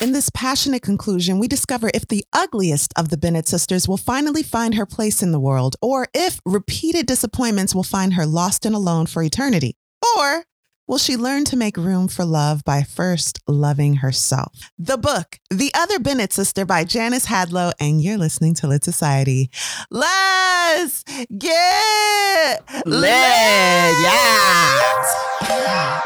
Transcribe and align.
In 0.00 0.12
this 0.12 0.30
passionate 0.30 0.80
conclusion, 0.80 1.38
we 1.38 1.46
discover 1.46 1.90
if 1.92 2.08
the 2.08 2.24
ugliest 2.32 2.94
of 2.96 3.10
the 3.10 3.18
Bennett 3.18 3.46
sisters 3.46 3.86
will 3.86 3.98
finally 3.98 4.42
find 4.42 4.74
her 4.74 4.86
place 4.86 5.22
in 5.22 5.30
the 5.30 5.38
world, 5.38 5.76
or 5.82 6.08
if 6.14 6.40
repeated 6.46 7.04
disappointments 7.04 7.74
will 7.74 7.82
find 7.82 8.14
her 8.14 8.24
lost 8.24 8.64
and 8.64 8.74
alone 8.74 9.04
for 9.04 9.22
eternity, 9.22 9.76
or 10.16 10.44
will 10.88 10.96
she 10.96 11.18
learn 11.18 11.44
to 11.44 11.54
make 11.54 11.76
room 11.76 12.08
for 12.08 12.24
love 12.24 12.64
by 12.64 12.82
first 12.82 13.40
loving 13.46 13.96
herself? 13.96 14.70
The 14.78 14.96
book, 14.96 15.38
The 15.50 15.70
Other 15.74 15.98
Bennett 15.98 16.32
Sister 16.32 16.64
by 16.64 16.84
Janice 16.84 17.26
Hadlow, 17.26 17.72
and 17.78 18.00
you're 18.00 18.16
listening 18.16 18.54
to 18.54 18.68
Lit 18.68 18.82
Society. 18.82 19.50
Let's 19.90 21.04
get 21.36 22.64
lit! 22.86 23.10
Yeah. 25.42 26.00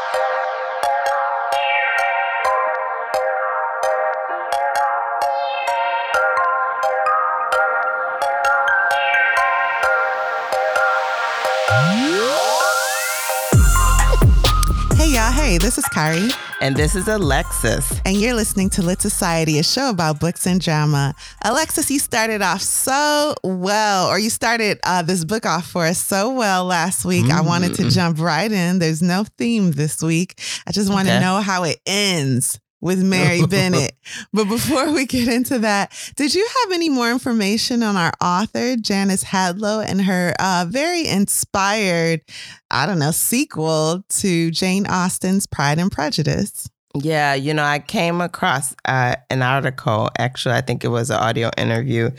Hey, 15.55 15.59
this 15.59 15.77
is 15.77 15.85
Kari. 15.85 16.27
And 16.59 16.75
this 16.75 16.95
is 16.97 17.07
Alexis. 17.07 18.01
And 18.05 18.17
you're 18.17 18.33
listening 18.33 18.69
to 18.71 18.81
Lit 18.81 19.01
Society, 19.01 19.57
a 19.57 19.63
show 19.63 19.89
about 19.89 20.19
books 20.19 20.45
and 20.45 20.59
drama. 20.59 21.15
Alexis, 21.45 21.89
you 21.89 21.97
started 21.97 22.41
off 22.41 22.59
so 22.59 23.35
well, 23.41 24.07
or 24.09 24.19
you 24.19 24.29
started 24.29 24.79
uh, 24.83 25.01
this 25.01 25.23
book 25.23 25.45
off 25.45 25.65
for 25.65 25.85
us 25.85 25.97
so 25.97 26.33
well 26.33 26.65
last 26.65 27.05
week. 27.05 27.31
I 27.31 27.39
wanted 27.39 27.73
to 27.75 27.83
Mm. 27.83 27.93
jump 27.93 28.19
right 28.19 28.51
in. 28.51 28.79
There's 28.79 29.01
no 29.01 29.23
theme 29.37 29.71
this 29.71 30.01
week. 30.01 30.41
I 30.67 30.73
just 30.73 30.91
want 30.91 31.07
to 31.07 31.13
Okay. 31.13 31.23
know 31.23 31.39
how 31.39 31.63
it 31.63 31.79
ends 31.85 32.59
with 32.85 33.03
Mary 33.03 33.43
Bennett. 33.49 33.93
But 34.31 34.45
before 34.45 34.91
we 34.93 35.07
get 35.07 35.27
into 35.27 35.57
that, 35.59 35.91
did 36.15 36.35
you 36.35 36.47
have 36.63 36.71
any 36.71 36.87
more 36.87 37.09
information 37.11 37.81
on 37.81 37.97
our 37.97 38.13
author, 38.21 38.75
Janice 38.77 39.23
Hadlow, 39.23 39.83
and 39.83 40.03
her 40.03 40.35
uh, 40.39 40.65
very 40.69 41.07
inspired, 41.07 42.21
I 42.69 42.85
don't 42.85 42.99
know, 42.99 43.09
sequel 43.09 44.05
to 44.07 44.51
Jane 44.51 44.85
Austen's 44.85 45.47
Pride 45.47 45.79
and 45.79 45.91
Prejudice? 45.91 46.69
Yeah, 46.93 47.33
you 47.33 47.53
know, 47.55 47.63
I 47.63 47.79
came 47.79 48.21
across 48.21 48.75
uh, 48.85 49.15
an 49.31 49.41
article. 49.41 50.09
Actually, 50.19 50.55
I 50.55 50.61
think 50.61 50.83
it 50.83 50.89
was 50.89 51.09
an 51.09 51.17
audio 51.17 51.49
interview 51.57 52.11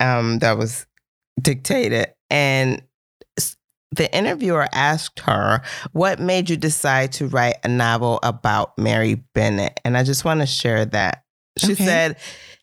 um, 0.00 0.40
that 0.40 0.58
was 0.58 0.84
dictated. 1.40 2.08
And 2.28 2.74
s- 2.74 2.87
the 3.92 4.14
interviewer 4.16 4.68
asked 4.72 5.20
her, 5.20 5.62
What 5.92 6.20
made 6.20 6.50
you 6.50 6.56
decide 6.56 7.12
to 7.12 7.26
write 7.28 7.56
a 7.64 7.68
novel 7.68 8.20
about 8.22 8.76
Mary 8.78 9.14
Bennett? 9.34 9.80
And 9.84 9.96
I 9.96 10.04
just 10.04 10.24
want 10.24 10.40
to 10.40 10.46
share 10.46 10.84
that. 10.86 11.24
She 11.58 11.72
Okay. 11.72 11.84
said, 11.86 12.16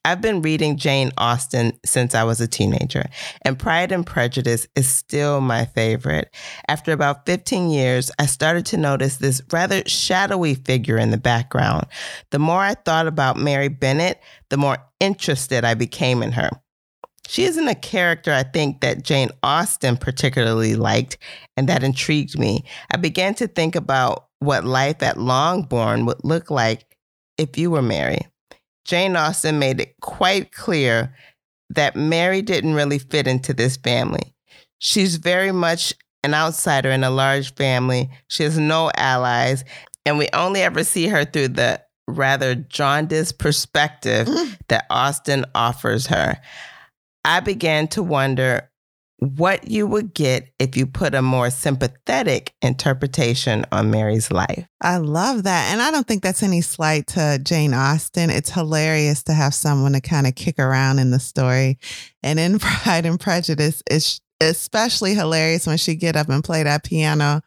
I've 0.05 0.21
been 0.21 0.43
reading 0.43 0.77
Jane 0.77 1.11
Austen 1.17 1.73
since 1.83 2.13
I 2.13 2.23
was 2.23 2.39
a 2.39 2.47
teenager, 2.47 3.05
and 3.41 3.57
Pride 3.57 3.91
and 3.91 4.05
Prejudice 4.05 4.67
is 4.75 4.87
still 4.87 5.41
my 5.41 5.65
favorite. 5.65 6.33
After 6.67 6.91
about 6.91 7.25
15 7.25 7.71
years, 7.71 8.11
I 8.19 8.27
started 8.27 8.67
to 8.67 8.77
notice 8.77 9.17
this 9.17 9.41
rather 9.51 9.81
shadowy 9.87 10.53
figure 10.53 10.97
in 10.97 11.09
the 11.09 11.17
background. 11.17 11.87
The 12.29 12.37
more 12.39 12.59
I 12.59 12.75
thought 12.75 13.07
about 13.07 13.35
Mary 13.35 13.67
Bennett, 13.67 14.21
the 14.51 14.57
more 14.57 14.77
interested 14.99 15.65
I 15.65 15.73
became 15.73 16.21
in 16.21 16.33
her. 16.33 16.51
She 17.27 17.43
isn't 17.45 17.67
a 17.67 17.75
character 17.75 18.31
I 18.31 18.43
think 18.43 18.81
that 18.81 19.03
Jane 19.03 19.29
Austen 19.43 19.97
particularly 19.97 20.75
liked, 20.75 21.17
and 21.57 21.67
that 21.69 21.83
intrigued 21.83 22.37
me. 22.37 22.63
I 22.91 22.97
began 22.97 23.33
to 23.35 23.47
think 23.47 23.75
about 23.75 24.27
what 24.39 24.63
life 24.65 25.01
at 25.01 25.17
Longbourn 25.17 26.05
would 26.05 26.23
look 26.23 26.51
like 26.51 26.85
if 27.37 27.57
you 27.57 27.71
were 27.71 27.81
Mary. 27.81 28.19
Jane 28.85 29.15
Austen 29.15 29.57
made 29.57 29.79
it 29.81 29.95
quite 30.01 30.51
clear 30.51 31.15
that 31.71 31.95
Mary 31.95 32.41
didn't 32.43 32.75
really 32.75 32.99
fit 32.99 33.27
into 33.27 33.53
this 33.53 33.77
family. 33.77 34.35
She's 34.77 35.15
very 35.15 35.51
much 35.51 35.93
an 36.23 36.33
outsider 36.35 36.89
in 36.91 37.03
a 37.03 37.09
large 37.09 37.55
family. 37.55 38.11
She 38.27 38.43
has 38.43 38.59
no 38.59 38.91
allies, 38.95 39.63
and 40.05 40.19
we 40.19 40.27
only 40.33 40.61
ever 40.61 40.83
see 40.83 41.07
her 41.07 41.25
through 41.25 41.49
the 41.49 41.81
rather 42.07 42.53
jaundiced 42.53 43.39
perspective 43.39 44.27
Mm. 44.27 44.57
that 44.67 44.85
Austen 44.91 45.45
offers 45.55 46.05
her. 46.07 46.37
I 47.25 47.39
began 47.39 47.87
to 47.89 48.03
wonder 48.03 48.69
what 49.17 49.67
you 49.67 49.87
would 49.87 50.13
get 50.13 50.49
if 50.59 50.77
you 50.77 50.85
put 50.85 51.15
a 51.15 51.21
more 51.21 51.49
sympathetic 51.49 52.53
interpretation 52.61 53.65
on 53.71 53.89
Mary's 53.89 54.29
life. 54.29 54.67
I 54.81 54.97
love 54.97 55.43
that. 55.43 55.71
And 55.71 55.81
I 55.81 55.89
don't 55.89 56.07
think 56.07 56.21
that's 56.21 56.43
any 56.43 56.61
slight 56.61 57.07
to 57.07 57.39
Jane 57.41 57.73
Austen. 57.73 58.29
It's 58.29 58.51
hilarious 58.51 59.23
to 59.23 59.33
have 59.33 59.55
someone 59.55 59.93
to 59.93 60.01
kind 60.01 60.27
of 60.27 60.35
kick 60.35 60.59
around 60.59 60.99
in 60.99 61.09
the 61.09 61.19
story. 61.19 61.79
And 62.21 62.39
in 62.39 62.59
Pride 62.59 63.05
and 63.05 63.19
Prejudice, 63.19 63.81
it's 63.89 64.21
especially 64.41 65.13
hilarious 65.13 65.65
when 65.65 65.77
she 65.77 65.95
get 65.95 66.15
up 66.15 66.29
and 66.29 66.43
play 66.43 66.63
that 66.63 66.83
piano 66.83 67.41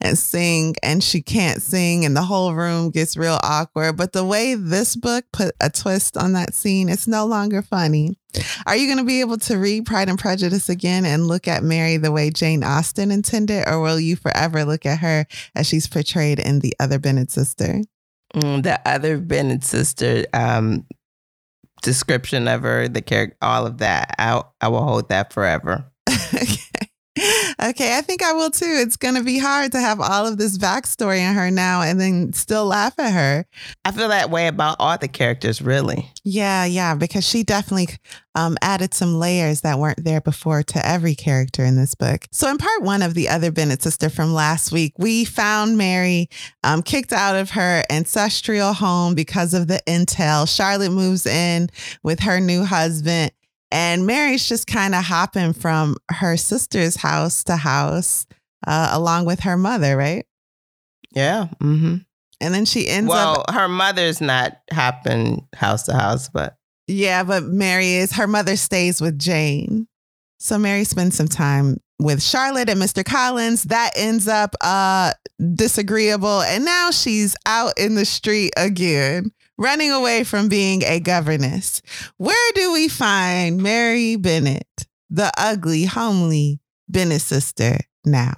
and 0.00 0.18
sing 0.18 0.74
and 0.82 1.02
she 1.02 1.22
can't 1.22 1.62
sing 1.62 2.04
and 2.04 2.16
the 2.16 2.22
whole 2.22 2.54
room 2.54 2.90
gets 2.90 3.16
real 3.16 3.38
awkward. 3.42 3.96
But 3.96 4.12
the 4.12 4.24
way 4.24 4.54
this 4.54 4.94
book 4.96 5.24
put 5.32 5.54
a 5.60 5.70
twist 5.70 6.16
on 6.16 6.32
that 6.34 6.54
scene, 6.54 6.88
it's 6.88 7.06
no 7.06 7.26
longer 7.26 7.62
funny. 7.62 8.18
Are 8.66 8.76
you 8.76 8.86
going 8.86 8.98
to 8.98 9.04
be 9.04 9.20
able 9.20 9.38
to 9.38 9.56
read 9.56 9.86
Pride 9.86 10.08
and 10.08 10.18
Prejudice 10.18 10.68
again 10.68 11.04
and 11.04 11.28
look 11.28 11.46
at 11.46 11.62
Mary 11.62 11.96
the 11.96 12.12
way 12.12 12.30
Jane 12.30 12.64
Austen 12.64 13.10
intended, 13.10 13.64
or 13.68 13.80
will 13.80 14.00
you 14.00 14.16
forever 14.16 14.64
look 14.64 14.84
at 14.84 14.98
her 14.98 15.26
as 15.54 15.68
she's 15.68 15.86
portrayed 15.86 16.40
in 16.40 16.58
The 16.58 16.74
Other 16.80 16.98
Bennett 16.98 17.30
Sister? 17.30 17.80
Mm, 18.34 18.64
the 18.64 18.80
other 18.84 19.18
Bennett 19.18 19.62
sister 19.62 20.24
um, 20.34 20.84
description 21.82 22.48
of 22.48 22.62
her, 22.62 22.88
the 22.88 23.00
character, 23.00 23.36
all 23.40 23.66
of 23.66 23.78
that, 23.78 24.14
I, 24.18 24.42
I 24.60 24.68
will 24.68 24.82
hold 24.82 25.08
that 25.10 25.32
forever. 25.32 25.84
okay. 26.34 26.88
Okay, 27.62 27.96
I 27.96 28.00
think 28.00 28.22
I 28.22 28.32
will 28.32 28.50
too. 28.50 28.66
It's 28.66 28.96
going 28.96 29.14
to 29.14 29.22
be 29.22 29.38
hard 29.38 29.70
to 29.72 29.80
have 29.80 30.00
all 30.00 30.26
of 30.26 30.36
this 30.36 30.58
backstory 30.58 31.18
in 31.18 31.34
her 31.34 31.50
now 31.50 31.82
and 31.82 32.00
then 32.00 32.32
still 32.32 32.66
laugh 32.66 32.98
at 32.98 33.12
her. 33.12 33.46
I 33.84 33.92
feel 33.92 34.08
that 34.08 34.30
way 34.30 34.48
about 34.48 34.76
all 34.80 34.98
the 34.98 35.06
characters, 35.06 35.62
really. 35.62 36.10
Yeah, 36.24 36.64
yeah, 36.64 36.96
because 36.96 37.26
she 37.26 37.44
definitely 37.44 37.88
um, 38.34 38.56
added 38.62 38.94
some 38.94 39.14
layers 39.14 39.60
that 39.60 39.78
weren't 39.78 40.02
there 40.02 40.20
before 40.20 40.64
to 40.64 40.86
every 40.86 41.14
character 41.14 41.64
in 41.64 41.76
this 41.76 41.94
book. 41.94 42.26
So, 42.32 42.50
in 42.50 42.58
part 42.58 42.82
one 42.82 43.02
of 43.02 43.14
the 43.14 43.28
other 43.28 43.52
Bennett 43.52 43.82
sister 43.82 44.10
from 44.10 44.34
last 44.34 44.72
week, 44.72 44.94
we 44.98 45.24
found 45.24 45.78
Mary 45.78 46.28
um, 46.64 46.82
kicked 46.82 47.12
out 47.12 47.36
of 47.36 47.50
her 47.50 47.84
ancestral 47.90 48.72
home 48.72 49.14
because 49.14 49.54
of 49.54 49.68
the 49.68 49.80
entail. 49.86 50.46
Charlotte 50.46 50.90
moves 50.90 51.26
in 51.26 51.70
with 52.02 52.20
her 52.20 52.40
new 52.40 52.64
husband, 52.64 53.30
and 53.74 54.06
Mary's 54.06 54.48
just 54.48 54.66
kind 54.66 54.94
of 54.94 55.04
hopping 55.04 55.52
from 55.52 55.96
her 56.10 56.36
sister's 56.36 56.96
house 56.96 57.42
to 57.44 57.56
house 57.56 58.24
uh, 58.66 58.90
along 58.92 59.24
with 59.26 59.40
her 59.40 59.56
mother, 59.56 59.96
right? 59.96 60.24
Yeah. 61.12 61.48
hmm 61.60 61.96
And 62.40 62.54
then 62.54 62.64
she 62.64 62.88
ends 62.88 63.12
up 63.12 63.44
Well, 63.48 63.56
her 63.56 63.68
mother's 63.68 64.20
not 64.20 64.58
hopping 64.72 65.46
house 65.54 65.82
to 65.84 65.92
house, 65.94 66.28
but 66.28 66.56
Yeah, 66.86 67.24
but 67.24 67.42
Mary 67.44 67.94
is 67.94 68.12
her 68.12 68.26
mother 68.26 68.56
stays 68.56 69.00
with 69.00 69.18
Jane. 69.18 69.88
So 70.38 70.58
Mary 70.58 70.84
spends 70.84 71.16
some 71.16 71.28
time 71.28 71.78
with 72.00 72.22
Charlotte 72.22 72.68
and 72.68 72.80
Mr. 72.80 73.04
Collins. 73.04 73.64
That 73.64 73.90
ends 73.96 74.28
up 74.28 74.54
uh 74.60 75.12
disagreeable 75.54 76.42
and 76.42 76.64
now 76.64 76.90
she's 76.90 77.34
out 77.46 77.72
in 77.78 77.94
the 77.96 78.04
street 78.04 78.52
again, 78.56 79.32
running 79.58 79.90
away 79.90 80.24
from 80.24 80.48
being 80.48 80.82
a 80.84 81.00
governess. 81.00 81.82
Where 82.16 82.52
do 82.54 82.72
we 82.72 82.88
find 82.88 83.62
Mary 83.62 84.16
Bennett, 84.16 84.86
the 85.10 85.32
ugly, 85.38 85.84
homely 85.84 86.60
Bennett 86.88 87.22
sister 87.22 87.78
now? 88.04 88.34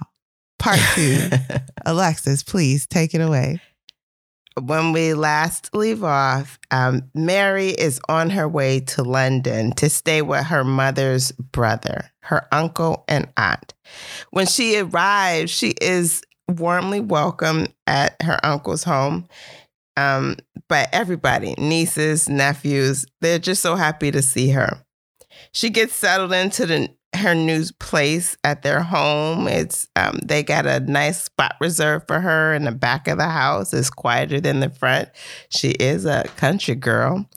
Part 0.59 0.79
2. 0.95 1.29
Alexis, 1.85 2.43
please 2.43 2.87
take 2.87 3.13
it 3.13 3.21
away. 3.21 3.61
when 4.59 4.91
we 4.91 5.13
last 5.13 5.73
leave 5.75 6.03
off, 6.03 6.57
um, 6.71 7.03
Mary 7.13 7.69
is 7.69 8.01
on 8.09 8.31
her 8.31 8.47
way 8.47 8.79
to 8.79 9.03
London 9.03 9.71
to 9.73 9.89
stay 9.89 10.21
with 10.21 10.45
her 10.45 10.63
mother's 10.63 11.31
brother, 11.31 12.11
her 12.23 12.47
uncle, 12.51 13.03
and 13.07 13.27
aunt. 13.37 13.73
When 14.31 14.47
she 14.47 14.79
arrives, 14.79 15.51
she 15.51 15.75
is 15.79 16.23
warmly 16.49 16.99
welcomed 17.01 17.71
at 17.85 18.19
her 18.21 18.39
uncle's 18.43 18.83
home 18.83 19.27
um, 19.97 20.37
by 20.69 20.87
everybody 20.93 21.55
nieces, 21.57 22.29
nephews. 22.29 23.05
They're 23.19 23.39
just 23.39 23.61
so 23.61 23.75
happy 23.75 24.11
to 24.11 24.21
see 24.21 24.49
her. 24.51 24.85
She 25.51 25.69
gets 25.69 25.93
settled 25.93 26.33
into 26.33 26.65
the 26.65 26.89
her 27.15 27.33
new 27.33 27.63
place 27.79 28.37
at 28.43 28.61
their 28.61 28.81
home. 28.81 29.47
It's 29.47 29.87
um, 29.95 30.19
they 30.23 30.43
got 30.43 30.65
a 30.65 30.79
nice 30.81 31.23
spot 31.23 31.55
reserved 31.59 32.07
for 32.07 32.19
her 32.19 32.53
in 32.53 32.65
the 32.65 32.71
back 32.71 33.07
of 33.07 33.17
the 33.17 33.29
house. 33.29 33.73
It's 33.73 33.89
quieter 33.89 34.39
than 34.39 34.59
the 34.59 34.69
front. 34.69 35.09
She 35.49 35.71
is 35.71 36.05
a 36.05 36.23
country 36.37 36.75
girl. 36.75 37.27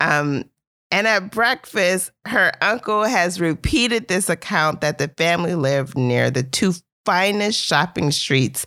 Um, 0.00 0.44
and 0.90 1.06
at 1.06 1.30
breakfast, 1.30 2.10
her 2.26 2.52
uncle 2.60 3.04
has 3.04 3.40
repeated 3.40 4.08
this 4.08 4.28
account 4.28 4.82
that 4.82 4.98
the 4.98 5.08
family 5.16 5.54
lived 5.54 5.96
near 5.96 6.30
the 6.30 6.42
two 6.42 6.74
finest 7.06 7.58
shopping 7.58 8.10
streets 8.10 8.66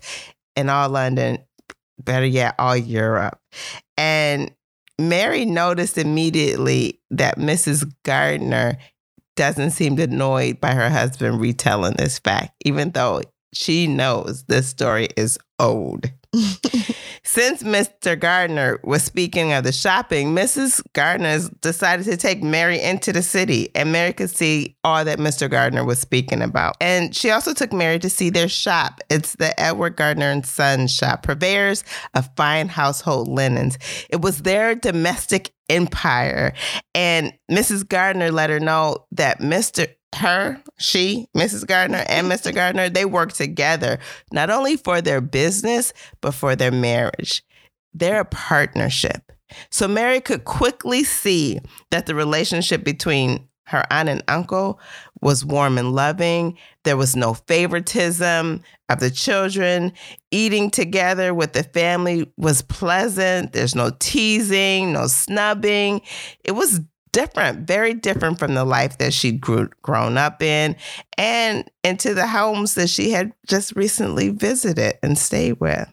in 0.56 0.70
all 0.70 0.90
London, 0.90 1.38
better 2.00 2.26
yet, 2.26 2.56
all 2.60 2.76
Europe. 2.76 3.40
And 3.98 4.52
Mary 5.00 5.46
noticed 5.46 5.98
immediately 5.98 7.02
that 7.12 7.38
Mrs. 7.38 7.92
Gardiner 8.04 8.78
doesn't 9.36 9.72
seem 9.72 10.00
annoyed 10.00 10.62
by 10.62 10.74
her 10.74 10.90
husband 10.90 11.42
retelling 11.42 11.96
this 11.98 12.20
fact, 12.20 12.54
even 12.64 12.92
though 12.92 13.22
she 13.54 13.88
knows 13.88 14.44
this 14.44 14.68
story 14.68 15.10
is 15.18 15.38
old. 15.60 16.06
Since 17.36 17.64
Mr. 17.64 18.18
Gardiner 18.18 18.80
was 18.82 19.04
speaking 19.04 19.52
of 19.52 19.66
the 19.66 19.74
shopping, 19.74 20.34
Mrs. 20.34 20.82
Gardiner 20.94 21.38
decided 21.60 22.06
to 22.06 22.16
take 22.16 22.42
Mary 22.42 22.82
into 22.82 23.12
the 23.12 23.22
city, 23.22 23.72
and 23.76 23.92
Mary 23.92 24.14
could 24.14 24.30
see 24.30 24.78
all 24.86 25.04
that 25.04 25.20
Mr. 25.20 25.52
Gardiner 25.52 25.84
was 25.84 26.00
speaking 26.00 26.42
about. 26.42 26.78
And 26.80 27.14
she 27.14 27.32
also 27.32 27.54
took 27.54 27.74
Mary 27.74 28.00
to 28.00 28.10
see 28.10 28.30
their 28.30 28.48
shop. 28.48 29.02
It's 29.10 29.36
the 29.36 29.60
Edward 29.60 29.98
Gardiner 29.98 30.32
and 30.32 30.46
Sons 30.46 30.94
shop, 30.94 31.24
purveyors 31.24 31.84
of 32.14 32.30
fine 32.38 32.70
household 32.70 33.28
linens. 33.28 33.78
It 34.10 34.22
was 34.22 34.44
their 34.44 34.74
domestic 34.74 35.52
empire. 35.68 36.54
And 36.94 37.34
Mrs. 37.52 37.86
Gardiner 37.86 38.32
let 38.32 38.50
her 38.50 38.62
know 38.62 39.08
that 39.12 39.42
Mr 39.42 39.90
her, 40.18 40.62
she, 40.78 41.28
Mrs. 41.36 41.66
Gardiner, 41.68 42.04
and 42.08 42.28
Mr. 42.30 42.54
Gardiner, 42.54 42.90
they 42.90 43.06
work 43.06 43.34
together, 43.34 44.00
not 44.32 44.50
only 44.50 44.78
for 44.78 45.02
their 45.02 45.22
business, 45.22 45.94
but 46.22 46.34
for 46.34 46.56
their 46.56 46.72
marriage. 46.72 47.44
They're 47.94 48.22
a 48.22 48.26
partnership. 48.26 49.32
So 49.70 49.88
Mary 49.88 50.22
could 50.22 50.46
quickly 50.46 51.04
see 51.04 51.60
that 51.92 52.06
the 52.06 52.16
relationship 52.16 52.84
between 52.84 53.48
her 53.68 53.84
aunt 53.90 54.10
and 54.10 54.24
uncle 54.28 54.80
was 55.22 55.44
warm 55.44 55.78
and 55.78 55.94
loving. 55.94 56.58
There 56.84 56.98
was 56.98 57.16
no 57.16 57.34
favoritism 57.34 58.62
of 58.90 59.00
the 59.00 59.10
children. 59.10 59.94
Eating 60.30 60.70
together 60.70 61.34
with 61.34 61.54
the 61.54 61.64
family 61.64 62.32
was 62.38 62.62
pleasant. 62.62 63.54
There's 63.54 63.76
no 63.76 63.92
teasing, 64.00 64.94
no 64.94 65.08
snubbing. 65.08 66.02
It 66.44 66.52
was 66.52 66.82
different, 67.16 67.66
very 67.66 67.94
different 67.94 68.38
from 68.38 68.56
the 68.56 68.66
life 68.66 68.98
that 68.98 69.14
she'd 69.14 69.40
grew, 69.40 69.70
grown 69.82 70.18
up 70.18 70.44
in 70.44 70.76
and 71.18 71.72
into 71.82 72.14
the 72.14 72.28
homes 72.28 72.76
that 72.76 72.90
she 72.90 73.12
had 73.12 73.32
just 73.48 73.74
recently 73.78 74.28
visited 74.28 74.96
and 75.02 75.18
stayed 75.18 75.54
with. 75.62 75.88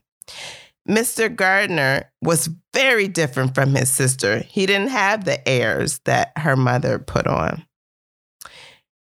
Mr. 0.88 1.34
Gardiner 1.34 2.10
was 2.22 2.50
very 2.74 3.06
different 3.06 3.54
from 3.54 3.72
his 3.72 3.88
sister. 3.88 4.40
He 4.40 4.66
didn't 4.66 4.88
have 4.88 5.24
the 5.24 5.48
airs 5.48 6.00
that 6.06 6.32
her 6.38 6.56
mother 6.56 6.98
put 6.98 7.28
on. 7.28 7.64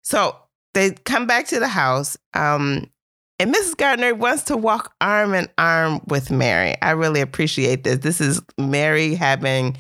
So 0.03 0.37
they 0.75 0.91
come 0.91 1.27
back 1.27 1.47
to 1.47 1.59
the 1.59 1.69
house, 1.69 2.19
um, 2.35 2.91
and 3.39 3.55
Mrs. 3.55 3.79
Gardiner 3.79 4.15
wants 4.15 4.43
to 4.45 4.59
walk 4.59 4.95
arm 5.01 5.33
in 5.33 5.49
arm 5.57 6.03
with 6.07 6.31
Mary. 6.31 6.77
I 6.83 6.91
really 6.91 7.23
appreciate 7.23 7.85
this. 7.85 8.01
This 8.01 8.21
is 8.21 8.43
Mary 8.59 9.15
having 9.15 9.79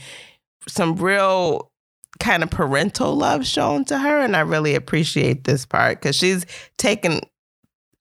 some 0.66 0.96
real 0.96 1.69
kind 2.20 2.42
of 2.42 2.50
parental 2.50 3.16
love 3.16 3.46
shown 3.46 3.84
to 3.86 3.98
her, 3.98 4.20
and 4.20 4.36
I 4.36 4.40
really 4.40 4.74
appreciate 4.74 5.44
this 5.44 5.66
part 5.66 6.00
because 6.00 6.14
she's 6.14 6.46
taken 6.78 7.20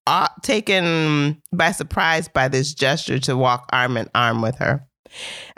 uh, 0.06 0.27
taken 0.44 1.42
by 1.51 1.71
surprise 1.71 2.27
by 2.27 2.48
this 2.48 2.74
gesture 2.74 3.19
to 3.19 3.38
walk 3.38 3.69
arm 3.71 3.98
in 3.98 4.10
arm 4.16 4.42
with 4.42 4.57
her 4.57 4.86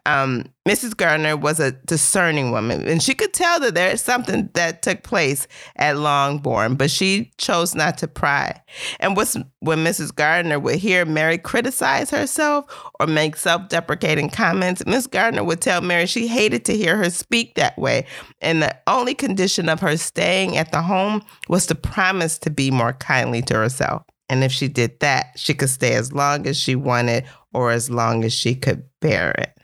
um, 0.05 0.45
Mrs. 0.67 0.95
Gardiner 0.95 1.37
was 1.37 1.59
a 1.59 1.71
discerning 1.71 2.51
woman, 2.51 2.87
and 2.87 3.01
she 3.01 3.13
could 3.13 3.33
tell 3.33 3.59
that 3.59 3.75
there 3.75 3.91
is 3.91 4.01
something 4.01 4.49
that 4.53 4.81
took 4.81 5.03
place 5.03 5.47
at 5.75 5.97
Longbourn, 5.97 6.75
but 6.75 6.89
she 6.89 7.31
chose 7.37 7.75
not 7.75 7.97
to 7.99 8.07
pry. 8.07 8.59
And 8.99 9.15
was, 9.15 9.37
when 9.59 9.83
Mrs. 9.83 10.13
Gardiner 10.13 10.59
would 10.59 10.75
hear 10.75 11.05
Mary 11.05 11.37
criticize 11.37 12.09
herself 12.09 12.65
or 12.99 13.07
make 13.07 13.35
self 13.35 13.69
deprecating 13.69 14.29
comments, 14.29 14.83
Miss 14.85 15.07
Gardiner 15.07 15.43
would 15.43 15.61
tell 15.61 15.81
Mary 15.81 16.05
she 16.05 16.27
hated 16.27 16.65
to 16.65 16.77
hear 16.77 16.97
her 16.97 17.09
speak 17.09 17.55
that 17.55 17.77
way. 17.77 18.05
And 18.41 18.61
the 18.61 18.75
only 18.87 19.13
condition 19.13 19.69
of 19.69 19.79
her 19.81 19.97
staying 19.97 20.57
at 20.57 20.71
the 20.71 20.81
home 20.81 21.23
was 21.47 21.65
to 21.67 21.75
promise 21.75 22.37
to 22.39 22.49
be 22.49 22.71
more 22.71 22.93
kindly 22.93 23.41
to 23.43 23.55
herself. 23.55 24.03
And 24.29 24.43
if 24.43 24.51
she 24.51 24.67
did 24.67 24.99
that, 25.01 25.27
she 25.35 25.53
could 25.53 25.69
stay 25.69 25.93
as 25.93 26.13
long 26.13 26.47
as 26.47 26.57
she 26.57 26.73
wanted 26.75 27.25
or 27.53 27.71
as 27.71 27.89
long 27.89 28.23
as 28.23 28.33
she 28.33 28.55
could 28.55 28.85
bear 29.01 29.31
it. 29.31 29.60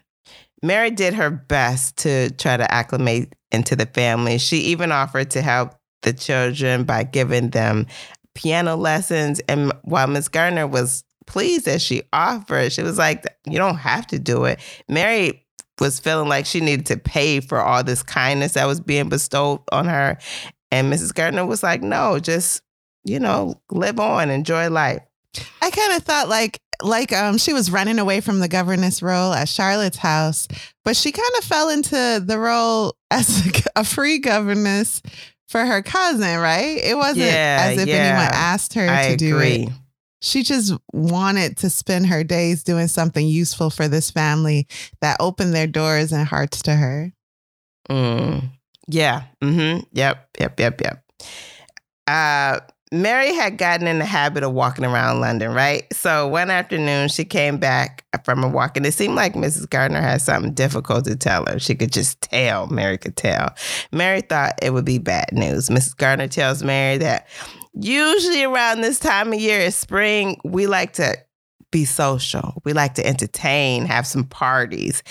Mary 0.64 0.92
did 0.92 1.14
her 1.14 1.30
best 1.30 1.98
to 1.98 2.32
try 2.32 2.58
to 2.58 2.72
acclimate 2.72 3.34
into 3.52 3.76
the 3.76 3.86
family. 3.86 4.38
She 4.38 4.58
even 4.58 4.92
offered 4.92 5.32
to 5.32 5.42
help 5.42 5.74
the 6.02 6.14
children 6.14 6.84
by 6.84 7.04
giving 7.04 7.50
them 7.50 7.88
piano 8.34 8.76
lessons. 8.76 9.40
And 9.48 9.72
while 9.84 10.08
Miss 10.08 10.28
Gardiner 10.28 10.68
was 10.68 11.04
pleased 11.26 11.66
that 11.66 11.82
she 11.82 12.04
offered, 12.14 12.72
she 12.72 12.82
was 12.82 12.98
like, 12.98 13.26
You 13.46 13.58
don't 13.58 13.78
have 13.78 14.08
to 14.08 14.20
do 14.20 14.46
it. 14.46 14.60
Mary 14.88 15.46
was 15.80 16.00
feeling 16.00 16.30
like 16.30 16.46
she 16.46 16.60
needed 16.60 16.88
to 16.88 16.98
pay 16.98 17.40
for 17.40 17.60
all 17.60 17.84
this 17.84 18.02
kindness 18.02 18.54
that 18.54 18.66
was 18.66 18.80
being 18.80 19.10
bestowed 19.10 19.62
on 19.72 19.86
her. 19.86 20.18
And 20.72 20.92
Mrs. 20.92 21.14
Gardiner 21.14 21.46
was 21.46 21.64
like, 21.64 21.82
No, 21.82 22.20
just, 22.20 22.62
you 23.04 23.20
know, 23.20 23.62
live 23.72 24.00
on, 24.00 24.30
enjoy 24.30 24.70
life. 24.70 25.02
I 25.62 25.70
kind 25.70 25.94
of 25.94 26.04
thought 26.04 26.30
like 26.30 26.60
like 26.82 27.12
um 27.14 27.38
she 27.38 27.54
was 27.54 27.72
running 27.72 28.00
away 28.00 28.22
from 28.22 28.40
the 28.40 28.48
governess 28.48 29.02
role 29.02 29.34
at 29.34 29.50
Charlotte's 29.50 29.98
house, 29.98 30.48
but 30.84 30.96
she 30.96 31.12
kind 31.12 31.30
of 31.38 31.44
fell 31.44 31.70
into 31.70 32.22
the 32.26 32.38
role 32.40 32.96
as 33.12 33.46
a, 33.46 33.82
a 33.82 33.84
free 33.84 34.20
governess 34.20 35.02
for 35.48 35.66
her 35.66 35.82
cousin, 35.82 36.40
right? 36.40 36.78
It 36.78 36.96
wasn't 36.96 37.28
yeah, 37.28 37.70
as 37.70 37.80
if 37.80 37.88
yeah. 37.88 37.96
anyone 37.96 38.30
asked 38.34 38.74
her 38.74 38.88
I 38.90 39.08
to 39.08 39.14
agree. 39.14 39.58
do 39.58 39.64
it. 39.64 39.70
She 40.22 40.44
just 40.44 40.74
wanted 40.94 41.58
to 41.58 41.70
spend 41.70 42.08
her 42.08 42.24
days 42.24 42.64
doing 42.64 42.88
something 42.88 43.28
useful 43.28 43.70
for 43.70 43.88
this 43.88 44.10
family 44.10 44.68
that 45.00 45.18
opened 45.20 45.54
their 45.54 45.68
doors 45.68 46.12
and 46.12 46.28
hearts 46.28 46.64
to 46.64 46.74
her. 46.74 47.14
Mm. 47.90 48.50
Yeah. 48.88 49.24
Mm-hmm. 49.44 49.86
Yep. 49.92 50.30
Yep. 50.40 50.60
Yep. 50.60 50.82
Yep. 50.82 51.04
Uh, 52.08 52.60
Mary 52.92 53.34
had 53.34 53.58
gotten 53.58 53.86
in 53.86 54.00
the 54.00 54.06
habit 54.06 54.44
of 54.44 54.54
walking 54.54 54.86
around 54.86 55.20
London, 55.20 55.52
right? 55.54 55.86
So 55.94 56.28
one 56.28 56.50
afternoon, 56.50 57.10
she 57.10 57.26
came 57.26 57.58
back 57.58 58.06
from 58.24 58.44
a 58.44 58.48
walk, 58.48 58.78
and 58.78 58.86
it 58.86 58.94
seemed 58.94 59.16
like 59.16 59.34
Mrs. 59.34 59.70
Gardiner 59.70 60.02
had 60.02 60.22
something 60.22 60.54
difficult 60.54 61.04
to 61.06 61.18
tell 61.18 61.46
her. 61.48 61.60
She 61.60 61.76
could 61.76 61.92
just 61.92 62.22
tell, 62.22 62.68
Mary 62.68 62.98
could 62.98 63.18
tell. 63.18 63.54
Mary 63.92 64.22
thought 64.22 64.54
it 64.62 64.72
would 64.72 64.86
be 64.86 65.00
bad 65.00 65.30
news. 65.34 65.68
Mrs. 65.68 65.98
Gardiner 65.98 66.30
tells 66.30 66.64
Mary 66.64 66.98
that 67.00 67.28
usually 67.74 68.44
around 68.44 68.82
this 68.82 69.00
time 69.00 69.34
of 69.34 69.40
year, 69.40 69.60
it's 69.60 69.76
spring, 69.76 70.40
we 70.46 70.66
like 70.66 70.94
to 70.94 71.18
be 71.72 71.84
social. 71.84 72.62
We 72.64 72.72
like 72.72 72.96
to 72.96 73.06
entertain, 73.06 73.86
have 73.86 74.08
some 74.08 74.24
parties. 74.24 75.04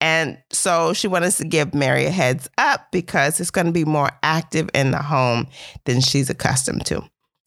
And 0.00 0.38
so 0.52 0.92
she 0.92 1.08
wanted 1.08 1.32
to 1.32 1.44
give 1.44 1.74
Mary 1.74 2.06
a 2.06 2.10
heads 2.10 2.48
up 2.56 2.92
because 2.92 3.40
it's 3.40 3.50
going 3.50 3.66
to 3.66 3.72
be 3.72 3.84
more 3.84 4.10
active 4.22 4.70
in 4.74 4.92
the 4.92 5.02
home 5.02 5.48
than 5.84 6.00
she's 6.00 6.30
accustomed 6.30 6.86
to. 6.86 7.02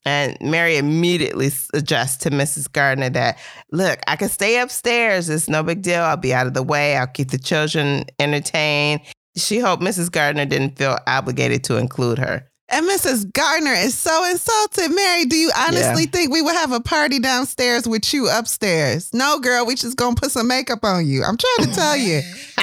And 0.06 0.38
Mary 0.40 0.78
immediately 0.78 1.50
suggests 1.50 2.24
to 2.24 2.30
Mrs. 2.30 2.72
Gardiner 2.72 3.10
that, 3.10 3.38
look, 3.72 4.00
I 4.08 4.16
can 4.16 4.30
stay 4.30 4.60
upstairs. 4.60 5.30
It's 5.30 5.50
no 5.50 5.64
big 5.64 5.82
deal. 5.82 6.02
I'll 6.02 6.16
be 6.16 6.34
out 6.34 6.48
of 6.48 6.54
the 6.54 6.64
way. 6.64 6.96
I'll 6.96 7.08
keep 7.08 7.32
the 7.32 7.38
children 7.38 8.06
entertained. 8.20 9.02
She 9.36 9.60
hoped 9.60 9.84
Mrs. 9.84 10.12
Gardiner 10.12 10.46
didn't 10.46 10.78
feel 10.78 10.98
obligated 11.08 11.64
to 11.66 11.78
include 11.78 12.20
her. 12.20 12.50
And 12.70 12.86
Mrs. 12.86 13.32
Gardiner 13.32 13.74
is 13.74 13.98
so 13.98 14.26
insulted. 14.30 14.90
Mary, 14.94 15.26
do 15.26 15.38
you 15.38 15.52
honestly 15.58 16.04
yeah. 16.04 16.10
think 16.12 16.32
we 16.32 16.42
would 16.42 16.56
have 16.56 16.74
a 16.74 16.82
party 16.82 17.20
downstairs 17.20 17.88
with 17.88 18.14
you 18.14 18.30
upstairs? 18.30 19.14
No, 19.14 19.40
girl, 19.40 19.66
we 19.66 19.76
just 19.76 19.96
gonna 19.96 20.16
put 20.16 20.32
some 20.32 20.48
makeup 20.48 20.84
on 20.84 21.08
you. 21.08 21.24
I'm 21.24 21.38
trying 21.38 21.70
to 21.70 21.74
tell 21.74 21.96
you. 21.96 22.22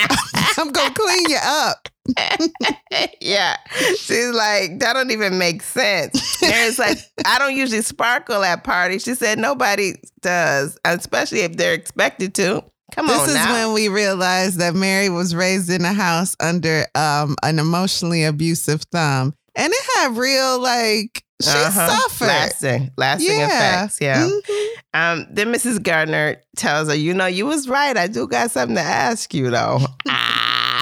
I'm 0.58 0.70
gonna 0.72 0.94
clean 0.94 1.30
you 1.30 1.38
up. 1.42 1.88
yeah. 3.20 3.56
She's 3.96 4.30
like, 4.30 4.78
that 4.80 4.92
don't 4.92 5.10
even 5.10 5.38
make 5.38 5.62
sense. 5.62 6.42
Mary's 6.42 6.78
like, 6.78 6.98
I 7.24 7.38
don't 7.38 7.56
usually 7.56 7.82
sparkle 7.82 8.44
at 8.44 8.62
parties. 8.62 9.04
She 9.04 9.14
said, 9.14 9.38
nobody 9.38 9.94
does, 10.20 10.78
especially 10.84 11.40
if 11.40 11.56
they're 11.56 11.74
expected 11.74 12.34
to. 12.34 12.62
Come 12.92 13.06
this 13.06 13.18
on. 13.18 13.26
This 13.26 13.36
is 13.36 13.44
now. 13.44 13.52
when 13.52 13.74
we 13.74 13.88
realized 13.88 14.58
that 14.58 14.74
Mary 14.74 15.08
was 15.08 15.34
raised 15.34 15.70
in 15.70 15.84
a 15.84 15.92
house 15.92 16.36
under 16.40 16.86
um, 16.94 17.36
an 17.42 17.58
emotionally 17.58 18.24
abusive 18.24 18.82
thumb. 18.92 19.34
And 19.56 19.72
it 19.72 19.84
had 19.96 20.16
real, 20.16 20.60
like, 20.60 21.24
she 21.42 21.50
uh-huh. 21.50 21.88
suffered. 21.88 22.26
Lasting, 22.26 22.90
lasting 22.96 23.38
yeah. 23.38 23.84
effects. 23.84 24.00
Yeah. 24.00 24.28
Mm-hmm. 24.28 24.78
Um, 24.94 25.26
then 25.30 25.52
Mrs. 25.52 25.82
Gardiner 25.82 26.36
tells 26.56 26.88
her, 26.88 26.94
you 26.94 27.14
know, 27.14 27.26
you 27.26 27.46
was 27.46 27.68
right. 27.68 27.96
I 27.96 28.06
do 28.06 28.26
got 28.26 28.50
something 28.50 28.76
to 28.76 28.82
ask 28.82 29.34
you, 29.34 29.50
though. 29.50 29.80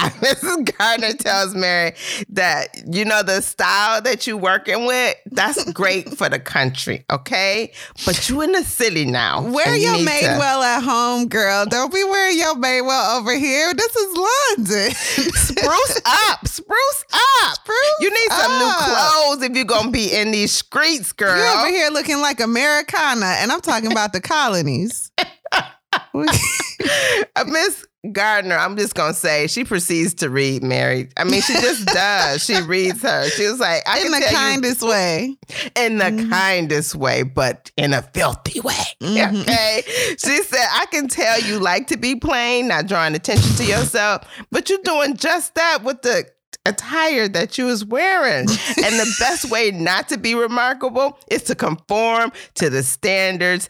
Mrs. 0.21 0.77
Gardiner 0.77 1.13
tells 1.13 1.55
Mary 1.55 1.93
that, 2.29 2.67
you 2.91 3.05
know, 3.05 3.23
the 3.23 3.41
style 3.41 4.01
that 4.01 4.27
you 4.27 4.37
working 4.37 4.85
with, 4.85 5.15
that's 5.27 5.71
great 5.71 6.17
for 6.17 6.29
the 6.29 6.39
country, 6.39 7.05
okay? 7.09 7.71
But 8.05 8.29
you 8.29 8.41
in 8.41 8.51
the 8.51 8.63
city 8.63 9.05
now. 9.05 9.41
Wear 9.49 9.75
your 9.75 9.95
Madewell 9.95 10.61
to... 10.61 10.67
at 10.67 10.81
home, 10.81 11.27
girl. 11.27 11.65
Don't 11.65 11.93
be 11.93 12.03
wearing 12.03 12.37
your 12.37 12.55
Madewell 12.55 13.19
over 13.19 13.33
here. 13.33 13.73
This 13.73 13.95
is 13.95 14.17
London. 14.17 14.91
spruce 14.95 16.01
up. 16.05 16.47
Spruce 16.47 17.05
up. 17.13 17.55
Spruce 17.55 17.95
you 18.01 18.09
need 18.09 18.31
some 18.31 18.51
up. 18.51 18.59
new 18.59 18.73
clothes 18.85 19.43
if 19.43 19.55
you're 19.55 19.65
going 19.65 19.85
to 19.85 19.91
be 19.91 20.13
in 20.13 20.31
these 20.31 20.51
streets, 20.51 21.11
girl. 21.13 21.37
You 21.37 21.59
over 21.59 21.69
here 21.69 21.89
looking 21.89 22.19
like 22.19 22.39
Americana, 22.39 23.37
and 23.39 23.51
I'm 23.51 23.61
talking 23.61 23.91
about 23.91 24.13
the 24.13 24.21
colonies. 24.21 25.11
Miss 26.13 27.85
Gardiner, 28.11 28.57
I'm 28.57 28.75
just 28.75 28.95
gonna 28.95 29.13
say 29.13 29.47
she 29.47 29.63
proceeds 29.63 30.13
to 30.15 30.29
read 30.29 30.61
Mary. 30.61 31.07
I 31.15 31.23
mean, 31.23 31.41
she 31.41 31.53
just 31.53 31.85
does. 31.87 32.43
She 32.43 32.59
reads 32.61 33.01
her. 33.01 33.29
She 33.29 33.47
was 33.47 33.61
like, 33.61 33.81
I 33.87 34.01
in 34.01 34.11
the 34.11 34.27
kindest 34.29 34.81
you, 34.81 34.89
way. 34.89 35.37
In 35.77 35.99
the 35.99 36.05
mm-hmm. 36.05 36.29
kindest 36.29 36.95
way, 36.95 37.23
but 37.23 37.71
in 37.77 37.93
a 37.93 38.01
filthy 38.01 38.59
way. 38.59 38.73
Mm-hmm. 39.03 39.41
Okay. 39.41 39.83
she 40.17 40.43
said, 40.43 40.65
I 40.71 40.85
can 40.89 41.07
tell 41.07 41.39
you 41.41 41.59
like 41.59 41.87
to 41.87 41.97
be 41.97 42.15
plain, 42.15 42.69
not 42.69 42.87
drawing 42.87 43.15
attention 43.15 43.53
to 43.57 43.65
yourself, 43.65 44.25
but 44.49 44.69
you're 44.69 44.79
doing 44.83 45.17
just 45.17 45.55
that 45.55 45.83
with 45.83 46.01
the 46.03 46.25
attire 46.65 47.27
that 47.27 47.57
you 47.57 47.65
was 47.65 47.85
wearing. 47.85 48.47
and 48.83 48.99
the 48.99 49.15
best 49.19 49.49
way 49.49 49.71
not 49.71 50.09
to 50.09 50.17
be 50.17 50.35
remarkable 50.35 51.17
is 51.27 51.43
to 51.43 51.55
conform 51.55 52.31
to 52.55 52.69
the 52.69 52.83
standards 52.83 53.69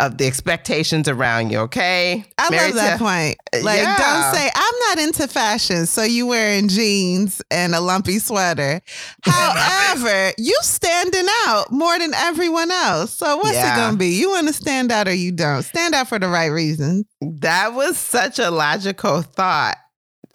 of 0.00 0.18
the 0.18 0.26
expectations 0.26 1.08
around 1.08 1.50
you, 1.50 1.58
okay? 1.60 2.24
I 2.38 2.50
Mary 2.50 2.72
love 2.72 2.74
that 2.74 2.98
point. 2.98 3.36
Uh, 3.52 3.64
like, 3.64 3.78
yeah. 3.78 3.96
don't 3.96 4.34
say, 4.34 4.50
I'm 4.54 4.74
not 4.88 4.98
into 4.98 5.28
fashion, 5.28 5.86
so 5.86 6.02
you 6.02 6.26
wearing 6.26 6.68
jeans 6.68 7.40
and 7.50 7.74
a 7.74 7.80
lumpy 7.80 8.18
sweater. 8.18 8.80
However, 9.22 10.32
you 10.38 10.56
standing 10.62 11.26
out 11.46 11.70
more 11.70 11.98
than 11.98 12.12
everyone 12.14 12.70
else. 12.70 13.12
So 13.12 13.36
what's 13.36 13.54
yeah. 13.54 13.74
it 13.74 13.76
gonna 13.76 13.96
be? 13.96 14.08
You 14.08 14.30
want 14.30 14.48
to 14.48 14.52
stand 14.52 14.90
out 14.90 15.08
or 15.08 15.14
you 15.14 15.32
don't? 15.32 15.62
Stand 15.62 15.94
out 15.94 16.08
for 16.08 16.18
the 16.18 16.28
right 16.28 16.46
reasons. 16.46 17.04
That 17.20 17.74
was 17.74 17.96
such 17.96 18.38
a 18.38 18.50
logical 18.50 19.22
thought 19.22 19.76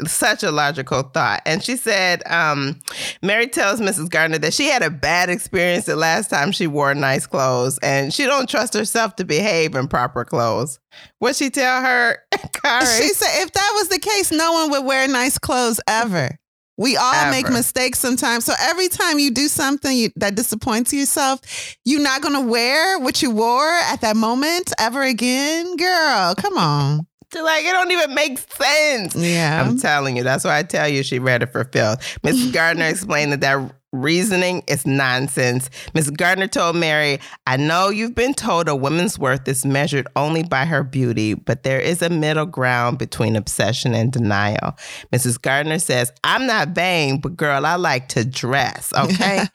such 0.07 0.43
a 0.43 0.51
logical 0.51 1.03
thought. 1.03 1.41
And 1.45 1.63
she 1.63 1.75
said, 1.75 2.23
um, 2.27 2.79
Mary 3.21 3.47
tells 3.47 3.81
Mrs. 3.81 4.09
Gardiner 4.09 4.39
that 4.39 4.53
she 4.53 4.67
had 4.67 4.81
a 4.81 4.89
bad 4.89 5.29
experience 5.29 5.85
the 5.85 5.95
last 5.95 6.29
time 6.29 6.51
she 6.51 6.67
wore 6.67 6.93
nice 6.93 7.25
clothes 7.27 7.79
and 7.81 8.13
she 8.13 8.25
don't 8.25 8.49
trust 8.49 8.73
herself 8.73 9.15
to 9.17 9.25
behave 9.25 9.75
in 9.75 9.87
proper 9.87 10.25
clothes. 10.25 10.79
What 11.19 11.35
she 11.35 11.49
tell 11.49 11.81
her, 11.81 12.17
Kari? 12.53 12.85
She 12.85 13.09
said 13.09 13.43
if 13.43 13.51
that 13.51 13.71
was 13.75 13.89
the 13.89 13.99
case, 13.99 14.31
no 14.31 14.53
one 14.53 14.71
would 14.71 14.85
wear 14.85 15.07
nice 15.07 15.37
clothes 15.37 15.79
ever. 15.87 16.37
We 16.77 16.95
all 16.95 17.13
Ever. 17.13 17.31
make 17.31 17.49
mistakes 17.49 17.99
sometimes. 17.99 18.45
So 18.45 18.53
every 18.57 18.87
time 18.87 19.19
you 19.19 19.31
do 19.31 19.49
something 19.49 19.97
you, 19.97 20.11
that 20.15 20.35
disappoints 20.35 20.93
yourself, 20.93 21.41
you're 21.83 21.99
not 22.01 22.21
going 22.21 22.35
to 22.35 22.49
wear 22.49 22.97
what 22.99 23.21
you 23.21 23.31
wore 23.31 23.69
at 23.69 23.99
that 23.99 24.15
moment 24.15 24.71
ever 24.79 25.03
again. 25.03 25.75
Girl, 25.75 26.35
come 26.35 26.57
on 26.57 27.08
to 27.31 27.43
like 27.43 27.65
it 27.65 27.71
don't 27.71 27.91
even 27.91 28.13
make 28.13 28.37
sense. 28.39 29.15
Yeah. 29.15 29.63
I'm 29.63 29.77
telling 29.77 30.17
you. 30.17 30.23
That's 30.23 30.43
why 30.43 30.57
I 30.57 30.63
tell 30.63 30.87
you 30.87 31.03
she 31.03 31.19
read 31.19 31.43
it 31.43 31.51
for 31.51 31.63
filth. 31.65 31.99
Mrs. 32.23 32.53
Gardiner 32.53 32.85
explained 32.89 33.31
that 33.33 33.41
that 33.41 33.73
reasoning 33.91 34.63
is 34.67 34.85
nonsense. 34.85 35.69
Miss 35.93 36.09
Gardiner 36.09 36.47
told 36.47 36.75
Mary, 36.75 37.19
I 37.47 37.57
know 37.57 37.89
you've 37.89 38.15
been 38.15 38.33
told 38.33 38.67
a 38.67 38.75
woman's 38.75 39.17
worth 39.17 39.47
is 39.47 39.65
measured 39.65 40.07
only 40.15 40.43
by 40.43 40.65
her 40.65 40.83
beauty, 40.83 41.33
but 41.33 41.63
there 41.63 41.79
is 41.79 42.01
a 42.01 42.09
middle 42.09 42.45
ground 42.45 42.99
between 42.99 43.35
obsession 43.35 43.93
and 43.93 44.11
denial. 44.11 44.77
Mrs. 45.11 45.41
Gardiner 45.41 45.79
says, 45.79 46.11
I'm 46.23 46.45
not 46.45 46.69
vain, 46.69 47.19
but 47.19 47.35
girl, 47.35 47.65
I 47.65 47.75
like 47.75 48.09
to 48.09 48.25
dress, 48.25 48.93
okay? 48.97 49.45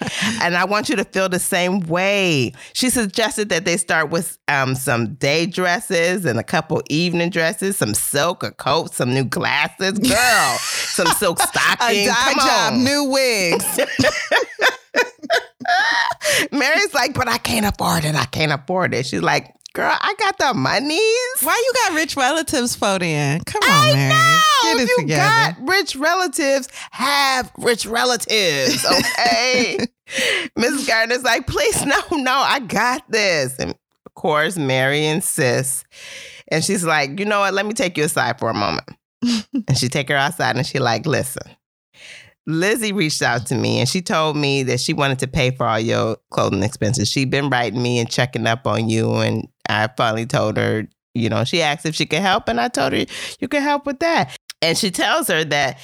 and 0.43 0.57
I 0.57 0.65
want 0.65 0.89
you 0.89 0.97
to 0.97 1.05
feel 1.05 1.29
the 1.29 1.39
same 1.39 1.81
way. 1.81 2.53
She 2.73 2.91
suggested 2.91 3.49
that 3.51 3.65
they 3.65 3.77
start 3.77 4.11
with 4.11 4.39
um, 4.49 4.75
some 4.75 5.15
day 5.15 5.47
dresses 5.47 6.25
and 6.25 6.39
a 6.39 6.45
couple 6.45 6.83
evening 6.91 7.31
dresses, 7.31 7.77
some 7.77 7.95
silk, 7.95 8.43
a 8.43 8.51
coat, 8.51 8.95
some 8.95 9.15
new 9.15 9.25
glasses. 9.25 9.99
Girl, 9.99 10.57
some 10.59 11.07
silk 11.19 11.39
stockings. 11.39 12.03
a 12.03 12.07
dye 12.07 12.35
job, 12.35 12.75
new 12.75 13.05
wigs. 13.05 13.81
Mary's 16.53 16.95
like, 16.95 17.15
but 17.15 17.29
I 17.29 17.39
can't 17.39 17.67
afford 17.67 18.05
it. 18.05 18.15
I 18.15 18.25
can't 18.27 18.53
afford 18.53 18.95
it. 18.95 19.07
She's 19.07 19.23
like, 19.23 19.53
girl, 19.73 19.93
I 19.93 20.15
got 20.19 20.39
the 20.39 20.55
monies. 20.55 21.01
Why 21.43 21.61
you 21.65 21.73
got 21.85 21.95
rich 21.97 22.17
relatives 22.17 22.77
voting? 22.77 23.41
Come 23.45 23.63
on, 23.63 23.71
I 23.71 23.93
Mary. 23.95 24.09
Know. 24.11 24.41
Get 24.63 24.77
it 24.83 24.89
you 24.89 24.97
together. 25.01 25.57
got 25.61 25.69
rich 25.69 25.97
relatives, 25.97 26.69
have 26.91 27.51
rich 27.59 27.87
relatives. 27.87 28.85
Okay. 28.95 29.79
Mrs. 30.59 30.87
Gardiner's 30.87 31.23
like, 31.25 31.47
please, 31.47 31.85
no, 31.87 31.97
no, 32.13 32.33
I 32.35 32.61
got 32.61 33.11
this. 33.11 33.59
And 33.59 33.71
of 33.71 34.15
course, 34.15 34.59
Mary 34.59 35.07
insists. 35.07 35.83
And 36.49 36.63
she's 36.63 36.85
like, 36.85 37.19
you 37.19 37.25
know 37.25 37.41
what? 37.41 37.55
Let 37.55 37.65
me 37.65 37.73
take 37.73 37.97
you 37.97 38.05
aside 38.05 38.39
for 38.39 38.51
a 38.51 38.55
moment. 38.55 38.87
and 39.23 39.79
she 39.79 39.89
take 39.89 40.11
her 40.11 40.15
outside 40.17 40.57
and 40.57 40.67
she 40.67 40.79
like, 40.79 41.07
listen, 41.07 41.43
Lizzie 42.47 42.93
reached 42.93 43.23
out 43.23 43.47
to 43.47 43.55
me 43.55 43.81
and 43.81 43.89
she 43.89 44.03
told 44.03 44.37
me 44.37 44.63
that 44.65 44.81
she 44.81 44.93
wanted 44.93 45.19
to 45.21 45.27
pay 45.27 45.51
for 45.51 45.67
all 45.67 45.81
your 45.81 46.19
clothing 46.31 46.63
expenses. 46.63 47.09
She'd 47.09 47.31
been 47.31 47.49
writing 47.49 47.83
me 47.83 47.99
and 47.99 48.11
checking 48.11 48.47
up 48.47 48.67
on 48.67 48.89
you. 48.89 49.15
And 49.17 49.49
I 49.69 49.89
finally 49.97 50.27
told 50.27 50.57
her, 50.57 50.87
you 51.15 51.29
know, 51.29 51.45
she 51.45 51.63
asked 51.63 51.87
if 51.87 51.95
she 51.95 52.07
could 52.07 52.21
help. 52.21 52.49
And 52.49 52.61
I 52.61 52.69
told 52.69 52.93
her, 52.93 53.05
you 53.41 53.49
can 53.49 53.63
help 53.63 53.87
with 53.87 54.01
that. 54.01 54.37
And 54.61 54.77
she 54.77 54.91
tells 54.91 55.29
her 55.29 55.45
that 55.45 55.79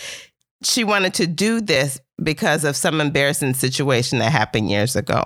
she 0.62 0.84
wanted 0.84 1.14
to 1.14 1.26
do 1.26 1.60
this 1.60 1.98
because 2.22 2.64
of 2.64 2.76
some 2.76 3.00
embarrassing 3.00 3.54
situation 3.54 4.18
that 4.18 4.32
happened 4.32 4.68
years 4.70 4.96
ago. 4.96 5.24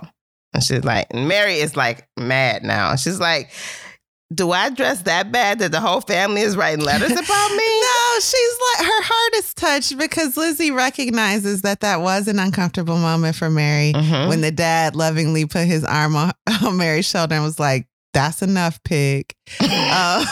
And 0.53 0.63
she's 0.63 0.85
like, 0.85 1.13
Mary 1.13 1.55
is 1.55 1.75
like 1.75 2.07
mad 2.17 2.63
now. 2.63 2.95
She's 2.95 3.19
like, 3.19 3.51
do 4.33 4.51
I 4.51 4.69
dress 4.69 5.03
that 5.03 5.31
bad 5.31 5.59
that 5.59 5.71
the 5.71 5.79
whole 5.79 6.01
family 6.01 6.41
is 6.41 6.57
writing 6.57 6.83
letters 6.83 7.11
about 7.11 7.51
me? 7.51 7.81
no, 7.81 8.19
she's 8.19 8.57
like 8.77 8.87
her 8.87 9.03
heart 9.03 9.35
is 9.35 9.53
touched 9.53 9.97
because 9.97 10.35
Lizzie 10.35 10.71
recognizes 10.71 11.61
that 11.61 11.81
that 11.81 12.01
was 12.01 12.27
an 12.27 12.39
uncomfortable 12.39 12.97
moment 12.97 13.35
for 13.35 13.49
Mary 13.49 13.93
mm-hmm. 13.93 14.29
when 14.29 14.41
the 14.41 14.51
dad 14.51 14.95
lovingly 14.95 15.45
put 15.45 15.67
his 15.67 15.83
arm 15.83 16.15
on, 16.15 16.31
on 16.63 16.77
Mary's 16.77 17.07
shoulder 17.07 17.35
and 17.35 17.43
was 17.43 17.59
like, 17.59 17.87
"That's 18.13 18.41
enough, 18.41 18.83
pig." 18.83 19.31
um, 19.59 20.25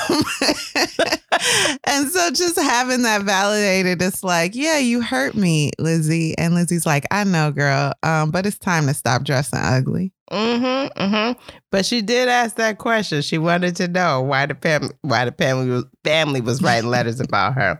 and 1.85 2.09
so 2.09 2.31
just 2.31 2.59
having 2.59 3.03
that 3.03 3.21
validated, 3.23 4.01
it's 4.01 4.23
like, 4.23 4.55
yeah, 4.55 4.77
you 4.77 5.01
hurt 5.01 5.35
me, 5.35 5.71
Lizzie. 5.79 6.37
And 6.37 6.55
Lizzie's 6.55 6.85
like, 6.85 7.05
I 7.11 7.23
know, 7.23 7.51
girl, 7.51 7.93
um, 8.03 8.31
but 8.31 8.45
it's 8.45 8.57
time 8.57 8.87
to 8.87 8.93
stop 8.93 9.23
dressing 9.23 9.59
ugly. 9.59 10.13
Mm-hmm. 10.33 10.99
Mm-hmm. 10.99 11.53
But 11.69 11.85
she 11.85 12.01
did 12.01 12.27
ask 12.27 12.55
that 12.55 12.79
question. 12.79 13.21
She 13.21 13.37
wanted 13.37 13.75
to 13.75 13.87
know 13.87 14.21
why 14.21 14.47
the 14.47 14.55
family 14.55 14.93
why 15.01 15.25
the 15.25 15.31
family 15.31 15.69
was, 15.69 15.85
family 16.03 16.41
was 16.41 16.61
writing 16.61 16.89
letters 16.89 17.19
about 17.19 17.53
her. 17.53 17.79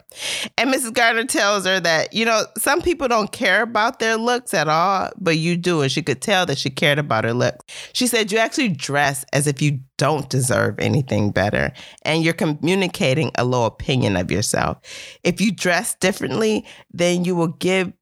And 0.58 0.72
Mrs. 0.72 0.94
Gardiner 0.94 1.26
tells 1.26 1.66
her 1.66 1.80
that, 1.80 2.14
you 2.14 2.26
know, 2.26 2.44
some 2.58 2.82
people 2.82 3.08
don't 3.08 3.32
care 3.32 3.64
about 3.64 4.00
their 4.00 4.18
looks 4.18 4.54
at 4.54 4.68
all, 4.68 5.10
but 5.20 5.38
you 5.38 5.58
do. 5.58 5.82
And 5.82 5.92
she 5.92 6.04
could 6.04 6.22
tell 6.22 6.46
that 6.46 6.60
she 6.60 6.70
cared 6.70 7.00
about 7.00 7.24
her 7.24 7.34
looks. 7.34 7.66
She 7.94 8.06
said, 8.06 8.32
You 8.32 8.38
actually 8.38 8.70
dress 8.70 9.26
as 9.34 9.48
if 9.48 9.62
you 9.62 9.80
don't 9.98 10.30
deserve 10.30 10.80
anything 10.80 11.32
better. 11.32 11.74
And 12.04 12.24
you're 12.24 12.34
communicating 12.34 13.32
a 13.36 13.46
low 13.46 13.66
opinion 13.66 14.16
of 14.16 14.30
yourself. 14.30 14.78
If 15.24 15.42
you 15.42 15.52
dress 15.52 15.96
differently, 15.96 16.66
then 16.92 17.26
you 17.26 17.36
will 17.36 17.48
give 17.48 17.94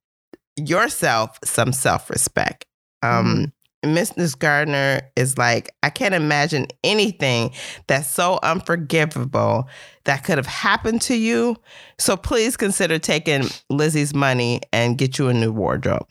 yourself 0.58 1.40
some 1.46 1.72
self 1.72 2.10
respect. 2.10 2.66
Um, 3.02 3.26
mm-hmm 3.26 3.44
Mrs. 3.84 4.38
Gardiner 4.38 5.02
is 5.16 5.38
like, 5.38 5.74
I 5.82 5.90
can't 5.90 6.14
imagine 6.14 6.68
anything 6.84 7.52
that's 7.88 8.10
so 8.10 8.40
unforgivable 8.44 9.68
that 10.04 10.24
could 10.24 10.38
have 10.38 10.48
happened 10.48 11.02
to 11.04 11.16
you. 11.16 11.58
So 11.98 12.16
please 12.16 12.56
consider 12.58 13.00
taking 13.00 13.46
Lizzie's 13.70 14.14
money 14.14 14.62
and 14.72 14.98
get 14.98 15.18
you 15.18 15.30
a 15.30 15.34
new 15.34 15.52
wardrobe. 15.52 16.08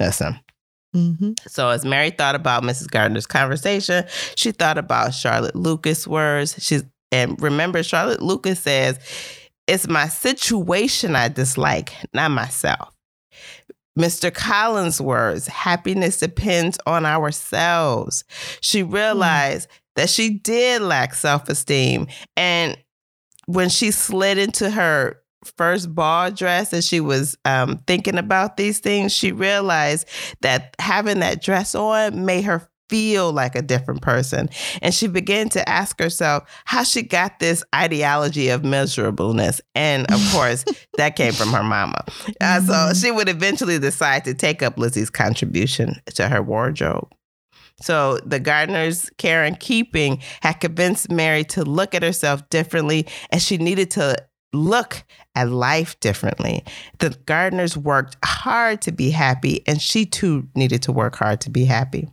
Listen. 0.00 0.40
Mm-hmm. 0.94 1.32
So 1.48 1.70
as 1.70 1.84
Mary 1.84 2.10
thought 2.10 2.34
about 2.34 2.62
Mrs. 2.62 2.88
Gardiner's 2.90 3.26
conversation, 3.26 4.04
she 4.36 4.52
thought 4.52 4.78
about 4.78 5.12
Charlotte 5.12 5.56
Lucas' 5.56 6.06
words. 6.06 6.54
She's 6.58 6.84
and 7.10 7.40
remember, 7.40 7.82
Charlotte 7.82 8.22
Lucas 8.22 8.60
says, 8.60 8.98
"It's 9.66 9.88
my 9.88 10.08
situation 10.08 11.14
I 11.14 11.28
dislike, 11.28 11.92
not 12.12 12.30
myself." 12.30 12.93
Mr. 13.98 14.32
Collins' 14.32 15.00
words, 15.00 15.46
happiness 15.46 16.18
depends 16.18 16.78
on 16.86 17.06
ourselves. 17.06 18.24
She 18.60 18.80
hmm. 18.80 18.92
realized 18.92 19.68
mm. 19.68 19.72
that 19.96 20.10
she 20.10 20.30
did 20.30 20.82
lack 20.82 21.14
self 21.14 21.48
esteem. 21.48 22.08
And 22.36 22.76
when 23.46 23.68
she 23.68 23.90
slid 23.90 24.38
into 24.38 24.70
her 24.70 25.20
first 25.56 25.94
ball 25.94 26.30
dress 26.30 26.72
and 26.72 26.82
she 26.82 27.00
was 27.00 27.36
um, 27.44 27.78
thinking 27.86 28.18
about 28.18 28.56
these 28.56 28.78
things, 28.80 29.12
she 29.12 29.32
realized 29.32 30.08
that 30.40 30.74
having 30.78 31.20
that 31.20 31.42
dress 31.42 31.74
on 31.74 32.24
made 32.24 32.44
her 32.44 32.68
feel 32.88 33.32
like 33.32 33.54
a 33.54 33.62
different 33.62 34.02
person. 34.02 34.48
And 34.82 34.94
she 34.94 35.06
began 35.06 35.48
to 35.50 35.68
ask 35.68 35.98
herself 35.98 36.44
how 36.64 36.82
she 36.82 37.02
got 37.02 37.38
this 37.38 37.64
ideology 37.74 38.48
of 38.48 38.64
miserableness. 38.64 39.60
And 39.74 40.10
of 40.12 40.20
course, 40.32 40.64
that 40.96 41.16
came 41.16 41.32
from 41.32 41.52
her 41.52 41.62
mama. 41.62 42.04
Uh, 42.40 42.60
so 42.60 42.72
mm-hmm. 42.72 42.92
she 42.94 43.10
would 43.10 43.28
eventually 43.28 43.78
decide 43.78 44.24
to 44.24 44.34
take 44.34 44.62
up 44.62 44.78
Lizzie's 44.78 45.10
contribution 45.10 45.96
to 46.14 46.28
her 46.28 46.42
wardrobe. 46.42 47.08
So 47.80 48.18
the 48.24 48.38
Gardiner's 48.38 49.10
care 49.18 49.42
and 49.42 49.58
keeping 49.58 50.20
had 50.42 50.54
convinced 50.54 51.10
Mary 51.10 51.44
to 51.44 51.64
look 51.64 51.94
at 51.94 52.02
herself 52.02 52.48
differently, 52.48 53.06
and 53.30 53.42
she 53.42 53.56
needed 53.56 53.90
to 53.92 54.16
look 54.52 55.02
at 55.34 55.50
life 55.50 55.98
differently. 56.00 56.64
The 56.98 57.10
Gardiners 57.10 57.76
worked 57.76 58.16
hard 58.24 58.80
to 58.82 58.92
be 58.92 59.10
happy, 59.10 59.64
and 59.66 59.82
she 59.82 60.06
too 60.06 60.48
needed 60.54 60.82
to 60.82 60.92
work 60.92 61.16
hard 61.16 61.40
to 61.42 61.50
be 61.50 61.64
happy. 61.64 62.08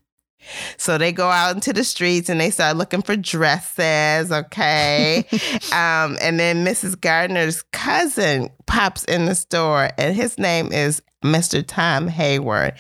So 0.77 0.97
they 0.97 1.11
go 1.11 1.29
out 1.29 1.55
into 1.55 1.73
the 1.73 1.83
streets 1.83 2.29
and 2.29 2.39
they 2.39 2.49
start 2.49 2.77
looking 2.77 3.01
for 3.01 3.15
dresses, 3.15 4.31
okay? 4.31 5.25
um, 5.73 6.17
and 6.21 6.39
then 6.39 6.65
Mrs. 6.65 6.99
Gardiner's 6.99 7.61
cousin 7.71 8.49
pops 8.65 9.03
in 9.05 9.25
the 9.25 9.35
store, 9.35 9.89
and 9.97 10.15
his 10.15 10.37
name 10.37 10.71
is 10.71 11.01
Mr. 11.23 11.63
Tom 11.65 12.07
Hayward. 12.07 12.73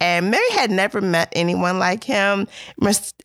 And 0.00 0.30
Mary 0.30 0.50
had 0.50 0.70
never 0.70 1.00
met 1.00 1.32
anyone 1.32 1.78
like 1.78 2.04
him, 2.04 2.46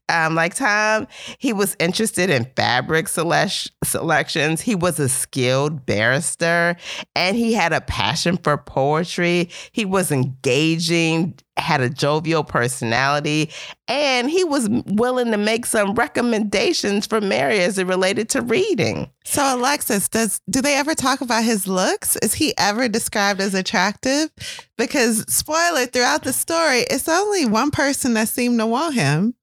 um, 0.09 0.35
like 0.35 0.55
Tom. 0.55 1.07
He 1.37 1.53
was 1.53 1.75
interested 1.79 2.29
in 2.29 2.47
fabric 2.55 3.07
selection, 3.07 3.73
selections. 3.83 4.61
He 4.61 4.75
was 4.75 4.99
a 4.99 5.09
skilled 5.09 5.85
barrister 5.85 6.77
and 7.15 7.35
he 7.35 7.53
had 7.53 7.73
a 7.73 7.81
passion 7.81 8.37
for 8.37 8.57
poetry. 8.57 9.49
He 9.71 9.85
was 9.85 10.11
engaging, 10.11 11.37
had 11.61 11.81
a 11.81 11.89
jovial 11.89 12.43
personality, 12.43 13.49
and 13.87 14.29
he 14.29 14.43
was 14.43 14.67
willing 14.87 15.31
to 15.31 15.37
make 15.37 15.65
some 15.65 15.93
recommendations 15.93 17.07
for 17.07 17.21
Mary 17.21 17.59
as 17.59 17.77
it 17.77 17.87
related 17.87 18.29
to 18.29 18.41
reading. 18.41 19.09
So 19.23 19.55
Alexis, 19.55 20.09
does 20.09 20.41
do 20.49 20.61
they 20.61 20.75
ever 20.75 20.95
talk 20.95 21.21
about 21.21 21.43
his 21.43 21.67
looks? 21.67 22.17
Is 22.17 22.33
he 22.33 22.53
ever 22.57 22.89
described 22.89 23.39
as 23.39 23.53
attractive? 23.53 24.29
Because 24.77 25.25
spoiler, 25.33 25.85
throughout 25.85 26.23
the 26.23 26.33
story, 26.33 26.79
it's 26.89 27.07
only 27.07 27.45
one 27.45 27.71
person 27.71 28.15
that 28.15 28.27
seemed 28.27 28.59
to 28.59 28.65
want 28.65 28.95
him. 28.95 29.35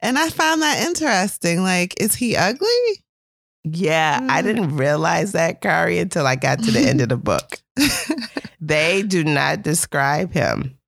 And 0.00 0.18
I 0.18 0.30
found 0.30 0.62
that 0.62 0.86
interesting. 0.86 1.62
Like, 1.62 2.00
is 2.00 2.14
he 2.14 2.36
ugly? 2.36 3.04
Yeah, 3.64 4.20
mm. 4.20 4.30
I 4.30 4.42
didn't 4.42 4.76
realize 4.76 5.32
that, 5.32 5.60
Kari, 5.60 5.98
until 5.98 6.26
I 6.26 6.36
got 6.36 6.62
to 6.62 6.70
the 6.70 6.80
end 6.80 7.00
of 7.00 7.10
the 7.10 7.16
book. 7.16 7.58
they 8.60 9.02
do 9.02 9.24
not 9.24 9.62
describe 9.62 10.32
him. 10.32 10.78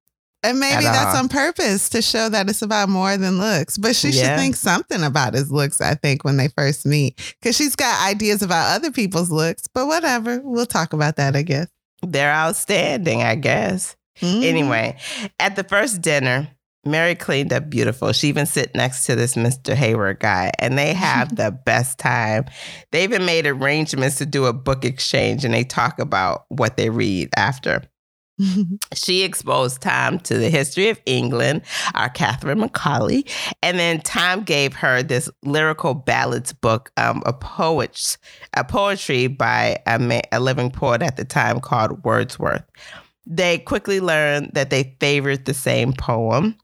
And 0.44 0.58
maybe 0.58 0.82
that's 0.82 1.16
on 1.16 1.28
purpose 1.28 1.88
to 1.90 2.02
show 2.02 2.28
that 2.28 2.48
it's 2.50 2.62
about 2.62 2.88
more 2.88 3.16
than 3.16 3.38
looks. 3.38 3.78
But 3.78 3.94
she 3.94 4.08
yeah. 4.10 4.22
should 4.22 4.40
think 4.40 4.56
something 4.56 5.04
about 5.04 5.34
his 5.34 5.52
looks, 5.52 5.80
I 5.80 5.94
think, 5.94 6.24
when 6.24 6.36
they 6.36 6.48
first 6.48 6.84
meet. 6.84 7.16
Because 7.40 7.56
she's 7.56 7.76
got 7.76 8.08
ideas 8.08 8.42
about 8.42 8.74
other 8.74 8.90
people's 8.90 9.30
looks. 9.30 9.68
But 9.68 9.86
whatever. 9.86 10.40
We'll 10.42 10.66
talk 10.66 10.92
about 10.92 11.16
that, 11.16 11.36
I 11.36 11.42
guess. 11.42 11.68
They're 12.02 12.32
outstanding, 12.32 13.22
I 13.22 13.36
guess. 13.36 13.96
Mm. 14.20 14.42
Anyway, 14.42 14.98
at 15.38 15.54
the 15.54 15.64
first 15.64 16.02
dinner, 16.02 16.48
Mary 16.84 17.14
cleaned 17.14 17.52
up 17.52 17.70
beautiful. 17.70 18.12
She 18.12 18.28
even 18.28 18.46
sit 18.46 18.74
next 18.74 19.06
to 19.06 19.14
this 19.14 19.36
Mr. 19.36 19.74
Hayward 19.74 20.18
guy, 20.18 20.50
and 20.58 20.76
they 20.76 20.92
have 20.92 21.36
the 21.36 21.52
best 21.52 21.98
time. 21.98 22.46
They 22.90 23.04
even 23.04 23.24
made 23.24 23.46
arrangements 23.46 24.16
to 24.16 24.26
do 24.26 24.46
a 24.46 24.52
book 24.52 24.84
exchange, 24.84 25.44
and 25.44 25.54
they 25.54 25.64
talk 25.64 26.00
about 26.00 26.44
what 26.48 26.76
they 26.76 26.90
read 26.90 27.28
after. 27.36 27.82
She 28.94 29.22
exposed 29.22 29.80
Tom 29.80 30.18
to 30.20 30.38
the 30.38 30.50
history 30.50 30.88
of 30.88 31.00
England, 31.06 31.62
our 31.94 32.08
Catherine 32.08 32.60
Macaulay, 32.60 33.24
and 33.62 33.78
then 33.78 34.00
Tom 34.00 34.42
gave 34.42 34.74
her 34.74 35.02
this 35.02 35.28
lyrical 35.42 35.94
ballads 35.94 36.52
book, 36.52 36.90
um, 36.96 37.22
a 37.26 37.32
poets, 37.32 38.18
a 38.54 38.64
poetry 38.64 39.26
by 39.26 39.78
a, 39.86 40.22
a 40.32 40.40
living 40.40 40.70
poet 40.70 41.02
at 41.02 41.16
the 41.16 41.24
time 41.24 41.60
called 41.60 42.04
Wordsworth. 42.04 42.64
They 43.24 43.58
quickly 43.58 44.00
learned 44.00 44.50
that 44.54 44.70
they 44.70 44.96
favored 44.98 45.44
the 45.44 45.54
same 45.54 45.92
poem, 45.92 46.56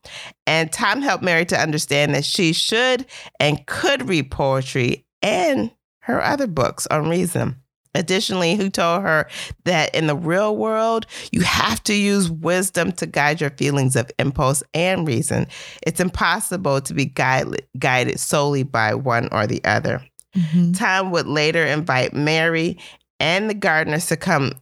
and 0.46 0.72
Tom 0.72 1.02
helped 1.02 1.22
Mary 1.22 1.44
to 1.46 1.60
understand 1.60 2.14
that 2.14 2.24
she 2.24 2.52
should 2.52 3.06
and 3.38 3.64
could 3.66 4.08
read 4.08 4.30
poetry 4.30 5.06
and 5.22 5.70
her 6.00 6.22
other 6.22 6.46
books 6.46 6.86
on 6.90 7.08
reason. 7.08 7.56
Additionally, 7.98 8.54
who 8.54 8.70
told 8.70 9.02
her 9.02 9.28
that 9.64 9.92
in 9.94 10.06
the 10.06 10.14
real 10.14 10.56
world, 10.56 11.04
you 11.32 11.40
have 11.40 11.82
to 11.84 11.94
use 11.94 12.30
wisdom 12.30 12.92
to 12.92 13.06
guide 13.06 13.40
your 13.40 13.50
feelings 13.50 13.96
of 13.96 14.08
impulse 14.20 14.62
and 14.72 15.06
reason. 15.06 15.48
It's 15.82 15.98
impossible 15.98 16.80
to 16.82 16.94
be 16.94 17.06
guided, 17.06 17.66
guided 17.76 18.20
solely 18.20 18.62
by 18.62 18.94
one 18.94 19.28
or 19.32 19.48
the 19.48 19.62
other. 19.64 20.00
Mm-hmm. 20.36 20.72
Tom 20.72 21.10
would 21.10 21.26
later 21.26 21.64
invite 21.64 22.14
Mary 22.14 22.78
and 23.18 23.50
the 23.50 23.54
Gardiners 23.54 24.06
to 24.08 24.16
come 24.16 24.52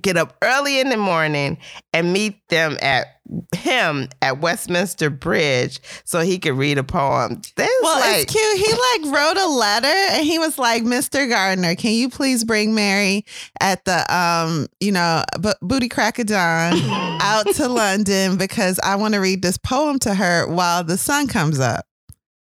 get 0.00 0.16
up 0.16 0.36
early 0.42 0.80
in 0.80 0.88
the 0.90 0.96
morning 0.96 1.58
and 1.92 2.12
meet 2.12 2.36
them 2.48 2.76
at 2.80 3.06
him 3.54 4.08
at 4.22 4.40
Westminster 4.40 5.10
Bridge 5.10 5.80
so 6.04 6.20
he 6.20 6.38
could 6.38 6.54
read 6.54 6.78
a 6.78 6.84
poem. 6.84 7.40
well, 7.56 8.00
like, 8.00 8.22
it's 8.22 8.32
cute. 8.32 8.56
He 8.56 8.72
like 8.72 9.14
wrote 9.14 9.36
a 9.36 9.48
letter 9.48 9.86
and 9.86 10.24
he 10.24 10.38
was 10.38 10.58
like, 10.58 10.82
"Mr. 10.84 11.28
Gardiner, 11.28 11.74
can 11.74 11.92
you 11.92 12.08
please 12.08 12.44
bring 12.44 12.74
Mary 12.74 13.24
at 13.60 13.84
the 13.84 14.14
um, 14.14 14.68
you 14.80 14.92
know, 14.92 15.24
b- 15.40 15.52
booty 15.62 15.88
crack 15.88 16.18
of 16.18 16.26
dawn 16.26 16.74
out 17.20 17.46
to 17.54 17.68
London 17.68 18.36
because 18.36 18.78
I 18.82 18.96
want 18.96 19.14
to 19.14 19.20
read 19.20 19.42
this 19.42 19.56
poem 19.56 19.98
to 20.00 20.14
her 20.14 20.46
while 20.46 20.84
the 20.84 20.96
sun 20.98 21.26
comes 21.26 21.58
up." 21.58 21.86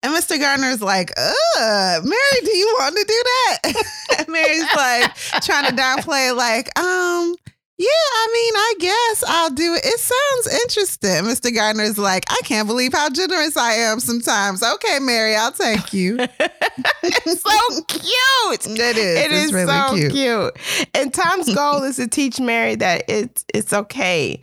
And 0.04 0.14
Mr. 0.14 0.40
Gardiner's 0.40 0.82
like, 0.82 1.12
"Uh, 1.18 2.00
Mary, 2.04 2.42
do 2.44 2.58
you 2.58 2.76
want 2.80 2.96
to 2.96 3.04
do 3.04 3.24
that?" 3.24 3.84
and 4.20 4.28
Mary's 4.30 4.66
like 4.76 5.16
trying 5.44 5.70
to 5.70 5.76
downplay, 5.76 6.36
like, 6.36 6.78
um, 6.80 7.36
yeah, 7.82 7.88
I 7.88 8.28
mean, 8.32 8.54
I 8.56 8.74
guess 8.78 9.24
I'll 9.28 9.50
do 9.50 9.74
it. 9.74 9.82
It 9.84 10.00
sounds 10.00 10.62
interesting. 10.62 11.24
Mr. 11.24 11.54
Gardiner's 11.54 11.98
like, 11.98 12.26
I 12.30 12.40
can't 12.44 12.68
believe 12.68 12.94
how 12.94 13.10
generous 13.10 13.58
I 13.58 13.74
am 13.74 14.00
sometimes. 14.00 14.62
Okay, 14.62 15.00
Mary, 15.00 15.36
I'll 15.36 15.52
take 15.52 15.92
you. 15.92 16.18
it's 16.20 17.42
so 17.42 17.82
cute. 17.88 18.78
It 18.82 18.98
is. 18.98 19.20
It 19.20 19.32
it's 19.32 19.46
is 19.46 19.54
really 19.54 19.74
so 19.74 19.96
cute. 19.96 20.12
cute. 20.12 20.88
And 20.94 21.12
Tom's 21.12 21.54
goal 21.56 21.82
is 21.84 21.96
to 21.96 22.08
teach 22.08 22.40
Mary 22.40 22.76
that 22.76 23.06
it's 23.08 23.46
it's 23.54 23.74
okay 23.74 24.42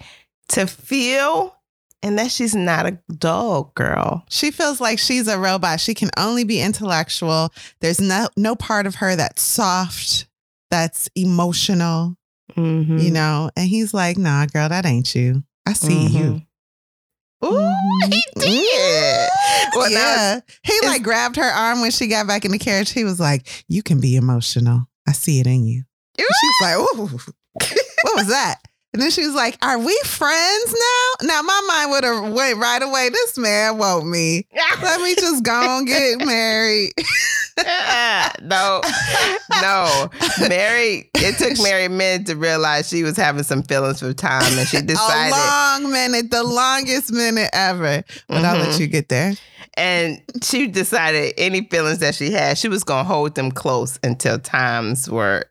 to 0.48 0.66
feel 0.66 1.54
and 2.02 2.18
that 2.18 2.30
she's 2.30 2.54
not 2.54 2.86
a 2.86 2.98
dull 3.12 3.72
girl. 3.74 4.24
She 4.28 4.50
feels 4.50 4.80
like 4.80 4.98
she's 4.98 5.28
a 5.28 5.38
robot. 5.38 5.80
She 5.80 5.94
can 5.94 6.10
only 6.16 6.44
be 6.44 6.60
intellectual. 6.60 7.52
There's 7.80 8.00
no 8.00 8.28
no 8.36 8.54
part 8.54 8.86
of 8.86 8.96
her 8.96 9.16
that's 9.16 9.42
soft, 9.42 10.28
that's 10.70 11.08
emotional. 11.14 12.16
Mm-hmm. 12.56 12.98
You 12.98 13.10
know, 13.10 13.50
and 13.56 13.68
he's 13.68 13.92
like, 13.92 14.16
"Nah, 14.16 14.46
girl, 14.46 14.68
that 14.68 14.86
ain't 14.86 15.14
you. 15.14 15.42
I 15.66 15.74
see 15.74 16.08
mm-hmm. 16.08 16.16
you." 16.16 16.42
Ooh, 17.44 17.50
mm-hmm. 17.50 18.10
he 18.10 18.24
did. 18.36 19.28
Well, 19.74 19.90
yeah, 19.90 20.40
he 20.62 20.80
like 20.84 21.02
grabbed 21.02 21.36
her 21.36 21.42
arm 21.42 21.80
when 21.80 21.90
she 21.90 22.06
got 22.06 22.26
back 22.26 22.44
in 22.44 22.50
the 22.50 22.58
carriage. 22.58 22.90
He 22.90 23.04
was 23.04 23.20
like, 23.20 23.64
"You 23.68 23.82
can 23.82 24.00
be 24.00 24.16
emotional. 24.16 24.88
I 25.06 25.12
see 25.12 25.40
it 25.40 25.46
in 25.46 25.64
you." 25.64 25.84
She's 26.16 26.54
like, 26.62 26.76
"Ooh, 26.76 27.20
what 27.54 28.16
was 28.16 28.28
that?" 28.28 28.60
And 28.92 29.02
then 29.02 29.10
she 29.10 29.24
was 29.26 29.34
like, 29.34 29.58
"Are 29.62 29.78
we 29.78 29.98
friends 30.04 30.72
now?" 30.72 31.28
Now 31.28 31.42
my 31.42 31.60
mind 31.68 31.90
would 31.90 32.04
have 32.04 32.32
went 32.32 32.58
right 32.58 32.82
away. 32.82 33.10
This 33.10 33.36
man 33.36 33.78
want 33.78 34.06
me. 34.06 34.46
Let 34.82 35.00
me 35.02 35.14
just 35.14 35.42
go 35.42 35.78
and 35.78 35.86
get 35.86 36.18
married. 36.26 36.92
no, 38.42 38.80
no. 39.60 40.08
Mary. 40.48 41.10
It 41.14 41.36
took 41.38 41.62
Mary 41.62 41.84
a 41.84 41.88
minute 41.88 42.26
to 42.28 42.36
realize 42.36 42.88
she 42.88 43.02
was 43.02 43.16
having 43.16 43.42
some 43.42 43.62
feelings 43.62 44.00
for 44.00 44.12
Tom, 44.12 44.42
and 44.42 44.66
she 44.66 44.80
decided 44.82 45.34
a 45.34 45.82
long 45.82 45.92
minute, 45.92 46.30
the 46.30 46.44
longest 46.44 47.12
minute 47.12 47.50
ever. 47.52 48.02
But 48.28 48.34
mm-hmm. 48.34 48.44
I'll 48.44 48.56
let 48.58 48.68
mm-hmm. 48.68 48.80
you 48.80 48.86
get 48.86 49.08
there. 49.08 49.34
And 49.76 50.20
she 50.42 50.66
decided 50.66 51.34
any 51.36 51.62
feelings 51.68 51.98
that 51.98 52.14
she 52.14 52.32
had, 52.32 52.58
she 52.58 52.68
was 52.68 52.84
going 52.84 53.04
to 53.04 53.08
hold 53.08 53.34
them 53.34 53.52
close 53.52 53.98
until 54.02 54.38
times 54.38 55.08
were 55.08 55.44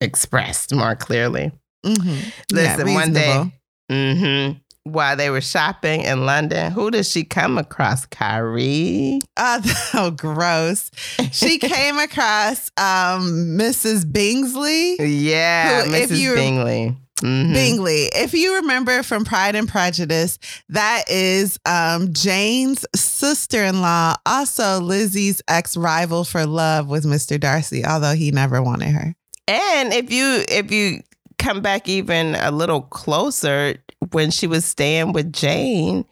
expressed 0.00 0.74
more 0.74 0.96
clearly. 0.96 1.52
Mm-hmm. 1.84 2.28
Listen, 2.52 2.94
one 2.94 3.12
day, 3.12 3.52
mm-hmm, 3.90 4.58
while 4.84 5.16
they 5.16 5.30
were 5.30 5.40
shopping 5.40 6.02
in 6.02 6.26
London, 6.26 6.72
who 6.72 6.90
did 6.90 7.06
she 7.06 7.24
come 7.24 7.58
across? 7.58 8.06
Kari. 8.06 9.20
Uh, 9.36 9.60
oh, 9.94 10.10
gross. 10.10 10.90
She 11.32 11.58
came 11.58 11.98
across 11.98 12.70
um, 12.76 13.56
Mrs. 13.58 14.10
Bingley. 14.10 14.96
Yeah, 14.98 15.84
who, 15.84 15.90
Mrs. 15.92 16.18
You, 16.18 16.34
Bingley. 16.34 16.96
Mm-hmm. 17.20 17.52
Bingley. 17.52 18.08
If 18.14 18.32
you 18.32 18.56
remember 18.56 19.02
from 19.02 19.24
Pride 19.24 19.56
and 19.56 19.68
Prejudice, 19.68 20.38
that 20.68 21.04
is 21.10 21.58
um, 21.66 22.12
Jane's 22.12 22.86
sister 22.94 23.64
in 23.64 23.80
law, 23.80 24.14
also 24.24 24.80
Lizzie's 24.80 25.42
ex 25.48 25.76
rival 25.76 26.24
for 26.24 26.46
love 26.46 26.88
with 26.88 27.04
Mr. 27.04 27.38
Darcy, 27.38 27.84
although 27.84 28.14
he 28.14 28.30
never 28.30 28.62
wanted 28.62 28.90
her. 28.90 29.14
And 29.48 29.92
if 29.92 30.12
you 30.12 30.44
if 30.48 30.70
you 30.70 31.00
come 31.38 31.60
back 31.60 31.88
even 31.88 32.34
a 32.36 32.50
little 32.50 32.82
closer 32.82 33.76
when 34.12 34.30
she 34.30 34.46
was 34.46 34.64
staying 34.64 35.12
with 35.12 35.32
Jane. 35.32 36.04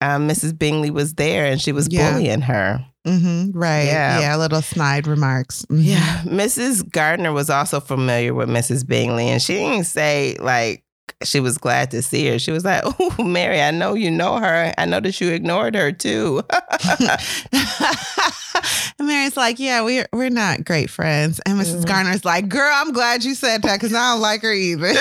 Um, 0.00 0.28
Mrs. 0.28 0.56
Bingley 0.56 0.90
was 0.90 1.14
there 1.14 1.44
and 1.44 1.60
she 1.60 1.72
was 1.72 1.88
yeah. 1.90 2.12
bullying 2.12 2.40
her. 2.42 2.84
Mm-hmm, 3.06 3.58
right. 3.58 3.86
Yeah. 3.86 4.20
Yeah. 4.20 4.36
Little 4.36 4.62
snide 4.62 5.06
remarks. 5.06 5.64
Mm-hmm. 5.66 5.82
Yeah. 5.82 6.22
Mrs. 6.24 6.88
Gardiner 6.90 7.32
was 7.32 7.50
also 7.50 7.80
familiar 7.80 8.34
with 8.34 8.48
Mrs. 8.48 8.86
Bingley 8.86 9.28
and 9.28 9.42
she 9.42 9.54
didn't 9.54 9.84
say, 9.84 10.36
like, 10.40 10.84
she 11.24 11.40
was 11.40 11.58
glad 11.58 11.90
to 11.92 12.02
see 12.02 12.28
her. 12.28 12.38
She 12.38 12.50
was 12.50 12.64
like, 12.64 12.82
"Oh, 12.84 13.22
Mary, 13.22 13.60
I 13.60 13.70
know 13.70 13.94
you 13.94 14.10
know 14.10 14.38
her. 14.38 14.72
I 14.76 14.84
know 14.86 15.00
that 15.00 15.20
you 15.20 15.30
ignored 15.30 15.74
her 15.74 15.92
too." 15.92 16.42
Mary's 19.00 19.36
like, 19.36 19.58
"Yeah, 19.58 19.82
we're 19.82 20.06
we're 20.12 20.30
not 20.30 20.64
great 20.64 20.90
friends." 20.90 21.40
And 21.46 21.58
missus 21.58 21.76
mm-hmm. 21.76 21.88
Garner's 21.88 22.24
like, 22.24 22.48
"Girl, 22.48 22.70
I'm 22.72 22.92
glad 22.92 23.24
you 23.24 23.34
said 23.34 23.62
that 23.62 23.80
because 23.80 23.94
I 23.94 24.12
don't 24.12 24.20
like 24.20 24.42
her 24.42 24.52
either." 24.52 24.92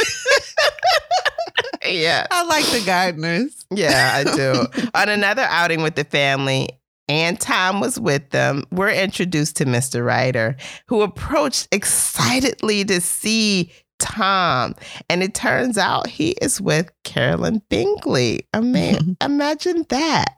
yeah. 1.85 2.27
I 2.31 2.43
like 2.43 2.65
the 2.65 2.79
Gardiners. 2.79 3.65
Yeah, 3.71 4.11
I 4.15 4.35
do. 4.35 4.65
On 4.95 5.09
another 5.09 5.43
outing 5.43 5.81
with 5.81 5.95
the 5.95 6.03
family, 6.03 6.69
and 7.09 7.39
Tom 7.39 7.79
was 7.79 7.99
with 7.99 8.29
them, 8.31 8.65
we're 8.71 8.89
introduced 8.89 9.55
to 9.57 9.65
Mr. 9.65 10.05
Ryder, 10.05 10.57
who 10.87 11.01
approached 11.01 11.67
excitedly 11.71 12.83
to 12.85 12.99
see 12.99 13.71
Tom. 13.99 14.75
And 15.09 15.23
it 15.23 15.33
turns 15.33 15.77
out 15.77 16.07
he 16.07 16.29
is 16.41 16.59
with 16.61 16.91
Caroline 17.03 17.61
Bingley. 17.69 18.47
I 18.53 18.61
mean, 18.61 19.17
imagine 19.21 19.85
that. 19.89 20.33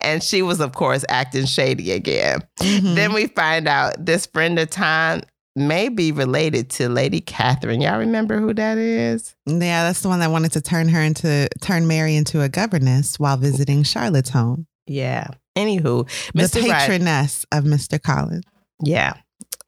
And 0.00 0.22
she 0.22 0.42
was, 0.42 0.60
of 0.60 0.72
course, 0.72 1.04
acting 1.08 1.46
shady 1.46 1.90
again. 1.92 2.40
Mhm. 2.60 2.94
Then 2.94 3.12
we 3.14 3.28
find 3.28 3.66
out 3.66 4.04
this 4.04 4.26
friend 4.26 4.58
of 4.58 4.68
Tom 4.70 5.22
may 5.56 5.88
be 5.88 6.12
related 6.12 6.68
to 6.68 6.88
Lady 6.88 7.20
Catherine. 7.20 7.80
Y'all 7.80 7.98
remember 7.98 8.38
who 8.40 8.52
that 8.54 8.76
is? 8.76 9.34
yeah, 9.46 9.84
that's 9.84 10.00
the 10.02 10.08
one 10.08 10.18
that 10.20 10.30
wanted 10.30 10.52
to 10.52 10.60
turn 10.60 10.88
her 10.88 11.00
into 11.00 11.48
turn 11.62 11.86
Mary 11.86 12.16
into 12.16 12.42
a 12.42 12.48
governess 12.48 13.18
while 13.18 13.36
visiting 13.36 13.84
Charlotte's 13.84 14.30
home. 14.30 14.66
Yeah. 14.86 15.28
Anywho, 15.56 16.06
The 16.34 16.42
Mr. 16.42 16.56
Ryder. 16.62 16.74
patroness 16.74 17.46
of 17.52 17.64
Mr. 17.64 18.02
Collins. 18.02 18.44
Yeah. 18.82 19.14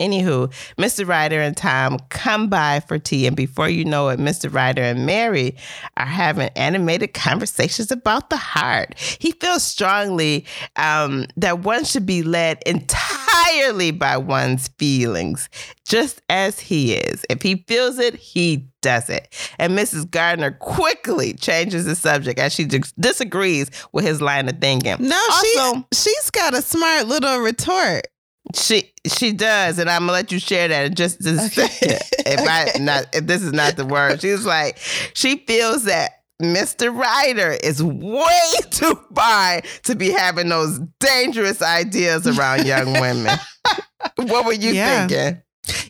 Anywho, 0.01 0.49
Mr. 0.77 1.09
Ryder 1.09 1.41
and 1.41 1.57
Tom 1.57 1.99
come 2.11 2.49
by 2.49 2.81
for 2.81 2.99
tea, 2.99 3.27
and 3.27 3.35
before 3.35 3.69
you 3.69 3.85
know 3.85 4.09
it, 4.11 4.19
Mr. 4.21 4.53
Ryder 4.53 4.83
and 4.83 5.07
Mary 5.07 5.57
are 5.97 6.05
having 6.05 6.51
animated 6.55 7.15
conversations 7.15 7.91
about 7.91 8.29
the 8.29 8.37
heart. 8.37 8.99
He 8.99 9.33
feels 9.33 9.63
strongly 9.63 10.45
um, 10.77 11.27
that 11.39 11.61
one 11.61 11.85
should 11.85 12.05
be 12.05 12.23
led 12.23 12.63
entirely 12.67 13.91
by 13.91 14.19
one's 14.19 14.69
feelings, 14.79 15.49
just 15.87 16.21
as 16.29 16.61
he 16.61 16.93
is. 16.95 17.25
If 17.31 17.41
he 17.41 17.65
feels 17.67 17.99
it, 17.99 18.17
he 18.17 18.69
does 18.83 19.09
it. 19.09 19.35
And 19.59 19.77
Mrs. 19.77 20.11
Gardiner 20.11 20.51
quickly 20.53 21.33
changes 21.33 21.87
the 21.87 21.97
subject 21.97 22.39
as 22.39 22.53
she 22.53 22.65
dis- 22.67 22.93
disagrees 22.93 23.71
with 23.93 24.05
his 24.05 24.21
line 24.21 24.49
of 24.49 24.59
thinking. 24.61 24.97
No, 25.01 25.21
Also- 25.33 25.87
she 25.95 26.11
she's 26.11 26.31
got 26.31 26.53
a 26.55 26.61
smart 26.61 27.07
little 27.07 27.39
retort. 27.39 28.07
She 28.55 28.93
she 29.07 29.33
does, 29.33 29.79
and 29.79 29.91
I'm 29.91 30.03
gonna 30.03 30.13
let 30.13 30.31
you 30.33 30.39
share 30.39 30.69
that 30.69 30.87
in 30.87 30.95
just 30.95 31.25
a 31.27 31.31
Okay. 31.31 31.49
second. 31.69 31.99
if 32.27 32.41
I 32.49 32.79
not 32.79 33.07
if 33.15 33.27
this 33.27 33.43
is 33.43 33.53
not 33.53 33.77
the 33.77 33.85
word, 33.85 34.21
she's 34.21 34.45
like 34.47 34.79
she 35.15 35.39
feels 35.47 35.85
that 35.85 36.13
Mr. 36.41 36.95
Ryder 36.97 37.57
is 37.63 37.83
way 37.83 38.51
too 38.71 39.01
fine 39.15 39.63
to 39.85 39.95
be 39.97 40.11
having 40.11 40.49
those 40.49 40.79
dangerous 41.01 41.63
ideas 41.63 42.27
around 42.27 42.67
young 42.67 42.93
women. 43.01 43.37
what 44.17 44.45
were 44.45 44.53
you 44.53 44.73
Yeah. 44.73 45.07
thinking? 45.07 45.43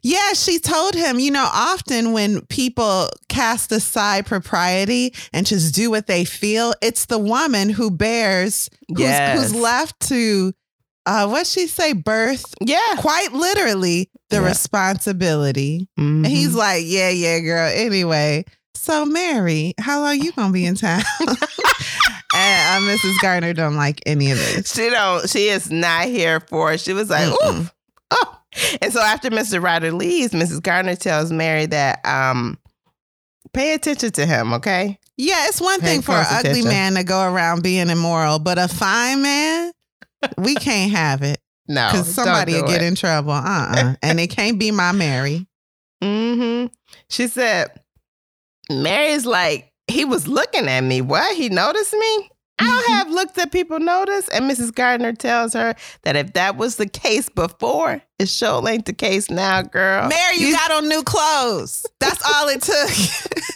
Yeah, 0.03 0.33
she 0.33 0.59
told 0.59 0.95
him, 0.95 1.19
you 1.19 1.31
know, 1.31 1.47
often 1.53 2.13
when 2.13 2.41
people 2.47 3.11
cast 3.29 3.71
aside 3.73 4.25
propriety 4.25 5.13
and 5.35 5.45
just 5.45 5.75
do 5.75 5.91
what 5.91 6.07
they 6.07 6.25
feel, 6.25 6.73
it's 6.81 7.05
the 7.07 7.19
woman 7.19 7.69
who 7.69 7.91
bears, 7.91 8.71
who's, 8.89 9.01
Yes. 9.01 9.39
who's 9.39 9.55
left 9.55 10.01
to, 10.09 10.55
uh, 11.07 11.27
what 11.29 11.47
she 11.47 11.67
say, 11.69 11.93
birth, 11.93 12.45
Yeah, 12.61 12.81
quite 12.99 13.33
literally, 13.33 14.11
the 14.31 14.37
Yeah. 14.37 14.47
responsibility. 14.49 15.89
And 15.97 16.27
he's 16.27 16.51
Mhm. 16.51 16.57
like, 16.57 16.83
yeah, 16.87 17.09
yeah, 17.11 17.39
girl. 17.41 17.71
Anyway, 17.73 18.45
so 18.75 19.05
Mary, 19.07 19.75
how 19.81 20.01
long 20.01 20.21
you 20.21 20.33
gonna 20.33 20.53
be 20.53 20.67
in 20.67 20.75
town? 20.75 21.03
and 21.21 21.29
uh, 22.35 22.91
Mrs. 22.93 23.19
Garner 23.21 23.53
don't 23.53 23.77
like 23.77 24.01
any 24.07 24.31
of 24.31 24.39
this. 24.39 24.73
she 24.73 24.91
don't. 24.91 25.29
She 25.31 25.49
is 25.49 25.71
not 25.71 26.07
here 26.07 26.41
for 26.41 26.73
it. 26.73 26.81
She 26.81 26.93
was 26.93 27.09
like, 27.11 27.29
oof. 27.47 27.73
Oh. 28.11 28.39
And 28.81 28.93
so 28.93 29.01
after 29.01 29.31
Mr. 29.31 29.63
Ryder 29.63 29.93
leaves, 29.93 30.33
Mrs. 30.33 30.63
Gardiner 30.63 30.97
tells 30.97 31.31
Mary 31.31 31.67
that 31.67 32.01
um, 32.07 32.59
pay 33.53 33.75
attention 33.75 34.11
to 34.13 34.27
him, 34.27 34.55
okay? 34.55 34.99
Yeah, 35.19 35.47
it's 35.49 35.61
one 35.61 35.81
thing 35.81 36.03
for 36.03 36.13
an 36.13 36.27
ugly 36.29 36.51
attention. 36.51 36.69
man 36.71 36.95
to 36.95 37.05
go 37.05 37.23
around 37.23 37.63
being 37.63 37.89
immoral, 37.91 38.39
but 38.39 38.59
a 38.59 38.69
fine 38.69 39.23
man, 39.23 39.73
we 40.39 40.55
can't 40.55 40.93
have 40.93 41.23
it 41.23 41.39
No, 41.69 41.89
because 41.91 42.15
somebody 42.15 42.55
will 42.55 42.67
get 42.67 42.83
in 42.83 42.95
trouble. 42.95 43.33
Uh 43.33 43.43
uh 43.45 43.95
And 44.03 44.21
it 44.21 44.29
can't 44.29 44.59
be 44.59 44.71
my 44.71 44.93
Mary. 44.93 45.47
Mm-hmm. 46.03 46.67
She 47.09 47.29
said, 47.29 47.69
Mary's 48.71 49.27
like, 49.27 49.73
he 49.89 50.05
was 50.05 50.27
looking 50.27 50.69
at 50.69 50.83
me. 50.83 51.01
What? 51.01 51.37
He 51.37 51.49
noticed 51.49 51.93
me? 51.93 52.31
I 52.59 52.65
don't 52.65 52.95
have 52.95 53.11
looks 53.11 53.33
that 53.33 53.53
people 53.53 53.79
notice. 53.79 54.29
And 54.29 54.51
Mrs. 54.51 54.75
Gardiner 54.75 55.13
tells 55.13 55.53
her 55.53 55.75
that 56.03 56.17
if 56.17 56.33
that 56.33 56.57
was 56.57 56.77
the 56.77 56.89
case 56.89 57.29
before, 57.29 58.03
it 58.19 58.29
sure 58.29 58.67
ain't 58.67 58.87
the 58.87 58.95
case 58.95 59.31
now, 59.31 59.63
girl. 59.63 60.09
Mary, 60.09 60.39
you 60.39 60.53
got 60.53 60.71
on 60.71 60.89
new 60.89 61.03
clothes. 61.03 61.85
That's 62.01 62.23
all 62.35 62.49
it 62.49 62.63
took. 62.63 63.45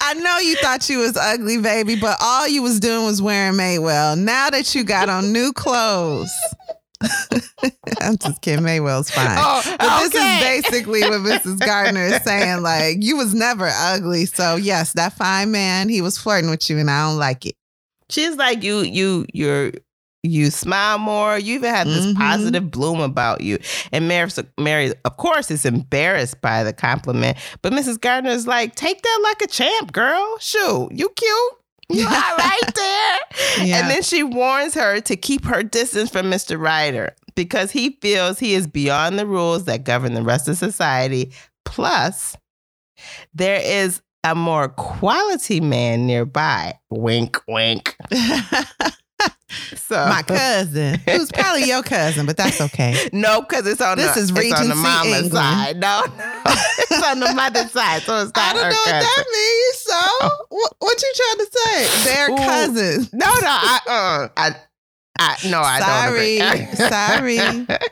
I 0.00 0.14
know 0.14 0.38
you 0.38 0.56
thought 0.56 0.88
you 0.88 0.98
was 0.98 1.16
ugly, 1.16 1.58
baby, 1.58 1.96
but 1.96 2.16
all 2.20 2.48
you 2.48 2.62
was 2.62 2.80
doing 2.80 3.04
was 3.04 3.20
wearing 3.22 3.54
Maywell. 3.54 4.18
Now 4.18 4.50
that 4.50 4.74
you 4.74 4.84
got 4.84 5.08
on 5.08 5.32
new 5.32 5.52
clothes. 5.52 6.30
I'm 8.00 8.16
just 8.16 8.40
kidding. 8.42 8.64
Maywell's 8.64 9.10
fine. 9.10 9.36
Oh, 9.38 9.62
But 9.78 9.98
this 10.08 10.14
is 10.14 10.40
basically 10.70 11.00
what 11.02 11.20
Mrs. 11.20 11.58
Gardiner 11.60 12.04
is 12.04 12.22
saying. 12.22 12.62
Like, 12.62 12.98
you 13.00 13.16
was 13.16 13.34
never 13.34 13.68
ugly. 13.68 14.26
So 14.26 14.56
yes, 14.56 14.92
that 14.92 15.12
fine 15.14 15.50
man, 15.50 15.88
he 15.88 16.00
was 16.02 16.18
flirting 16.18 16.50
with 16.50 16.68
you 16.70 16.78
and 16.78 16.90
I 16.90 17.08
don't 17.08 17.18
like 17.18 17.46
it. 17.46 17.56
She's 18.08 18.36
like, 18.36 18.62
you, 18.62 18.80
you, 18.80 19.26
you're. 19.32 19.72
You 20.24 20.50
smile 20.50 20.98
more. 20.98 21.36
You 21.38 21.54
even 21.56 21.74
have 21.74 21.88
this 21.88 22.06
Mhm. 22.06 22.16
positive 22.16 22.70
bloom 22.70 23.00
about 23.00 23.40
you. 23.40 23.58
And 23.90 24.06
Mary, 24.06 24.30
Mary, 24.58 24.92
of 25.04 25.16
course, 25.16 25.50
is 25.50 25.64
embarrassed 25.66 26.40
by 26.40 26.62
the 26.62 26.72
compliment. 26.72 27.36
But 27.60 27.72
Mrs. 27.72 28.00
Gardiner 28.00 28.30
is 28.32 28.46
like, 28.46 28.76
take 28.76 29.02
that 29.02 29.20
like 29.24 29.42
a 29.42 29.46
champ, 29.48 29.92
girl. 29.92 30.38
Shoot, 30.38 30.90
you 30.92 31.08
cute. 31.16 31.52
You 31.88 32.06
all 32.06 32.12
right 32.38 32.74
there. 32.74 33.18
Yeah. 33.66 33.78
And 33.80 33.90
then 33.90 34.02
she 34.02 34.22
warns 34.22 34.74
her 34.74 35.00
to 35.00 35.16
keep 35.16 35.44
her 35.44 35.62
distance 35.64 36.08
from 36.10 36.30
Mr. 36.30 36.58
Ryder 36.58 37.14
because 37.34 37.72
he 37.72 37.98
feels 38.00 38.38
he 38.38 38.54
is 38.54 38.66
beyond 38.68 39.18
the 39.18 39.26
rules 39.26 39.64
that 39.64 39.82
govern 39.84 40.14
the 40.14 40.22
rest 40.22 40.46
of 40.48 40.56
society. 40.56 41.32
Plus, 41.64 42.36
there 43.34 43.60
is 43.60 44.00
a 44.24 44.36
more 44.36 44.68
quality 44.68 45.60
man 45.60 46.06
nearby. 46.06 46.78
Wink, 46.90 47.38
wink. 47.48 47.96
So 49.76 50.06
My 50.08 50.22
cousin, 50.22 50.98
who's 51.06 51.30
probably 51.30 51.64
your 51.64 51.82
cousin, 51.82 52.26
but 52.26 52.36
that's 52.36 52.60
okay. 52.60 53.08
no, 53.12 53.42
because 53.42 53.66
it's 53.66 53.80
on 53.80 53.98
This 53.98 54.14
the 54.14 54.20
is 54.20 54.30
it's 54.30 54.38
on 54.38 54.42
Regency 54.44 54.68
the 54.68 54.74
mama's 54.74 55.24
England. 55.24 55.32
side. 55.32 55.76
No, 55.80 56.02
no, 56.18 56.42
it's 56.46 57.06
on 57.06 57.20
the 57.20 57.32
mother's 57.34 57.70
side, 57.70 58.02
so 58.02 58.22
it's 58.22 58.32
I 58.34 58.52
not 58.52 58.54
don't 58.54 58.64
her 58.64 58.70
know 58.70 58.76
what 58.76 58.86
that 58.86 59.24
means. 59.32 59.78
So, 59.78 60.28
what, 60.48 60.72
what 60.78 61.02
you 61.02 61.12
trying 61.16 61.46
to 61.46 61.52
say? 61.52 62.04
They're 62.04 62.30
Ooh. 62.30 62.36
cousins. 62.36 63.12
No, 63.12 63.26
no, 63.26 63.32
I, 63.48 63.78
uh, 63.86 64.28
I, 64.36 64.56
I, 65.18 65.36
no, 65.48 65.60
I 65.60 65.80
Sorry. 65.80 66.38
don't. 66.38 67.68
Sorry. 67.68 67.88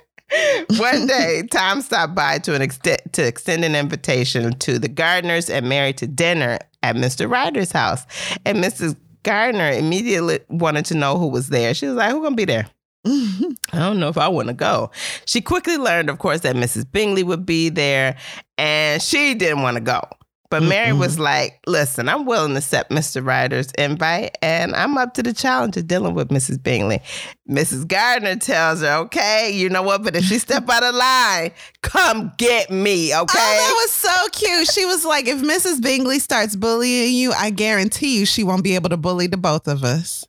One 0.79 1.07
day, 1.09 1.43
Tom 1.51 1.81
stopped 1.83 2.15
by 2.15 2.39
to 2.39 2.55
an 2.55 2.63
extent 2.63 3.13
to 3.15 3.27
extend 3.27 3.65
an 3.65 3.75
invitation 3.75 4.53
to 4.61 4.79
the 4.79 4.89
Gardiners 4.89 5.53
and 5.53 5.69
Mary 5.69 5.93
to 5.95 6.07
dinner 6.07 6.59
at 6.83 6.95
Mr. 6.97 7.29
Ryder's 7.29 7.73
house, 7.73 8.07
and 8.47 8.59
Mrs. 8.59 8.97
Gardiner 9.23 9.71
immediately 9.71 10.41
wanted 10.49 10.85
to 10.87 10.95
know 10.95 11.19
who 11.19 11.29
was 11.29 11.49
there. 11.49 11.75
She 11.75 11.87
was 11.87 11.97
like, 11.97 12.11
"Who 12.11 12.23
gonna 12.23 12.37
be 12.37 12.45
there?" 12.45 12.67
I 13.07 13.55
don't 13.73 13.99
know 13.99 14.09
if 14.09 14.19
I 14.19 14.29
want 14.29 14.49
to 14.49 14.55
go. 14.55 14.91
She 15.25 15.41
quickly 15.41 15.77
learned, 15.79 16.11
of 16.11 16.19
course, 16.19 16.41
that 16.41 16.57
Mrs. 16.57 16.91
Bingley 16.91 17.23
would 17.23 17.47
be 17.47 17.69
there, 17.71 18.17
and 18.59 19.01
she 19.01 19.35
didn't 19.35 19.63
want 19.63 19.77
to 19.77 19.81
go. 19.81 20.03
But 20.51 20.65
Mary 20.65 20.91
Mm-mm. 20.91 20.99
was 20.99 21.17
like, 21.19 21.61
listen, 21.69 22.09
I'm 22.09 22.25
willing 22.27 22.51
to 22.53 22.59
accept 22.59 22.91
Mr. 22.91 23.25
Ryder's 23.25 23.71
invite, 23.79 24.37
and 24.43 24.75
I'm 24.75 24.99
up 24.99 25.15
to 25.15 25.23
the 25.23 25.33
challenge 25.33 25.77
of 25.77 25.87
dealing 25.87 26.15
with 26.15 26.29
Mrs. 26.31 26.61
Bingley. 26.61 27.01
Mrs. 27.49 27.87
Gardiner 27.87 28.35
tells 28.35 28.81
her, 28.81 28.95
okay, 29.05 29.51
you 29.53 29.69
know 29.69 29.83
what? 29.83 30.03
But 30.03 30.17
if 30.17 30.25
she 30.25 30.39
step 30.41 30.69
out 30.69 30.83
of 30.83 30.93
line, 30.95 31.53
come 31.83 32.33
get 32.37 32.69
me, 32.71 33.15
okay? 33.17 33.17
Oh, 33.17 33.25
that 33.29 33.75
was 33.85 33.91
so 33.93 34.29
cute. 34.33 34.69
She 34.69 34.85
was 34.87 35.05
like, 35.05 35.29
if 35.29 35.39
Mrs. 35.41 35.81
Bingley 35.81 36.19
starts 36.19 36.57
bullying 36.57 37.15
you, 37.15 37.33
I 37.33 37.51
guarantee 37.51 38.19
you 38.19 38.27
she 38.27 38.43
won't 38.43 38.65
be 38.65 38.75
able 38.75 38.89
to 38.89 38.97
bully 38.97 39.29
the 39.29 39.37
both 39.37 39.69
of 39.69 39.85
us. 39.85 40.27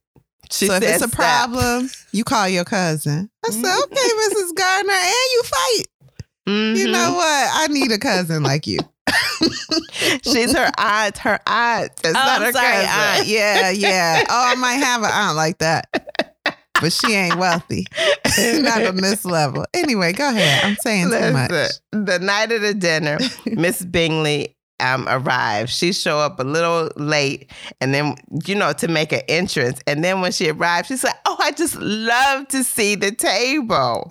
she 0.52 0.68
so 0.68 0.76
if 0.76 0.84
it's 0.84 1.04
a 1.04 1.08
"Stop." 1.08 1.12
problem, 1.50 1.90
you 2.12 2.24
call 2.24 2.48
your 2.48 2.66
cousin. 2.66 3.28
I 3.44 3.50
said, 3.50 3.64
Mm-hmm. 3.64 3.84
okay, 3.92 4.36
Mrs. 4.36 4.56
Gardiner, 4.56 4.94
and 4.94 5.14
you 5.34 5.42
fight. 5.46 5.86
You 6.46 6.88
Mhm. 6.88 6.92
know 6.92 7.14
what? 7.14 7.50
I 7.54 7.68
need 7.72 7.92
a 7.92 7.98
cousin 7.98 8.44
like 8.44 8.68
you. 8.68 8.78
She's 10.24 10.56
her 10.56 10.72
aunt, 10.78 11.18
her 11.20 11.40
aunt. 11.48 11.92
It's 12.04 12.08
Oh, 12.08 12.12
not 12.14 12.42
her 12.42 12.52
sorry, 12.52 12.86
cousin. 12.86 12.90
aunt. 12.90 13.28
Yeah, 13.28 13.70
yeah. 13.72 14.24
Oh, 14.30 14.44
I 14.52 14.56
might 14.56 14.74
have 14.76 15.02
an 15.04 15.10
aunt 15.12 15.36
like 15.36 15.58
that. 15.60 15.88
But 16.80 16.92
she 16.94 17.14
ain't 17.14 17.36
wealthy. 17.36 17.86
She's 18.36 18.60
not 18.60 18.84
on 18.86 18.96
this 18.98 19.24
level. 19.26 19.66
Anyway, 19.74 20.14
go 20.14 20.30
ahead. 20.30 20.64
I'm 20.64 20.76
saying 20.78 21.10
too 21.12 21.32
much. 21.32 21.52
The 21.92 22.18
night 22.20 22.52
of 22.52 22.62
the 22.62 22.74
dinner, 22.74 23.20
Miss 23.46 23.84
Bingley 23.86 24.56
um, 24.80 25.06
arrived. 25.08 25.70
She 25.70 25.94
show 25.94 26.18
up 26.18 26.40
a 26.40 26.44
little 26.44 26.90
late, 26.96 27.52
and 27.82 27.94
then 27.94 28.16
you 28.48 28.56
know 28.56 28.74
to 28.74 28.88
make 28.88 29.12
an 29.12 29.22
entrance. 29.30 29.80
And 29.86 30.04
then 30.04 30.22
when 30.22 30.32
she 30.32 30.50
arrived, 30.50 30.88
she 30.88 30.98
said, 30.98 31.14
"Oh, 31.26 31.36
I 31.40 31.52
just 31.52 31.76
love 31.80 32.48
to 32.48 32.64
see 32.64 32.96
the 32.96 33.12
table." 33.12 34.08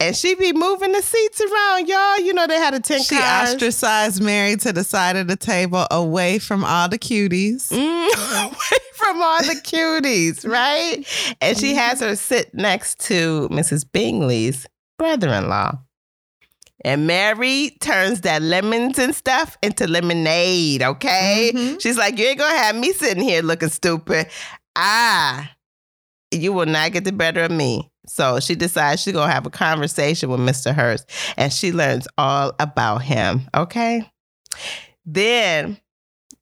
And 0.00 0.16
she 0.16 0.34
be 0.34 0.52
moving 0.52 0.92
the 0.92 1.02
seats 1.02 1.40
around, 1.40 1.88
y'all. 1.88 2.18
You 2.20 2.32
know 2.34 2.46
they 2.46 2.56
had 2.58 2.74
a 2.74 2.80
ten 2.80 3.02
She 3.02 3.16
cars. 3.16 3.54
ostracized 3.54 4.22
Mary 4.22 4.56
to 4.56 4.72
the 4.72 4.84
side 4.84 5.16
of 5.16 5.26
the 5.28 5.36
table 5.36 5.86
away 5.90 6.38
from 6.38 6.64
all 6.64 6.88
the 6.88 6.98
cuties. 6.98 7.68
Mm, 7.70 8.44
away 8.46 8.78
from 8.94 9.22
all 9.22 9.38
the 9.42 9.60
cuties, 9.64 10.46
right? 10.48 11.04
And 11.40 11.56
she 11.58 11.74
has 11.74 12.00
her 12.00 12.16
sit 12.16 12.54
next 12.54 13.00
to 13.06 13.48
Mrs. 13.50 13.84
Bingley's 13.90 14.66
brother-in-law. 14.98 15.78
And 16.84 17.08
Mary 17.08 17.76
turns 17.80 18.20
that 18.20 18.40
lemons 18.40 19.00
and 19.00 19.12
stuff 19.14 19.58
into 19.64 19.88
lemonade, 19.88 20.80
okay? 20.82 21.50
Mhm. 21.52 21.80
She's 21.82 21.98
like, 21.98 22.16
You 22.18 22.26
ain't 22.26 22.38
gonna 22.38 22.56
have 22.56 22.76
me 22.76 22.92
sitting 22.92 23.22
here 23.22 23.42
looking 23.42 23.68
stupid. 23.68 24.28
Ah, 24.76 25.50
you 26.30 26.52
will 26.52 26.66
not 26.66 26.92
get 26.92 27.04
the 27.04 27.12
better 27.12 27.42
of 27.42 27.50
me. 27.50 27.90
So 28.06 28.40
she 28.40 28.54
decides 28.54 29.02
she's 29.02 29.12
gonna 29.12 29.32
have 29.32 29.46
a 29.46 29.50
conversation 29.50 30.30
with 30.30 30.40
Mr. 30.40 30.74
Hurst 30.74 31.08
and 31.36 31.52
she 31.52 31.72
learns 31.72 32.08
all 32.16 32.52
about 32.58 33.02
him, 33.02 33.42
okay? 33.54 34.10
Then, 35.04 35.78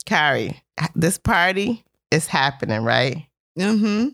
Kari, 0.06 0.60
this 0.94 1.18
party 1.18 1.82
is 2.10 2.26
happening, 2.26 2.82
right? 2.82 3.26
Mm-hmm. 3.58 4.08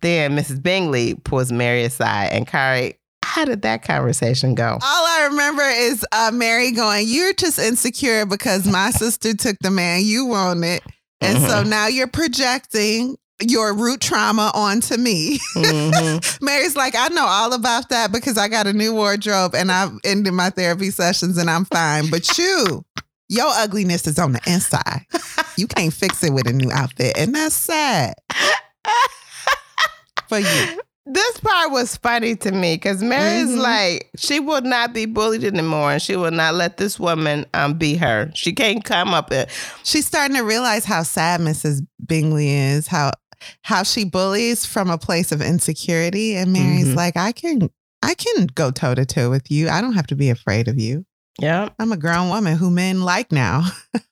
Then 0.00 0.36
Mrs. 0.36 0.62
Bingley 0.62 1.14
pulls 1.14 1.50
Mary 1.52 1.82
aside 1.84 2.26
and 2.32 2.46
Kari, 2.46 2.94
how 3.24 3.44
did 3.44 3.62
that 3.62 3.82
conversation 3.82 4.54
go? 4.54 4.78
All 4.80 4.80
I 4.82 5.28
remember 5.30 5.62
is 5.62 6.04
uh, 6.12 6.30
Mary 6.32 6.72
going, 6.72 7.06
You're 7.08 7.34
just 7.34 7.58
insecure 7.58 8.24
because 8.26 8.66
my 8.66 8.90
sister 8.90 9.34
took 9.34 9.56
the 9.60 9.70
man 9.70 10.02
you 10.04 10.26
wanted. 10.26 10.82
And 11.20 11.38
so 11.38 11.48
Mm-hmm. 11.60 11.70
now 11.70 11.86
you're 11.88 12.06
projecting 12.06 13.16
your 13.40 13.72
root 13.74 14.00
trauma 14.00 14.50
onto 14.54 14.96
me. 14.96 15.38
Mhm. 15.54 16.40
Mary's 16.42 16.74
like, 16.76 16.94
I 16.96 17.08
know 17.08 17.24
all 17.26 17.52
about 17.52 17.88
that 17.90 18.10
because 18.12 18.36
I 18.36 18.48
got 18.48 18.66
a 18.66 18.72
new 18.72 18.92
wardrobe 18.94 19.54
and 19.54 19.70
I've 19.70 19.92
ended 20.04 20.32
my 20.34 20.50
therapy 20.50 20.90
sessions 20.90 21.36
and 21.38 21.48
I'm 21.48 21.64
fine. 21.64 22.10
But 22.10 22.36
you, 22.38 22.84
your 23.28 23.46
ugliness 23.48 24.06
is 24.06 24.18
on 24.18 24.32
the 24.32 24.40
inside. 24.46 25.02
You 25.56 25.66
can't 25.66 25.92
fix 25.92 26.22
it 26.24 26.32
with 26.32 26.46
a 26.48 26.52
new 26.52 26.70
outfit. 26.72 27.16
And 27.16 27.34
that's 27.34 27.54
sad 27.54 28.14
for 30.28 30.38
you. 30.38 30.80
This 31.10 31.40
part 31.40 31.70
was 31.70 31.96
funny 31.96 32.36
to 32.36 32.52
me 32.52 32.74
because 32.74 33.02
Mary's 33.02 33.48
Mhm. 33.48 33.58
like, 33.62 34.10
she 34.18 34.40
will 34.40 34.60
not 34.60 34.92
be 34.92 35.06
bullied 35.06 35.42
anymore 35.42 35.92
and 35.92 36.02
she 36.02 36.16
will 36.16 36.30
not 36.30 36.54
let 36.54 36.76
this 36.76 37.00
woman 37.00 37.46
um, 37.54 37.74
be 37.78 37.94
her. 37.96 38.30
She 38.34 38.52
can't 38.52 38.84
come 38.84 39.14
up 39.14 39.30
and 39.30 39.48
She's 39.84 40.06
starting 40.06 40.36
to 40.36 40.42
realize 40.42 40.84
how 40.84 41.02
sad 41.04 41.40
Mrs. 41.40 41.80
Bingley 42.06 42.50
is, 42.50 42.86
how 42.88 43.12
how 43.62 43.82
she 43.82 44.04
bullies 44.04 44.64
from 44.66 44.90
a 44.90 44.98
place 44.98 45.32
of 45.32 45.40
insecurity. 45.42 46.36
And 46.36 46.52
Mary's 46.52 46.88
Mhm. 46.88 46.96
like, 46.96 47.16
I 47.16 47.32
can 47.32 47.70
I 48.02 48.14
can 48.14 48.46
go 48.54 48.70
toe 48.70 48.94
to 48.94 49.04
toe 49.04 49.28
with 49.30 49.50
you. 49.50 49.68
I 49.68 49.80
don't 49.80 49.94
have 49.94 50.06
to 50.08 50.14
be 50.16 50.30
afraid 50.30 50.68
of 50.68 50.78
you. 50.78 51.04
yeah, 51.40 51.68
I'm 51.78 51.90
a 51.92 51.96
grown 51.96 52.28
woman 52.28 52.56
who 52.56 52.70
men 52.70 53.02
like 53.02 53.30
now. 53.32 53.64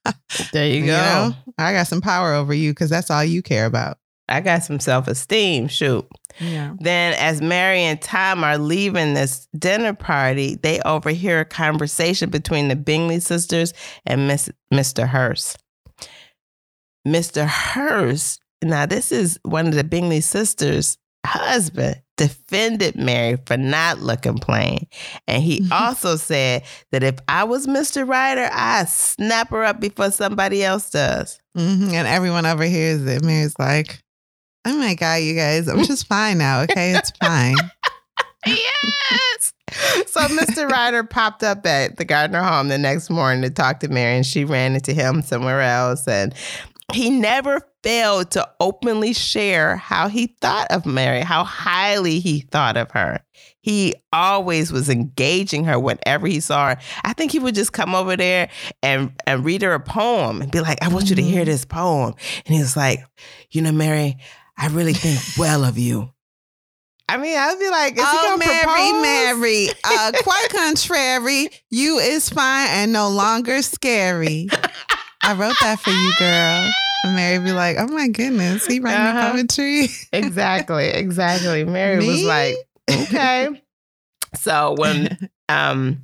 there 0.52 0.66
you 0.66 0.80
You 0.80 0.86
go. 0.86 0.92
know? 0.96 1.34
I 1.58 1.72
got 1.72 1.86
some 1.86 2.00
power 2.00 2.32
over 2.34 2.52
you 2.54 2.72
because 2.72 2.90
that's 2.90 3.10
all 3.10 3.24
you 3.24 3.42
care 3.42 3.66
about. 3.66 3.98
I 4.28 4.40
got 4.40 4.64
some 4.64 4.80
self 4.80 5.06
esteem. 5.06 5.68
Shoot. 5.68 6.04
Yeah. 6.40 6.74
Then, 6.80 7.14
as 7.14 7.40
Mary 7.40 7.80
and 7.82 8.00
Tom 8.02 8.42
are 8.42 8.58
leaving 8.58 9.14
this 9.14 9.46
dinner 9.56 9.94
party, 9.94 10.56
they 10.56 10.80
overhear 10.80 11.40
a 11.40 11.44
conversation 11.44 12.28
between 12.30 12.66
the 12.66 12.74
Bingley 12.76 13.20
sisters 13.20 13.72
and 14.04 14.26
Miss, 14.26 14.50
Mr. 14.74 15.06
Hurst. 15.06 15.58
Mr. 17.06 17.46
Hurst, 17.46 18.40
now 18.62 18.86
this 18.86 19.12
is 19.12 19.38
one 19.42 19.66
of 19.66 19.74
the 19.74 19.84
Bingley 19.84 20.20
sisters' 20.20 20.98
husband, 21.24 22.00
defended 22.16 22.96
Mary 22.96 23.38
for 23.46 23.56
not 23.56 24.00
looking 24.00 24.38
plain. 24.38 24.86
And 25.26 25.42
he 25.42 25.66
also 25.70 26.16
said 26.16 26.62
that 26.92 27.02
if 27.02 27.16
I 27.28 27.44
was 27.44 27.66
Mr. 27.66 28.08
Ryder, 28.08 28.48
I'd 28.52 28.88
snap 28.88 29.50
her 29.50 29.64
up 29.64 29.80
before 29.80 30.10
somebody 30.10 30.64
else 30.64 30.90
does. 30.90 31.40
hmm 31.54 31.90
And 31.92 32.06
everyone 32.06 32.46
overhears 32.46 33.04
it. 33.06 33.22
Mary's 33.24 33.58
like, 33.58 34.00
oh 34.66 34.76
my 34.78 34.94
God, 34.94 35.16
you 35.16 35.34
guys, 35.34 35.68
I'm 35.68 35.84
just 35.84 36.06
fine 36.08 36.38
now. 36.38 36.60
Okay. 36.62 36.92
It's 36.94 37.10
fine. 37.22 37.56
yes. 38.46 39.52
So 40.06 40.20
Mr. 40.20 40.68
Ryder 40.68 41.04
popped 41.04 41.42
up 41.42 41.66
at 41.66 41.96
the 41.96 42.04
Gardiner 42.04 42.42
home 42.42 42.68
the 42.68 42.78
next 42.78 43.10
morning 43.10 43.42
to 43.42 43.50
talk 43.50 43.80
to 43.80 43.88
Mary, 43.88 44.16
and 44.16 44.24
she 44.24 44.44
ran 44.44 44.74
into 44.74 44.92
him 44.92 45.22
somewhere 45.22 45.60
else. 45.60 46.06
And 46.06 46.32
he 46.92 47.10
never 47.10 47.60
failed 47.82 48.30
to 48.32 48.48
openly 48.60 49.12
share 49.12 49.76
how 49.76 50.08
he 50.08 50.36
thought 50.40 50.68
of 50.70 50.86
Mary, 50.86 51.20
how 51.20 51.44
highly 51.44 52.20
he 52.20 52.40
thought 52.40 52.76
of 52.76 52.90
her. 52.92 53.20
He 53.60 53.94
always 54.12 54.70
was 54.72 54.88
engaging 54.88 55.64
her 55.64 55.78
whenever 55.78 56.26
he 56.26 56.40
saw 56.40 56.70
her. 56.70 56.80
I 57.04 57.12
think 57.12 57.32
he 57.32 57.38
would 57.38 57.54
just 57.54 57.72
come 57.72 57.94
over 57.94 58.16
there 58.16 58.48
and, 58.82 59.12
and 59.26 59.44
read 59.44 59.62
her 59.62 59.74
a 59.74 59.80
poem 59.80 60.40
and 60.40 60.52
be 60.52 60.60
like, 60.60 60.82
I 60.82 60.88
want 60.88 61.10
you 61.10 61.16
to 61.16 61.22
hear 61.22 61.44
this 61.44 61.64
poem. 61.64 62.14
And 62.46 62.54
he 62.54 62.60
was 62.60 62.76
like, 62.76 63.00
You 63.50 63.62
know, 63.62 63.72
Mary, 63.72 64.18
I 64.56 64.68
really 64.68 64.94
think 64.94 65.20
well 65.36 65.64
of 65.64 65.78
you. 65.78 66.10
I 67.08 67.18
mean, 67.18 67.38
I'd 67.38 67.58
be 67.58 67.70
like, 67.70 67.92
is 67.92 68.00
he 68.00 68.04
oh, 68.04 68.36
gonna 68.36 68.38
Mary, 68.38 68.62
propose? 68.62 69.02
Mary. 69.02 69.68
Uh, 69.84 70.12
quite 70.24 70.48
contrary, 70.50 71.50
you 71.70 71.98
is 71.98 72.28
fine 72.28 72.68
and 72.70 72.92
no 72.92 73.08
longer 73.08 73.62
scary. 73.62 74.48
I 75.26 75.34
wrote 75.34 75.56
that 75.60 75.80
for 75.80 75.90
you, 75.90 76.12
girl. 76.18 76.70
And 77.04 77.16
Mary 77.16 77.38
be 77.44 77.52
like, 77.52 77.76
oh 77.78 77.88
my 77.88 78.08
goodness, 78.08 78.66
he 78.66 78.78
writing 78.80 79.00
Uh-huh. 79.00 79.32
poetry. 79.32 79.88
exactly, 80.12 80.88
exactly. 80.88 81.64
Mary 81.64 82.04
was 82.06 82.22
like, 82.24 82.56
okay. 82.90 83.48
So 84.34 84.74
when 84.78 85.16
um 85.48 86.02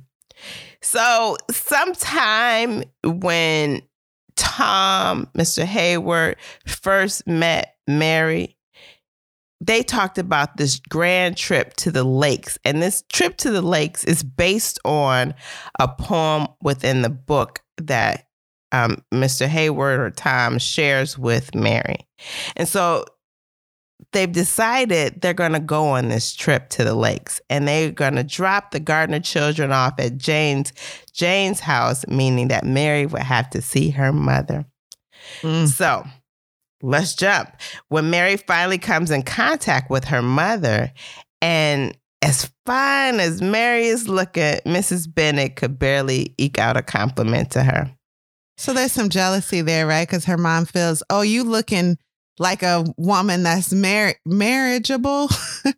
so 0.81 1.37
sometime 1.51 2.83
when 3.03 3.81
Tom, 4.35 5.29
Mr. 5.37 5.63
Hayward 5.63 6.35
first 6.65 7.25
met 7.27 7.75
Mary, 7.87 8.57
they 9.61 9.83
talked 9.83 10.17
about 10.17 10.57
this 10.57 10.79
grand 10.89 11.37
trip 11.37 11.73
to 11.77 11.91
the 11.91 12.03
lakes. 12.03 12.57
And 12.65 12.81
this 12.81 13.03
trip 13.11 13.37
to 13.37 13.51
the 13.51 13.61
lakes 13.61 14.03
is 14.03 14.21
based 14.23 14.79
on 14.83 15.33
a 15.79 15.87
poem 15.87 16.47
within 16.61 17.01
the 17.01 17.09
book 17.09 17.61
that 17.77 18.25
um, 18.73 18.97
Mr. 19.13 19.47
Hayward 19.47 19.99
or 19.99 20.09
Tom 20.09 20.57
shares 20.57 21.17
with 21.17 21.55
Mary. 21.55 22.07
And 22.57 22.67
so 22.67 23.05
they've 24.11 24.31
decided 24.31 25.21
they're 25.21 25.33
going 25.33 25.53
to 25.53 25.59
go 25.59 25.85
on 25.89 26.09
this 26.09 26.35
trip 26.35 26.69
to 26.69 26.83
the 26.83 26.95
lakes 26.95 27.39
and 27.49 27.67
they're 27.67 27.91
going 27.91 28.15
to 28.15 28.23
drop 28.23 28.71
the 28.71 28.79
Gardiner 28.79 29.19
children 29.19 29.71
off 29.71 29.93
at 29.99 30.17
Jane's 30.17 30.73
Jane's 31.13 31.59
house 31.59 32.05
meaning 32.07 32.49
that 32.49 32.65
Mary 32.65 33.05
would 33.05 33.21
have 33.21 33.49
to 33.51 33.61
see 33.61 33.91
her 33.91 34.11
mother. 34.11 34.65
Mm. 35.41 35.67
So, 35.67 36.03
let's 36.81 37.15
jump. 37.15 37.49
When 37.87 38.09
Mary 38.09 38.37
finally 38.37 38.77
comes 38.77 39.11
in 39.11 39.23
contact 39.23 39.89
with 39.89 40.05
her 40.05 40.21
mother 40.21 40.91
and 41.41 41.97
as 42.21 42.51
fine 42.65 43.19
as 43.19 43.41
Mary 43.41 43.85
is 43.85 44.07
looking, 44.07 44.59
Mrs. 44.65 45.13
Bennett 45.13 45.55
could 45.55 45.77
barely 45.77 46.33
eke 46.37 46.57
out 46.57 46.77
a 46.77 46.81
compliment 46.81 47.51
to 47.51 47.63
her. 47.63 47.91
So 48.57 48.73
there's 48.73 48.91
some 48.91 49.09
jealousy 49.09 49.61
there, 49.61 49.87
right? 49.87 50.07
Because 50.07 50.25
her 50.25 50.37
mom 50.37 50.65
feels, 50.65 51.01
oh, 51.09 51.21
you 51.21 51.43
looking 51.43 51.97
like 52.39 52.63
a 52.63 52.83
woman 52.97 53.43
that's 53.43 53.71
mar- 53.73 54.15
marriageable. 54.25 55.27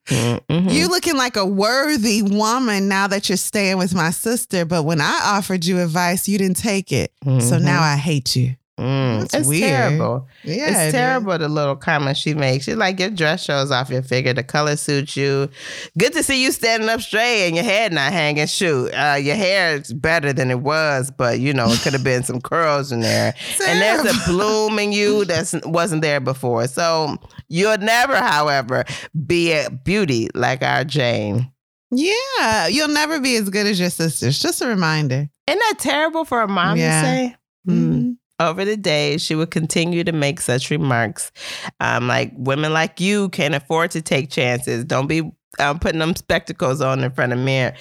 Mhm. 0.09 0.41
You 0.71 0.88
looking 0.88 1.15
like 1.17 1.35
a 1.35 1.45
worthy 1.45 2.21
woman 2.21 2.88
now 2.88 3.07
that 3.07 3.27
you're 3.29 3.38
staying 3.38 3.77
with 3.77 3.93
my 3.93 4.09
sister. 4.11 4.65
But 4.65 4.83
when 4.83 4.99
I 5.01 5.19
offered 5.23 5.65
you 5.65 5.79
advice, 5.81 6.27
you 6.27 6.38
didn't 6.38 6.57
take 6.57 6.91
it. 6.91 7.11
So 7.23 7.29
Mhm. 7.57 7.61
now 7.61 7.81
I 7.83 7.95
hate 7.97 8.35
you. 8.35 8.55
Mm, 8.77 9.21
That's 9.21 9.33
it's 9.35 9.47
weird. 9.47 9.69
terrible. 9.69 10.27
Yeah, 10.43 10.53
it 10.53 10.69
it's 10.71 10.79
is. 10.79 10.91
terrible 10.93 11.38
the 11.38 11.47
little 11.47 11.77
comments 11.77 12.19
she 12.19 12.33
makes. 12.33 12.65
She's 12.65 12.75
like, 12.75 12.99
your 12.99 13.09
dress 13.09 13.41
shows 13.43 13.71
off 13.71 13.89
your 13.89 14.01
figure. 14.01 14.33
The 14.33 14.43
color 14.43 14.75
suits 14.75 15.15
you. 15.15 15.49
Good 15.97 16.11
to 16.11 16.21
see 16.23 16.43
you 16.43 16.51
standing 16.51 16.89
up 16.89 16.99
straight 16.99 17.47
and 17.47 17.55
your 17.55 17.63
head 17.63 17.93
not 17.93 18.11
hanging. 18.11 18.45
Shoot, 18.47 18.89
uh, 18.93 19.15
your 19.15 19.35
hair 19.38 19.77
is 19.77 19.93
better 19.93 20.33
than 20.33 20.51
it 20.51 20.59
was, 20.59 21.09
but 21.09 21.39
you 21.39 21.53
know 21.53 21.69
it 21.69 21.79
could 21.83 21.93
have 21.93 22.03
been 22.03 22.23
some 22.23 22.41
curls 22.41 22.91
in 22.91 22.99
there. 22.99 23.33
And 23.65 23.79
there's 23.81 24.05
a 24.13 24.29
bloom 24.29 24.77
in 24.77 24.91
you 24.91 25.23
that 25.23 25.61
wasn't 25.65 26.01
there 26.01 26.19
before. 26.19 26.67
So 26.67 27.15
you'll 27.47 27.77
never, 27.77 28.17
however, 28.17 28.83
be 29.25 29.53
a 29.53 29.69
beauty 29.69 30.27
like 30.35 30.61
our 30.63 30.83
Jane. 30.83 31.49
Yeah, 31.91 32.67
you'll 32.67 32.89
never 32.89 33.21
be 33.21 33.38
as 33.38 33.49
good 33.49 33.67
as 33.67 33.79
your 33.79 33.89
sisters. 33.89 34.38
Just 34.39 34.61
a 34.61 34.67
reminder. 34.67 35.29
Isn't 35.47 35.59
that 35.59 35.75
terrible 35.79 36.25
for 36.25 36.41
a 36.41 36.47
mom 36.47 36.77
Yeah. 36.77 37.01
to 37.01 37.07
say? 37.07 37.35
Mm. 37.69 38.17
Over 38.39 38.65
the 38.65 38.75
days, 38.75 39.21
she 39.21 39.33
would 39.35 39.51
continue 39.51 40.03
to 40.03 40.11
make 40.11 40.41
such 40.41 40.69
remarks, 40.69 41.31
um, 41.79 42.07
like 42.07 42.33
women 42.35 42.73
like 42.73 42.99
you 42.99 43.29
can't 43.29 43.55
afford 43.55 43.91
to 43.91 44.01
take 44.01 44.29
chances. 44.29 44.83
Don't 44.83 45.07
be 45.07 45.31
um, 45.59 45.79
putting 45.79 45.99
them 45.99 46.15
spectacles 46.17 46.81
on 46.81 47.01
in 47.01 47.11
front 47.11 47.31
of 47.31 47.39
mirror 47.39 47.73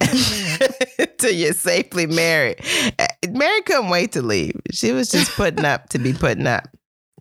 till 1.18 1.30
you're 1.32 1.52
safely 1.52 2.06
married. 2.06 2.56
Uh, 2.98 3.06
Mary 3.30 3.60
couldn't 3.62 3.88
wait 3.90 4.12
to 4.12 4.22
leave. 4.22 4.60
She 4.72 4.92
was 4.92 5.10
just 5.10 5.30
putting 5.32 5.64
up 5.64 5.88
to 5.90 5.98
be 5.98 6.12
putting 6.12 6.46
up. 6.46 6.64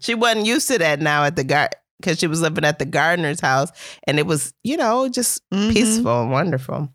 She 0.02 0.16
wasn't 0.16 0.46
used 0.46 0.68
to 0.70 0.78
that 0.80 1.00
now 1.02 1.24
at 1.26 1.36
the 1.36 1.44
gar- 1.44 1.70
because 2.02 2.18
she 2.20 2.28
was 2.28 2.42
living 2.42 2.64
at 2.66 2.80
the 2.80 2.86
Gardiner's 2.86 3.42
house 3.42 3.72
and 4.08 4.18
it 4.18 4.26
was, 4.26 4.54
you 4.64 4.78
know, 4.78 5.10
just 5.10 5.42
Mhm. 5.52 5.74
peaceful 5.74 6.22
and 6.24 6.32
wonderful. 6.32 6.90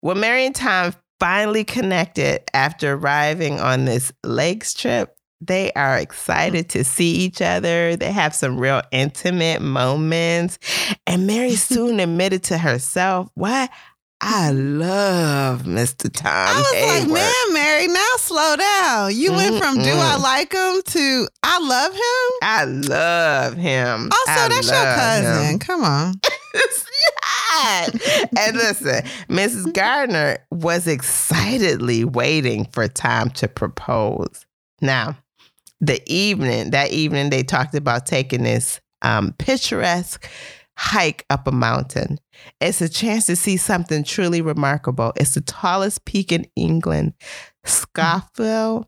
When 0.00 0.18
Mary 0.20 0.46
and 0.46 0.54
Tom 0.54 0.94
finally 1.20 1.62
connected 1.64 2.40
after 2.54 2.94
arriving 2.94 3.60
on 3.60 3.84
this 3.84 4.10
lakes 4.24 4.72
trip, 4.72 5.14
they 5.40 5.72
are 5.72 5.98
excited 5.98 6.68
to 6.70 6.84
see 6.84 7.12
each 7.12 7.40
other. 7.40 7.96
They 7.96 8.12
have 8.12 8.34
some 8.34 8.58
real 8.58 8.82
intimate 8.90 9.62
moments. 9.62 10.58
And 11.06 11.26
Mary 11.26 11.54
soon 11.56 12.00
admitted 12.00 12.42
to 12.44 12.58
herself, 12.58 13.28
What? 13.34 13.70
I 14.22 14.50
love 14.50 15.62
Mr. 15.62 16.12
Tom. 16.12 16.30
I 16.30 16.58
was 16.58 17.00
like, 17.00 17.10
man, 17.10 17.54
Mary, 17.54 17.86
now 17.86 18.04
slow 18.18 18.54
down. 18.54 19.16
You 19.16 19.32
went 19.32 19.56
from 19.56 19.76
do 19.76 19.90
I 19.90 20.16
like 20.16 20.52
him 20.52 20.82
to 20.84 21.26
I 21.42 21.58
love 21.58 21.92
him? 21.94 22.38
I 22.42 22.64
love 22.64 23.56
him. 23.56 24.10
Oh, 24.12 24.24
also, 24.28 24.40
I 24.42 24.48
that's 24.48 24.70
your 24.70 24.84
cousin. 24.84 25.52
him. 25.54 25.58
Come 25.58 25.84
on. 25.84 26.14
And 27.62 28.56
listen, 28.56 29.04
Mrs. 29.28 29.72
Gardiner 29.74 30.38
was 30.50 30.86
excitedly 30.86 32.04
waiting 32.04 32.66
for 32.72 32.88
Tom 32.88 33.30
to 33.30 33.48
propose. 33.48 34.46
Now, 34.80 35.16
the 35.80 36.02
evening, 36.06 36.70
that 36.70 36.90
evening, 36.90 37.30
they 37.30 37.42
talked 37.42 37.74
about 37.74 38.06
taking 38.06 38.42
this 38.42 38.80
um, 39.02 39.34
picturesque 39.38 40.28
hike 40.76 41.26
up 41.28 41.46
a 41.46 41.52
mountain. 41.52 42.18
It's 42.60 42.80
a 42.80 42.88
chance 42.88 43.26
to 43.26 43.36
see 43.36 43.58
something 43.58 44.02
truly 44.02 44.40
remarkable. 44.40 45.12
It's 45.16 45.34
the 45.34 45.42
tallest 45.42 46.06
peak 46.06 46.32
in 46.32 46.46
England, 46.56 47.12
Scafell. 47.66 48.86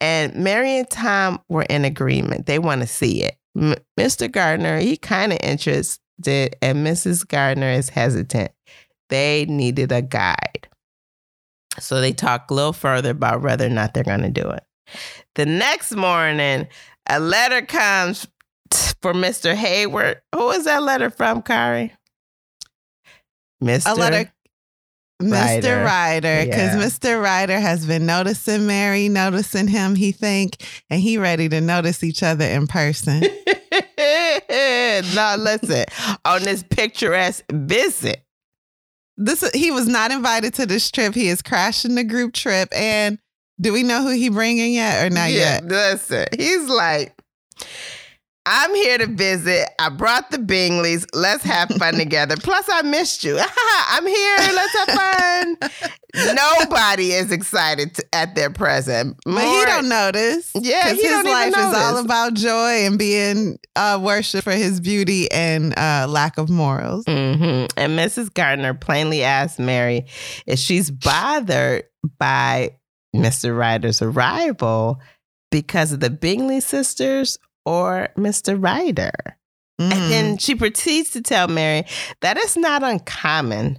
And 0.00 0.34
Mary 0.34 0.78
and 0.78 0.88
Tom 0.88 1.40
were 1.48 1.66
in 1.68 1.84
agreement. 1.84 2.46
They 2.46 2.58
want 2.58 2.80
to 2.80 2.86
see 2.86 3.22
it. 3.22 3.36
M- 3.56 3.76
Mr. 3.98 4.30
Gardiner, 4.30 4.78
he 4.78 4.96
kind 4.96 5.32
of 5.32 5.38
interested, 5.42 6.00
and 6.62 6.86
Mrs. 6.86 7.28
Gardiner 7.28 7.70
is 7.70 7.90
hesitant. 7.90 8.52
They 9.10 9.44
needed 9.44 9.92
a 9.92 10.02
guide. 10.02 10.68
So 11.78 12.00
they 12.00 12.12
talk 12.12 12.50
a 12.50 12.54
little 12.54 12.72
further 12.72 13.10
about 13.10 13.42
whether 13.42 13.66
or 13.66 13.70
not 13.70 13.92
they're 13.92 14.02
going 14.02 14.22
to 14.22 14.30
do 14.30 14.48
it. 14.48 14.64
The 15.34 15.46
next 15.46 15.94
morning, 15.94 16.68
a 17.08 17.20
letter 17.20 17.62
comes 17.62 18.26
for 19.00 19.12
Mr. 19.12 19.54
Hayward. 19.54 20.20
Who 20.34 20.50
is 20.50 20.64
that 20.64 20.82
letter 20.82 21.10
from, 21.10 21.42
Kari? 21.42 21.92
Mr. 23.62 23.92
A 23.92 23.94
letter 23.94 24.16
Ryder. 24.16 24.32
Mr. 25.62 25.84
Ryder, 25.84 26.44
because 26.46 26.74
Yeah. 26.74 26.82
Mr. 26.82 27.22
Ryder 27.22 27.60
has 27.60 27.86
been 27.86 28.06
noticing 28.06 28.66
Mary, 28.66 29.08
noticing 29.08 29.68
him, 29.68 29.94
he 29.94 30.10
think, 30.10 30.64
and 30.90 31.00
he 31.00 31.16
ready 31.16 31.48
to 31.48 31.60
notice 31.60 32.02
each 32.02 32.22
other 32.22 32.44
in 32.44 32.66
person. 32.66 33.22
no, 35.14 35.36
listen. 35.38 35.84
On 36.24 36.42
this 36.42 36.62
picturesque 36.68 37.44
visit, 37.50 38.24
this 39.16 39.48
he 39.52 39.70
was 39.70 39.86
not 39.86 40.10
invited 40.10 40.54
to 40.54 40.66
this 40.66 40.90
trip. 40.90 41.14
He 41.14 41.28
is 41.28 41.42
crashing 41.42 41.94
the 41.94 42.04
group 42.04 42.32
trip. 42.32 42.68
And 42.74 43.18
do 43.62 43.72
we 43.72 43.82
know 43.82 44.02
who 44.02 44.10
he 44.10 44.28
bringing 44.28 44.74
yet 44.74 45.06
or 45.06 45.10
not 45.10 45.30
yeah, 45.30 45.60
yet? 45.62 45.64
listen. 45.64 46.26
He's 46.36 46.68
like, 46.68 47.14
I'm 48.44 48.74
here 48.74 48.98
to 48.98 49.06
visit. 49.06 49.68
I 49.78 49.88
brought 49.88 50.32
the 50.32 50.38
Bingleys. 50.38 51.06
Let's 51.14 51.44
have 51.44 51.68
fun 51.70 51.94
together. 51.98 52.36
Plus, 52.36 52.68
I 52.68 52.82
missed 52.82 53.22
you. 53.22 53.38
I'm 53.88 54.04
here. 54.04 54.36
Let's 54.38 54.78
have 54.78 54.88
fun. 54.88 55.56
Nobody 56.34 57.12
is 57.12 57.30
excited 57.30 57.94
to, 57.94 58.04
at 58.12 58.34
their 58.34 58.50
present. 58.50 59.16
But 59.24 59.44
he 59.44 59.64
don't 59.64 59.88
notice. 59.88 60.50
Yeah, 60.56 60.82
'Cause 60.88 61.00
he 61.00 61.06
his 61.06 61.24
life 61.24 61.56
is 61.56 61.74
all 61.74 61.98
about 61.98 62.34
joy 62.34 62.84
and 62.84 62.98
being 62.98 63.58
uh, 63.76 64.00
worship 64.02 64.42
for 64.42 64.52
his 64.52 64.80
beauty 64.80 65.30
and 65.30 65.72
uh, 65.78 66.06
lack 66.08 66.36
of 66.36 66.50
morals. 66.50 67.04
hmm 67.06 67.66
And 67.76 67.96
Mrs. 67.96 68.34
Gardiner 68.34 68.74
plainly 68.74 69.22
asked 69.22 69.60
Mary 69.60 70.06
if 70.46 70.58
she's 70.58 70.90
bothered 70.90 71.84
by 72.18 72.72
Mr. 73.14 73.56
Ryder's 73.56 74.02
arrival 74.02 75.00
because 75.50 75.92
of 75.92 76.00
the 76.00 76.10
Bingley 76.10 76.60
sisters 76.60 77.38
or 77.64 78.08
Mr. 78.16 78.60
Ryder. 78.60 79.12
Mm. 79.80 79.92
And 79.92 80.12
then 80.12 80.38
she 80.38 80.54
proceeds 80.54 81.10
to 81.10 81.22
tell 81.22 81.48
Mary 81.48 81.84
that 82.20 82.36
it's 82.36 82.56
not 82.56 82.82
uncommon 82.82 83.78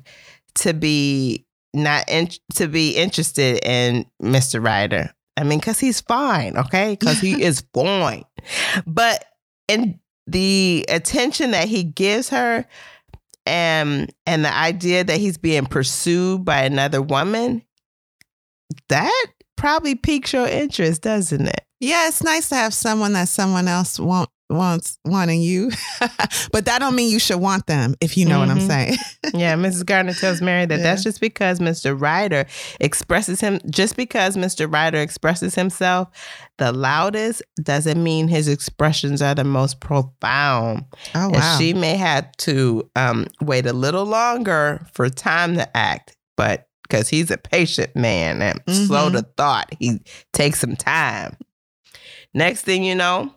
to 0.56 0.74
be 0.74 1.46
not 1.74 2.06
in, 2.08 2.30
to 2.54 2.68
be 2.68 2.92
interested 2.92 3.60
in 3.66 4.06
Mr. 4.22 4.64
Ryder. 4.64 5.14
I 5.36 5.44
mean, 5.44 5.60
because 5.60 5.80
he's 5.80 6.02
fine, 6.02 6.58
okay? 6.58 6.96
Because 7.00 7.20
he 7.20 7.42
is 7.44 7.64
fine. 7.74 8.24
But 8.86 9.26
in 9.68 10.00
the 10.28 10.86
attention 10.90 11.52
that 11.52 11.68
he 11.68 11.84
gives 11.84 12.30
her, 12.30 12.66
and 13.46 14.14
and 14.26 14.46
the 14.46 14.54
idea 14.54 15.04
that 15.04 15.20
he's 15.20 15.38
being 15.38 15.66
pursued 15.66 16.46
by 16.46 16.64
another 16.64 17.02
woman, 17.02 17.62
that 18.90 19.26
probably 19.58 19.96
piques 19.96 20.34
your 20.34 20.48
interest, 20.48 21.02
doesn't 21.02 21.48
it? 21.48 21.62
Yeah, 21.80 22.08
it's 22.08 22.24
nice 22.24 22.50
to 22.50 22.56
have 22.56 22.74
someone 22.74 23.14
that 23.14 23.28
someone 23.28 23.68
else 23.68 24.00
want, 24.00 24.30
wants 24.50 24.98
wanting 25.06 25.42
you, 25.42 25.70
but 26.52 26.66
that 26.66 26.80
don't 26.80 26.96
mean 26.96 27.12
you 27.12 27.20
should 27.20 27.40
want 27.42 27.66
them. 27.68 27.96
If 28.00 28.16
you 28.18 28.26
know 28.26 28.40
what 28.40 28.50
I'm 28.50 28.60
Mhm. 28.60 28.68
saying. 28.68 28.98
Yeah, 29.34 29.56
Mrs. 29.56 29.86
Gardiner 29.86 30.14
tells 30.14 30.42
Mary 30.42 30.66
that 30.66 30.78
Yeah. 30.78 30.84
that's 30.84 31.02
just 31.04 31.20
because 31.20 31.60
Mr. 31.60 32.00
Ryder 32.00 32.46
expresses 32.80 33.42
him, 33.42 33.60
just 33.70 33.96
because 33.96 34.36
Mr. 34.38 34.72
Ryder 34.72 35.00
expresses 35.00 35.56
himself 35.56 36.10
the 36.60 36.72
loudest 36.72 37.42
doesn't 37.62 38.02
mean 38.02 38.28
his 38.28 38.48
expressions 38.48 39.22
are 39.24 39.34
the 39.34 39.44
most 39.44 39.80
profound. 39.80 40.84
Oh 41.16 41.32
And 41.34 41.60
she 41.60 41.74
may 41.74 41.96
have 41.98 42.32
to 42.40 42.90
um, 42.96 43.28
wait 43.42 43.66
a 43.66 43.74
little 43.74 44.06
longer 44.06 44.86
for 44.94 45.10
time 45.10 45.56
to 45.56 45.76
act, 45.78 46.16
but 46.38 46.68
because 46.94 47.10
he's 47.10 47.32
a 47.32 47.38
patient 47.40 47.96
man 47.96 48.40
and 48.44 48.62
slow 48.68 49.10
Mhm. 49.10 49.14
to 49.14 49.22
thought, 49.36 49.74
he 49.80 50.00
takes 50.32 50.60
some 50.60 50.76
time. 50.76 51.36
Next 52.36 52.62
thing 52.62 52.84
you 52.84 52.94
know, 52.94 53.34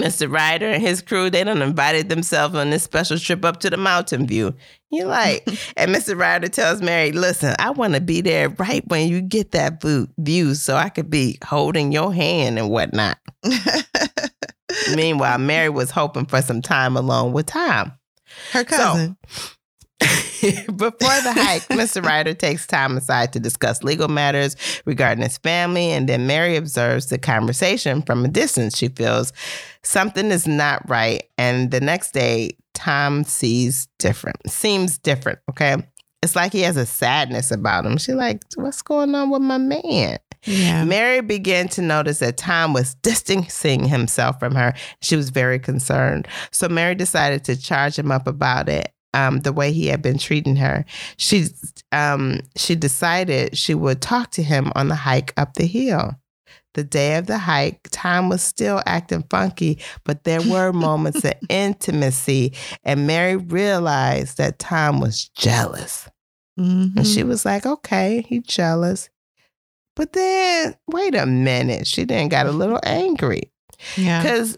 Mr. 0.00 0.28
Ryder 0.32 0.66
and 0.68 0.82
his 0.82 1.00
crew, 1.00 1.30
they 1.30 1.44
done 1.44 1.62
invited 1.62 2.08
themselves 2.08 2.56
on 2.56 2.70
this 2.70 2.82
special 2.82 3.18
trip 3.20 3.44
up 3.44 3.60
to 3.60 3.70
the 3.70 3.76
mountain 3.76 4.26
view. 4.26 4.52
You're 4.90 5.06
like, 5.06 5.46
and 5.76 5.94
Mr. 5.94 6.18
Ryder 6.18 6.48
tells 6.48 6.82
Mary, 6.82 7.12
listen, 7.12 7.54
I 7.60 7.70
want 7.70 7.94
to 7.94 8.00
be 8.00 8.20
there 8.20 8.48
right 8.48 8.82
when 8.88 9.08
you 9.08 9.20
get 9.20 9.52
that 9.52 9.80
view 10.18 10.54
so 10.56 10.74
I 10.74 10.88
could 10.88 11.08
be 11.08 11.38
holding 11.44 11.92
your 11.92 12.12
hand 12.12 12.58
and 12.58 12.68
whatnot. 12.68 13.18
Meanwhile, 14.96 15.38
Mary 15.38 15.68
was 15.68 15.92
hoping 15.92 16.26
for 16.26 16.42
some 16.42 16.62
time 16.62 16.96
alone 16.96 17.32
with 17.32 17.46
Tom. 17.46 17.92
Her 18.52 18.64
cousin. 18.64 19.16
Before 20.40 21.20
the 21.20 21.32
hike, 21.34 21.68
Mr. 21.68 22.02
Ryder 22.02 22.32
takes 22.32 22.66
time 22.66 22.96
aside 22.96 23.32
to 23.34 23.40
discuss 23.40 23.82
legal 23.82 24.08
matters 24.08 24.56
regarding 24.86 25.22
his 25.22 25.36
family, 25.38 25.90
and 25.90 26.08
then 26.08 26.26
Mary 26.26 26.56
observes 26.56 27.06
the 27.06 27.18
conversation 27.18 28.00
from 28.02 28.24
a 28.24 28.28
distance. 28.28 28.76
She 28.76 28.88
feels 28.88 29.32
something 29.82 30.30
is 30.30 30.46
not 30.46 30.88
right, 30.88 31.24
and 31.36 31.70
the 31.70 31.80
next 31.80 32.12
day, 32.12 32.56
Tom 32.72 33.24
sees 33.24 33.88
different, 33.98 34.50
seems 34.50 34.96
different. 34.96 35.40
Okay, 35.50 35.76
it's 36.22 36.34
like 36.34 36.52
he 36.52 36.62
has 36.62 36.78
a 36.78 36.86
sadness 36.86 37.50
about 37.50 37.84
him. 37.84 37.98
She's 37.98 38.14
like, 38.14 38.42
"What's 38.56 38.80
going 38.80 39.14
on 39.14 39.28
with 39.28 39.42
my 39.42 39.58
man?" 39.58 40.18
yeah. 40.44 40.84
Mary 40.84 41.20
began 41.20 41.68
to 41.68 41.82
notice 41.82 42.20
that 42.20 42.38
Tom 42.38 42.72
was 42.72 42.94
distancing 42.96 43.84
himself 43.84 44.38
from 44.40 44.54
her. 44.54 44.74
She 45.02 45.16
was 45.16 45.30
very 45.30 45.58
concerned. 45.58 46.26
So 46.50 46.68
Mary 46.68 46.94
decided 46.94 47.44
to 47.44 47.60
charge 47.60 47.98
him 47.98 48.10
up 48.10 48.26
about 48.26 48.68
it. 48.68 48.92
Um, 49.12 49.40
the 49.40 49.52
way 49.52 49.72
he 49.72 49.88
had 49.88 50.02
been 50.02 50.18
treating 50.18 50.54
her, 50.56 50.84
she 51.16 51.46
um, 51.90 52.40
she 52.56 52.76
decided 52.76 53.58
she 53.58 53.74
would 53.74 54.00
talk 54.00 54.30
to 54.32 54.42
him 54.42 54.70
on 54.76 54.86
the 54.88 54.94
hike 54.94 55.32
up 55.36 55.54
the 55.54 55.66
hill. 55.66 56.14
The 56.74 56.84
day 56.84 57.16
of 57.16 57.26
the 57.26 57.38
hike, 57.38 57.80
Tom 57.90 58.28
was 58.28 58.40
still 58.42 58.80
acting 58.86 59.24
funky, 59.28 59.80
but 60.04 60.22
there 60.22 60.40
were 60.42 60.72
moments 60.88 61.24
of 61.24 61.32
intimacy, 61.48 62.52
and 62.84 63.08
Mary 63.08 63.34
realized 63.36 64.38
that 64.38 64.60
Tom 64.60 65.00
was 65.00 65.28
jealous. 65.30 66.08
Mhm. 66.58 66.96
And 66.96 67.06
she 67.06 67.24
was 67.24 67.44
like, 67.44 67.66
okay, 67.66 68.24
he 68.28 68.38
jealous. 68.40 69.08
But 69.96 70.12
then, 70.12 70.76
wait 70.86 71.16
a 71.16 71.26
minute. 71.26 71.86
She 71.88 72.04
then 72.04 72.28
got 72.28 72.46
a 72.46 72.52
little 72.52 72.78
angry. 72.84 73.50
yeah. 73.96 74.22
Because 74.22 74.56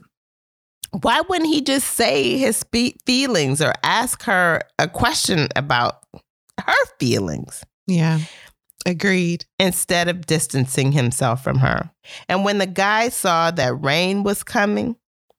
why 1.01 1.23
wouldn't 1.29 1.49
he 1.49 1.61
just 1.63 1.89
say 1.89 2.37
his 2.37 2.65
feelings 3.07 3.61
or 3.63 3.73
ask 3.83 4.23
her 4.25 4.61
a 4.79 4.87
question 4.89 5.49
about 5.57 6.05
her 6.61 6.87
feelings 7.01 7.65
Yeah. 7.87 8.21
Agreed. 8.85 9.45
instead 9.59 10.09
of 10.09 10.27
distancing 10.27 10.93
himself 10.93 11.43
from 11.43 11.59
her? 11.59 11.91
And 12.29 12.45
when 12.45 12.59
the 12.59 12.67
guy 12.67 13.09
saw 13.11 13.51
that 13.53 13.81
rain 13.83 14.23
was 14.25 14.43
coming, 14.43 14.97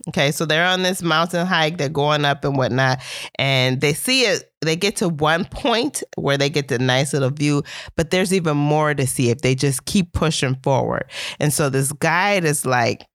okay, 0.08 0.32
so 0.32 0.46
they're 0.46 0.66
on 0.66 0.82
this 0.84 1.02
mountain 1.02 1.46
hike, 1.46 1.78
they're 1.78 1.90
going 1.90 2.24
up 2.26 2.46
and 2.46 2.58
whatnot, 2.58 3.00
and 3.38 3.82
they 3.82 3.94
see 3.94 4.22
it, 4.22 4.50
they 4.62 4.76
get 4.78 4.96
to 4.98 5.10
one 5.10 5.44
point 5.46 6.04
where 6.16 6.38
they 6.38 6.50
get 6.50 6.70
the 6.70 6.80
nice 6.80 7.12
little 7.14 7.30
view, 7.30 7.64
but 7.98 8.12
there's 8.12 8.34
even 8.34 8.56
more 8.58 8.94
to 8.94 9.06
see 9.06 9.30
if 9.30 9.40
they 9.40 9.56
just 9.56 9.86
keep 9.86 10.14
pushing 10.14 10.56
forward. 10.64 11.04
And 11.40 11.52
so 11.54 11.70
this 11.70 11.92
guide 11.92 12.46
is 12.46 12.66
like, 12.66 13.06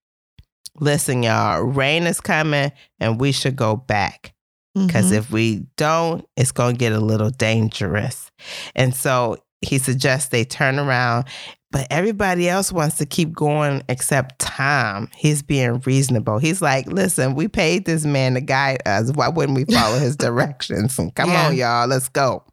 listen, 0.81 1.23
y'all, 1.23 1.61
rain 1.63 2.05
is 2.07 2.21
coming 2.21 2.73
and 3.01 3.21
we 3.21 3.33
should 3.33 3.57
go 3.57 3.77
back. 3.77 4.35
Because 4.75 5.11
Mhm. 5.11 5.17
if 5.17 5.31
we 5.33 5.67
don't, 5.77 6.25
it's 6.37 6.53
going 6.53 6.75
to 6.75 6.79
get 6.79 6.93
a 6.93 7.01
little 7.01 7.31
dangerous. 7.31 8.31
And 8.77 8.95
so 8.95 9.39
he 9.61 9.79
suggests 9.79 10.29
they 10.29 10.45
turn 10.45 10.79
around, 10.79 11.25
but 11.73 11.87
everybody 11.91 12.49
else 12.49 12.71
wants 12.71 12.97
to 12.99 13.07
keep 13.07 13.33
going 13.33 13.83
except 13.89 14.39
Tom. 14.39 15.09
He's 15.17 15.43
being 15.43 15.81
reasonable. 15.85 16.39
He's 16.39 16.63
like, 16.63 16.87
listen, 16.87 17.35
we 17.35 17.49
paid 17.49 17.87
this 17.87 18.05
man 18.05 18.35
to 18.35 18.41
guide 18.41 18.83
us. 18.87 19.11
Why 19.13 19.29
wouldn't 19.29 19.57
we 19.59 19.65
follow 19.75 19.99
his 19.99 20.17
directions? 20.17 20.97
And 20.99 21.13
come 21.15 21.31
Yeah. 21.31 21.47
on, 21.49 21.57
y'all, 21.57 21.89
let's 21.89 22.09
go. 22.09 22.45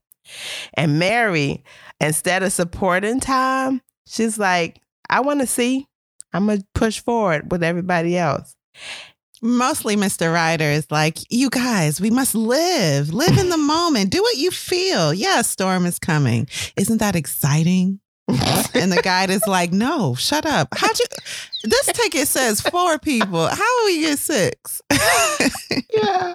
And 0.74 0.98
Mary, 0.98 1.64
instead 2.00 2.42
of 2.42 2.52
supporting 2.52 3.20
Tom, 3.20 3.82
she's 4.08 4.40
like, 4.40 4.82
I 5.10 5.20
want 5.20 5.42
to 5.42 5.48
see. 5.48 5.88
I'm 6.36 6.46
going 6.46 6.60
to 6.60 6.68
push 6.74 7.00
forward 7.00 7.52
with 7.52 7.64
everybody 7.64 8.18
else. 8.18 8.56
Mostly 9.42 9.96
Mr. 9.96 10.34
Ryder 10.34 10.66
is 10.66 10.90
like, 10.90 11.20
you 11.30 11.50
guys, 11.50 12.02
we 12.02 12.10
must 12.10 12.36
live. 12.36 13.14
Live 13.14 13.38
in 13.38 13.50
the 13.50 13.58
moment. 13.76 14.10
Do 14.10 14.22
what 14.22 14.38
you 14.38 14.52
feel. 14.52 15.14
Yeah, 15.14 15.42
storm 15.42 15.86
is 15.86 16.00
coming. 16.00 16.48
Isn't 16.76 16.98
that 16.98 17.16
exciting? 17.16 18.00
And 18.28 18.92
the 18.92 19.02
guide 19.04 19.30
is 19.30 19.46
like, 19.48 19.72
no, 19.72 20.16
shut 20.16 20.46
up. 20.46 20.70
How'd 20.76 20.98
you 21.00 21.06
this 21.64 21.86
ticket 21.86 22.28
says 22.28 22.60
four 22.60 22.98
people. 23.00 23.48
How 23.48 23.80
do 23.80 23.86
we 23.86 24.02
get 24.02 24.20
six? 24.20 24.82
yeah. 25.94 26.34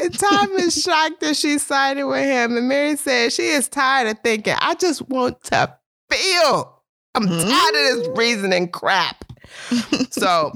And 0.00 0.18
Tom 0.18 0.52
is 0.58 0.80
shocked 0.80 1.20
that 1.20 1.36
she 1.36 1.58
sided 1.58 2.06
with 2.06 2.24
him. 2.24 2.56
And 2.56 2.68
Mary 2.68 2.96
says 2.96 3.34
she 3.34 3.48
is 3.48 3.68
tired 3.68 4.08
of 4.08 4.18
thinking, 4.22 4.54
I 4.58 4.74
just 4.74 5.08
want 5.08 5.42
to 5.44 5.76
feel. 6.10 6.82
I'm 7.14 7.26
tired 7.26 7.40
of 7.40 7.48
this 7.48 8.08
mm-hmm. 8.08 8.18
reasoning 8.18 8.68
crap. 8.68 9.24
So 10.10 10.52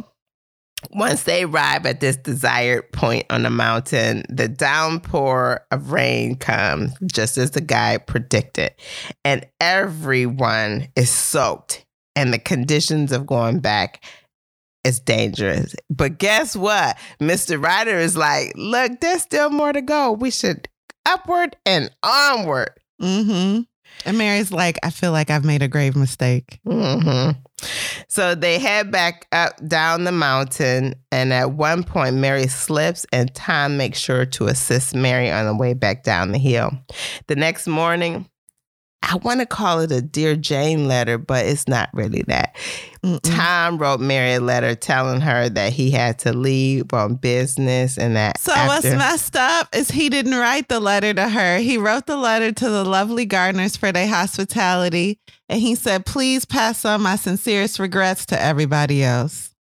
once 0.93 1.25
they 1.25 1.45
arrive 1.45 1.87
at 1.87 2.01
this 2.01 2.17
desired 2.17 2.91
point 2.93 3.27
on 3.31 3.43
the 3.43 3.51
mountain, 3.51 4.25
the 4.29 4.49
downpour 4.49 5.65
of 5.71 5.93
rain 5.93 6.37
comes 6.37 6.93
just 7.11 7.39
as 7.39 7.53
the 7.53 7.61
guy 7.61 7.99
predicted. 7.99 8.73
And 9.25 9.47
everyone 9.61 10.89
is 10.97 11.11
soaked. 11.11 11.85
And 12.15 12.33
the 12.33 12.39
conditions 12.39 13.13
of 13.13 13.27
going 13.27 13.61
back 13.61 14.03
is 14.85 15.01
dangerous. 15.01 15.75
But 15.91 16.19
guess 16.19 16.57
what? 16.57 16.97
Mr. 17.21 17.63
Ryder 17.63 17.99
is 17.99 18.17
like, 18.17 18.53
look, 18.57 19.01
there's 19.01 19.23
still 19.23 19.51
more 19.51 19.73
to 19.73 19.83
go. 19.83 20.13
We 20.13 20.31
should 20.31 20.69
upward 21.05 21.57
and 21.67 21.91
onward. 22.03 22.71
Mm-hmm. 23.03 23.63
And 24.07 24.19
Mary's 24.19 24.53
like, 24.53 24.79
I 24.83 24.91
feel 24.91 25.13
like 25.13 25.31
I've 25.31 25.45
made 25.45 25.63
a 25.63 25.69
grave 25.69 25.97
mistake. 25.97 26.61
hmm 26.65 27.31
So 28.09 28.35
they 28.35 28.59
head 28.59 28.91
back 28.91 29.27
up 29.33 29.55
down 29.67 30.05
the 30.05 30.13
mountain, 30.13 30.95
and 31.11 31.33
at 31.33 31.53
one 31.53 31.85
point, 31.85 32.17
Mary 32.17 32.47
slips, 32.47 33.07
and 33.13 33.35
Tom 33.35 33.77
makes 33.77 33.99
sure 33.99 34.27
to 34.27 34.47
assist 34.47 34.95
Mary 34.95 35.31
on 35.31 35.47
the 35.47 35.57
way 35.57 35.75
back 35.75 36.03
down 36.03 36.33
the 36.33 36.39
hill. 36.39 36.71
The 37.27 37.37
next 37.37 37.67
morning, 37.67 38.29
I 39.09 39.17
want 39.17 39.39
to 39.39 39.47
call 39.47 39.81
it 39.81 39.93
a 39.93 40.03
Dear 40.03 40.35
Jane 40.35 40.89
letter, 40.89 41.17
but 41.17 41.47
it's 41.47 41.69
not 41.69 41.89
really 41.93 42.23
that. 42.27 42.57
Mm-mm. 43.05 43.21
Tom 43.23 43.79
wrote 43.79 44.01
Mary 44.01 44.35
a 44.35 44.41
letter 44.41 44.75
telling 44.75 45.21
her 45.21 45.49
that 45.49 45.73
he 45.73 45.93
had 45.93 46.19
to 46.21 46.33
leave 46.33 46.93
on 46.93 47.15
business 47.15 47.97
and 47.99 48.17
that. 48.17 48.41
So 48.41 48.53
what's 48.53 48.85
messed 48.85 49.37
up 49.37 49.69
is 49.75 49.93
he 49.93 50.09
didn't 50.09 50.35
write 50.35 50.69
the 50.69 50.81
letter 50.81 51.15
to 51.15 51.29
her. 51.29 51.59
He 51.59 51.79
wrote 51.79 52.07
the 52.07 52.17
letter 52.17 52.51
to 52.51 52.69
the 52.69 52.85
lovely 52.85 53.27
Gardiners 53.27 53.79
for 53.79 53.93
their 53.93 54.09
hospitality. 54.09 55.21
And 55.49 55.61
he 55.61 55.77
said, 55.77 56.05
please 56.05 56.45
pass 56.45 56.85
on 56.85 57.03
my 57.03 57.15
sincerest 57.15 57.79
regrets 57.79 58.27
to 58.27 58.43
everybody 58.43 59.05
else. 59.05 59.55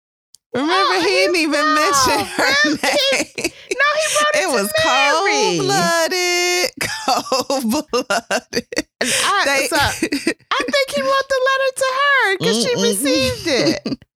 Remember, 0.54 0.74
Oh, 0.76 1.00
he 1.02 1.08
didn't 1.08 1.36
oh, 1.36 1.40
even 1.40 1.66
no, 1.66 1.76
mention 1.76 2.26
her 2.26 2.54
name. 2.70 3.52
No, 3.74 3.88
he 3.98 4.06
wrote 4.16 4.34
it, 4.34 4.38
It 4.38 4.48
to 4.48 4.54
was 4.54 4.70
cold 4.84 5.58
blooded, 5.66 6.72
cold 6.80 7.64
blooded. 7.92 8.88
I, 9.02 9.68
so, 9.70 9.76
I 9.78 9.90
think 9.92 10.90
he 10.96 11.02
wrote 11.02 11.28
the 11.30 11.42
letter 11.50 11.72
to 11.76 11.86
her 11.98 12.38
because 12.38 12.64
she 12.64 12.74
received 12.82 13.48
it. 13.48 14.04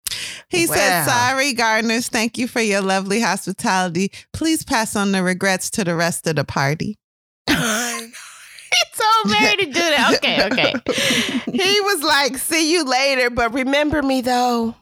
He 0.48 0.66
said, 0.66 1.04
Sorry, 1.04 1.52
Gardiners. 1.54 2.08
Thank 2.08 2.38
you 2.38 2.46
for 2.46 2.60
your 2.60 2.80
lovely 2.80 3.20
hospitality. 3.20 4.12
Please 4.32 4.64
pass 4.64 4.94
on 4.94 5.10
the 5.12 5.22
regrets 5.22 5.70
to 5.70 5.84
the 5.84 5.96
rest 5.96 6.26
of 6.28 6.36
the 6.36 6.44
party. 6.44 6.96
he 7.48 7.54
told 7.54 9.26
Mary 9.26 9.56
to 9.56 9.66
do 9.66 9.72
that. 9.72 10.14
Okay, 10.16 10.46
okay. 10.46 10.74
He 11.52 11.80
was 11.80 12.02
like, 12.02 12.38
"See 12.38 12.72
you 12.72 12.84
later, 12.84 13.28
but 13.30 13.52
remember 13.54 14.02
me 14.02 14.20
though." 14.20 14.76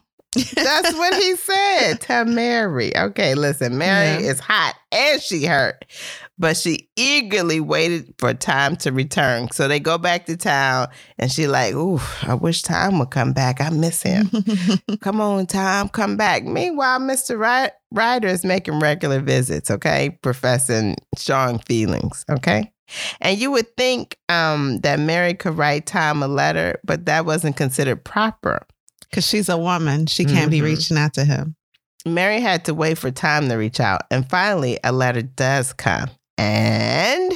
That's 0.55 0.93
what 0.93 1.13
he 1.15 1.35
said 1.35 2.01
to 2.01 2.25
Mary. 2.25 2.95
Okay, 2.95 3.35
listen, 3.35 3.77
Mary 3.77 4.23
Yeah. 4.23 4.29
is 4.31 4.39
hot 4.39 4.75
and 4.91 5.21
she 5.21 5.45
hurt, 5.45 5.85
but 6.37 6.57
she 6.57 6.89
eagerly 6.95 7.59
waited 7.59 8.13
for 8.17 8.33
time 8.33 8.75
to 8.77 8.91
return. 8.91 9.49
So 9.51 9.67
they 9.67 9.79
go 9.79 9.97
back 9.97 10.25
to 10.27 10.37
town, 10.37 10.87
and 11.17 11.31
she 11.31 11.47
like, 11.47 11.73
"Ooh, 11.73 11.99
I 12.23 12.33
wish 12.33 12.61
Tom 12.61 12.99
would 12.99 13.11
come 13.11 13.33
back. 13.33 13.61
I 13.61 13.69
miss 13.69 14.01
him. 14.03 14.29
come 15.01 15.21
on, 15.21 15.45
Tom, 15.47 15.89
come 15.89 16.17
back." 16.17 16.43
Meanwhile, 16.43 16.99
Mister 16.99 17.37
Ry- 17.37 17.71
Ryder 17.91 18.27
is 18.27 18.43
making 18.45 18.79
regular 18.79 19.21
visits. 19.21 19.71
Okay, 19.71 20.17
professing 20.21 20.95
strong 21.17 21.59
feelings. 21.59 22.25
Okay. 22.29 22.71
And 23.19 23.39
you 23.39 23.49
would 23.49 23.75
think 23.77 24.15
um, 24.29 24.79
that 24.81 24.99
Mary 24.99 25.33
could 25.33 25.57
write 25.57 25.87
Tom 25.87 26.21
a 26.21 26.27
letter, 26.27 26.79
but 26.85 27.07
that 27.07 27.25
wasn't 27.25 27.57
considered 27.57 28.03
proper. 28.05 28.61
Because 29.09 29.25
she's 29.27 29.49
a 29.49 29.57
woman. 29.57 30.05
She 30.07 30.25
can't 30.25 30.51
be 30.51 30.59
Mhm. 30.59 30.63
reaching 30.63 30.97
out 30.97 31.13
to 31.15 31.25
him. 31.25 31.55
Mary 32.05 32.39
had 32.41 32.65
to 32.65 32.73
wait 32.73 32.97
for 32.97 33.09
time 33.11 33.49
to 33.49 33.55
reach 33.55 33.79
out. 33.79 34.01
And 34.11 34.29
finally, 34.29 34.79
a 34.83 34.91
letter 34.91 35.21
does 35.23 35.73
come. 35.73 36.09
And 36.37 37.31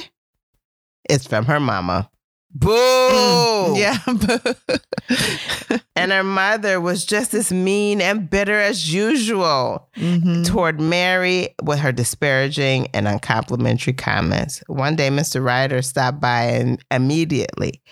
it's 1.08 1.26
from 1.26 1.46
her 1.46 1.58
mama. 1.58 2.08
Boo! 2.52 2.68
Mm, 2.70 3.76
Yeah. 3.78 3.98
And 5.96 6.12
her 6.12 6.24
mother 6.24 6.80
was 6.80 7.04
just 7.04 7.34
as 7.34 7.52
mean 7.52 8.00
and 8.00 8.28
bitter 8.30 8.58
as 8.58 8.92
usual 8.92 9.88
Mhm. 9.98 10.46
toward 10.46 10.80
Mary 10.80 11.50
with 11.62 11.78
her 11.80 11.92
disparaging 11.92 12.88
and 12.94 13.06
uncomplimentary 13.06 13.92
comments. 13.92 14.62
One 14.66 14.96
day, 14.96 15.10
Mr. 15.10 15.44
Ryder 15.44 15.82
stopped 15.82 16.18
by 16.20 16.44
and 16.44 16.82
immediately 16.90 17.82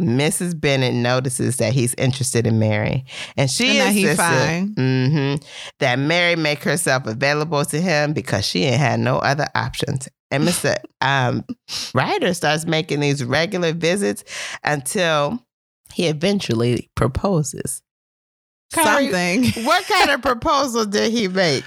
Mrs. 0.00 0.60
Bennet 0.60 0.94
notices 0.94 1.58
that 1.58 1.72
he's 1.72 1.94
interested 1.94 2.46
in 2.46 2.58
Mary. 2.58 3.04
And 3.36 3.48
she 3.50 3.78
And 3.78 3.96
insisted 3.96 4.16
fine. 4.16 4.74
mhm, 4.74 5.44
that 5.78 5.98
Mary 5.98 6.34
make 6.36 6.62
herself 6.64 7.06
available 7.06 7.64
to 7.66 7.80
him 7.80 8.12
because 8.12 8.44
she 8.44 8.64
ain't 8.64 8.80
had 8.80 8.98
no 9.00 9.18
other 9.18 9.46
options. 9.54 10.08
And 10.32 10.42
Mr. 10.48 10.76
um, 11.00 11.44
Ryder 11.94 12.34
starts 12.34 12.66
making 12.66 13.00
these 13.00 13.22
regular 13.24 13.72
visits 13.72 14.24
until 14.64 15.40
he 15.92 16.08
eventually 16.08 16.90
proposes. 16.96 17.80
Something. 18.72 19.44
What 19.64 19.84
kind 19.86 20.10
of 20.10 20.22
proposal 20.22 20.84
did 20.84 21.12
he 21.12 21.28
make? 21.28 21.64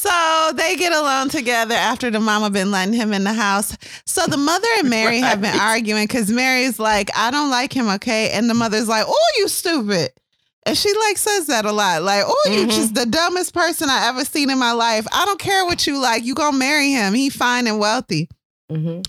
So 0.00 0.52
they 0.54 0.76
get 0.76 0.92
alone 0.94 1.28
together 1.28 1.74
after 1.74 2.10
the 2.10 2.20
mama 2.20 2.48
been 2.48 2.70
letting 2.70 2.94
him 2.94 3.12
in 3.12 3.24
the 3.24 3.34
house. 3.34 3.76
So 4.06 4.26
the 4.26 4.38
mother 4.38 4.66
and 4.78 4.88
Mary 4.88 5.18
have 5.18 5.42
been 5.42 5.58
arguing 5.60 6.04
because 6.04 6.30
Mary's 6.30 6.78
like, 6.78 7.10
I 7.14 7.30
don't 7.30 7.50
like 7.50 7.70
him, 7.74 7.86
okay? 7.90 8.30
And 8.30 8.48
the 8.48 8.54
mother's 8.54 8.88
like, 8.88 9.04
Oh, 9.06 9.32
you 9.36 9.46
stupid. 9.48 10.10
And 10.64 10.76
she 10.76 10.90
like 11.06 11.18
says 11.18 11.48
that 11.48 11.66
a 11.66 11.72
lot. 11.72 12.02
Like, 12.02 12.22
oh, 12.26 12.48
you 12.50 12.66
Mhm. 12.66 12.70
just 12.70 12.94
the 12.94 13.04
dumbest 13.04 13.52
person 13.52 13.90
I 13.90 14.08
ever 14.08 14.24
seen 14.24 14.48
in 14.48 14.58
my 14.58 14.72
life. 14.72 15.06
I 15.12 15.26
don't 15.26 15.38
care 15.38 15.66
what 15.66 15.86
you 15.86 15.98
like. 16.00 16.24
You 16.24 16.34
gonna 16.34 16.56
marry 16.56 16.90
him. 16.92 17.12
He 17.12 17.28
fine 17.28 17.66
and 17.66 17.78
wealthy. 17.78 18.28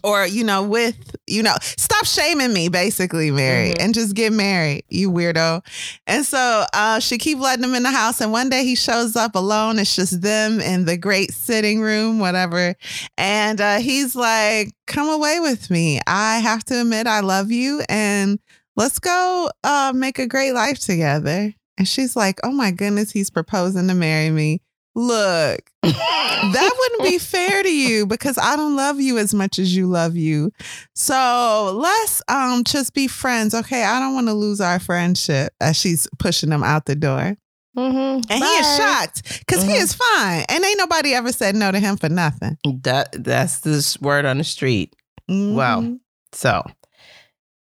Or, 0.03 0.25
you 0.25 0.43
know, 0.43 0.63
with, 0.63 1.15
you 1.27 1.43
know, 1.43 1.55
stop 1.61 2.05
shaming 2.05 2.51
me, 2.53 2.67
basically, 2.69 3.29
Mary, 3.31 3.69
Mhm. 3.71 3.75
and 3.79 3.93
just 3.93 4.15
get 4.15 4.33
married, 4.33 4.83
you 4.89 5.11
weirdo. 5.11 5.63
And 6.07 6.25
so 6.25 6.65
uh, 6.73 6.99
she 6.99 7.17
keep 7.17 7.39
letting 7.39 7.63
him 7.63 7.75
in 7.75 7.83
the 7.83 7.91
house. 7.91 8.21
And 8.21 8.31
one 8.31 8.49
day 8.49 8.63
he 8.63 8.75
shows 8.75 9.15
up 9.15 9.35
alone. 9.35 9.77
It's 9.79 9.95
just 9.95 10.21
them 10.21 10.59
in 10.59 10.85
the 10.85 10.97
great 10.97 11.31
sitting 11.33 11.81
room, 11.81 12.19
whatever. 12.19 12.75
And 13.17 13.61
uh, 13.61 13.77
he's 13.77 14.15
like, 14.15 14.71
come 14.87 15.09
away 15.09 15.39
with 15.39 15.69
me. 15.69 15.99
I 16.07 16.39
have 16.39 16.63
to 16.65 16.81
admit, 16.81 17.05
I 17.07 17.19
love 17.19 17.51
you. 17.51 17.83
And 17.87 18.39
let's 18.75 18.99
go 18.99 19.49
uh, 19.63 19.91
make 19.95 20.17
a 20.19 20.27
great 20.27 20.53
life 20.53 20.79
together. 20.79 21.53
And 21.77 21.87
she's 21.87 22.15
like, 22.15 22.39
oh 22.43 22.51
my 22.51 22.71
goodness, 22.71 23.11
he's 23.11 23.29
proposing 23.29 23.87
to 23.87 23.93
marry 23.93 24.29
me. 24.29 24.61
Look, 24.93 25.59
that 25.83 26.75
wouldn't 26.79 27.09
be 27.11 27.17
fair 27.17 27.63
to 27.63 27.73
you 27.73 28.05
because 28.05 28.37
I 28.37 28.55
don't 28.55 28.75
love 28.75 28.99
you 28.99 29.17
as 29.17 29.33
much 29.33 29.57
as 29.57 29.75
you 29.75 29.87
love 29.87 30.15
you. 30.17 30.51
So 30.95 31.71
let's 31.75 32.21
um 32.27 32.63
just 32.65 32.93
be 32.93 33.07
friends, 33.07 33.53
okay? 33.55 33.83
I 33.85 33.99
don't 33.99 34.13
want 34.13 34.27
to 34.27 34.33
lose 34.33 34.59
our 34.59 34.79
friendship 34.79 35.53
as 35.61 35.77
she's 35.77 36.07
pushing 36.19 36.51
him 36.51 36.63
out 36.63 36.85
the 36.85 36.95
door. 36.95 37.37
Mm-hmm. 37.77 38.29
And 38.29 38.43
he 38.43 38.49
is 38.49 38.75
shocked 38.77 39.39
because 39.39 39.63
he 39.63 39.71
Mhm. 39.71 39.81
is 39.81 39.93
fine. 39.93 40.43
And 40.49 40.63
ain't 40.63 40.77
nobody 40.77 41.13
ever 41.13 41.31
said 41.31 41.55
no 41.55 41.71
to 41.71 41.79
him 41.79 41.95
for 41.95 42.09
nothing. 42.09 42.57
That, 42.83 43.13
that's 43.23 43.61
this 43.61 43.97
word 44.01 44.25
on 44.25 44.39
the 44.39 44.43
street. 44.43 44.93
Wow. 45.29 45.79
Mhm. 45.81 45.99
So 46.33 46.63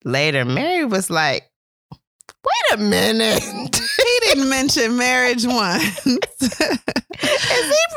later, 0.05 0.47
Mary 0.47 0.87
was 0.87 1.11
like, 1.11 1.48
wait 2.49 2.79
a 2.79 2.83
minute. 2.83 3.43
he 3.43 4.19
didn't 4.23 4.49
mention 4.49 4.97
marriage 4.97 5.47
once. 5.47 6.01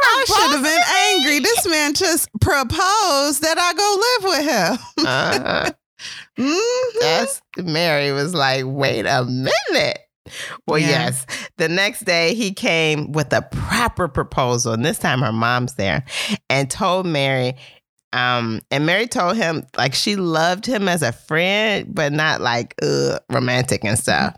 I 0.04 0.26
should 0.28 0.52
have 0.52 0.64
been 0.64 0.84
angry. 1.08 1.40
This 1.40 1.68
man 1.68 1.94
just 1.94 2.30
proposed 2.40 3.42
that 3.42 3.58
I 3.58 3.74
go 3.74 3.98
live 4.02 4.24
with 4.32 4.46
him. 4.50 5.06
uh, 5.08 5.72
mm-hmm. 6.40 7.72
Mary 7.72 8.12
was 8.12 8.34
like, 8.34 8.64
wait 8.66 9.06
a 9.06 9.24
minute. 9.26 10.00
Well, 10.68 10.80
yeah. 10.80 10.88
yes. 10.88 11.26
The 11.58 11.70
next 11.70 12.06
day 12.06 12.34
he 12.34 12.54
came 12.54 13.12
with 13.12 13.34
a 13.34 13.42
proper 13.52 14.08
proposal. 14.08 14.74
And 14.74 14.86
this 14.86 15.00
time 15.00 15.22
her 15.22 15.32
mom's 15.32 15.76
there 15.76 16.06
and 16.50 16.70
told 16.70 17.06
Mary 17.06 17.56
um, 18.14 18.62
and 18.72 18.86
Mary 18.86 19.08
told 19.08 19.38
him 19.38 19.66
like 19.78 19.94
she 19.94 20.16
loved 20.16 20.66
him 20.66 20.88
as 20.88 21.02
a 21.02 21.12
friend, 21.12 21.94
but 21.94 22.12
not 22.12 22.42
like 22.42 22.76
uh 22.82 23.20
romantic 23.30 23.86
and 23.86 23.98
stuff. 23.98 24.36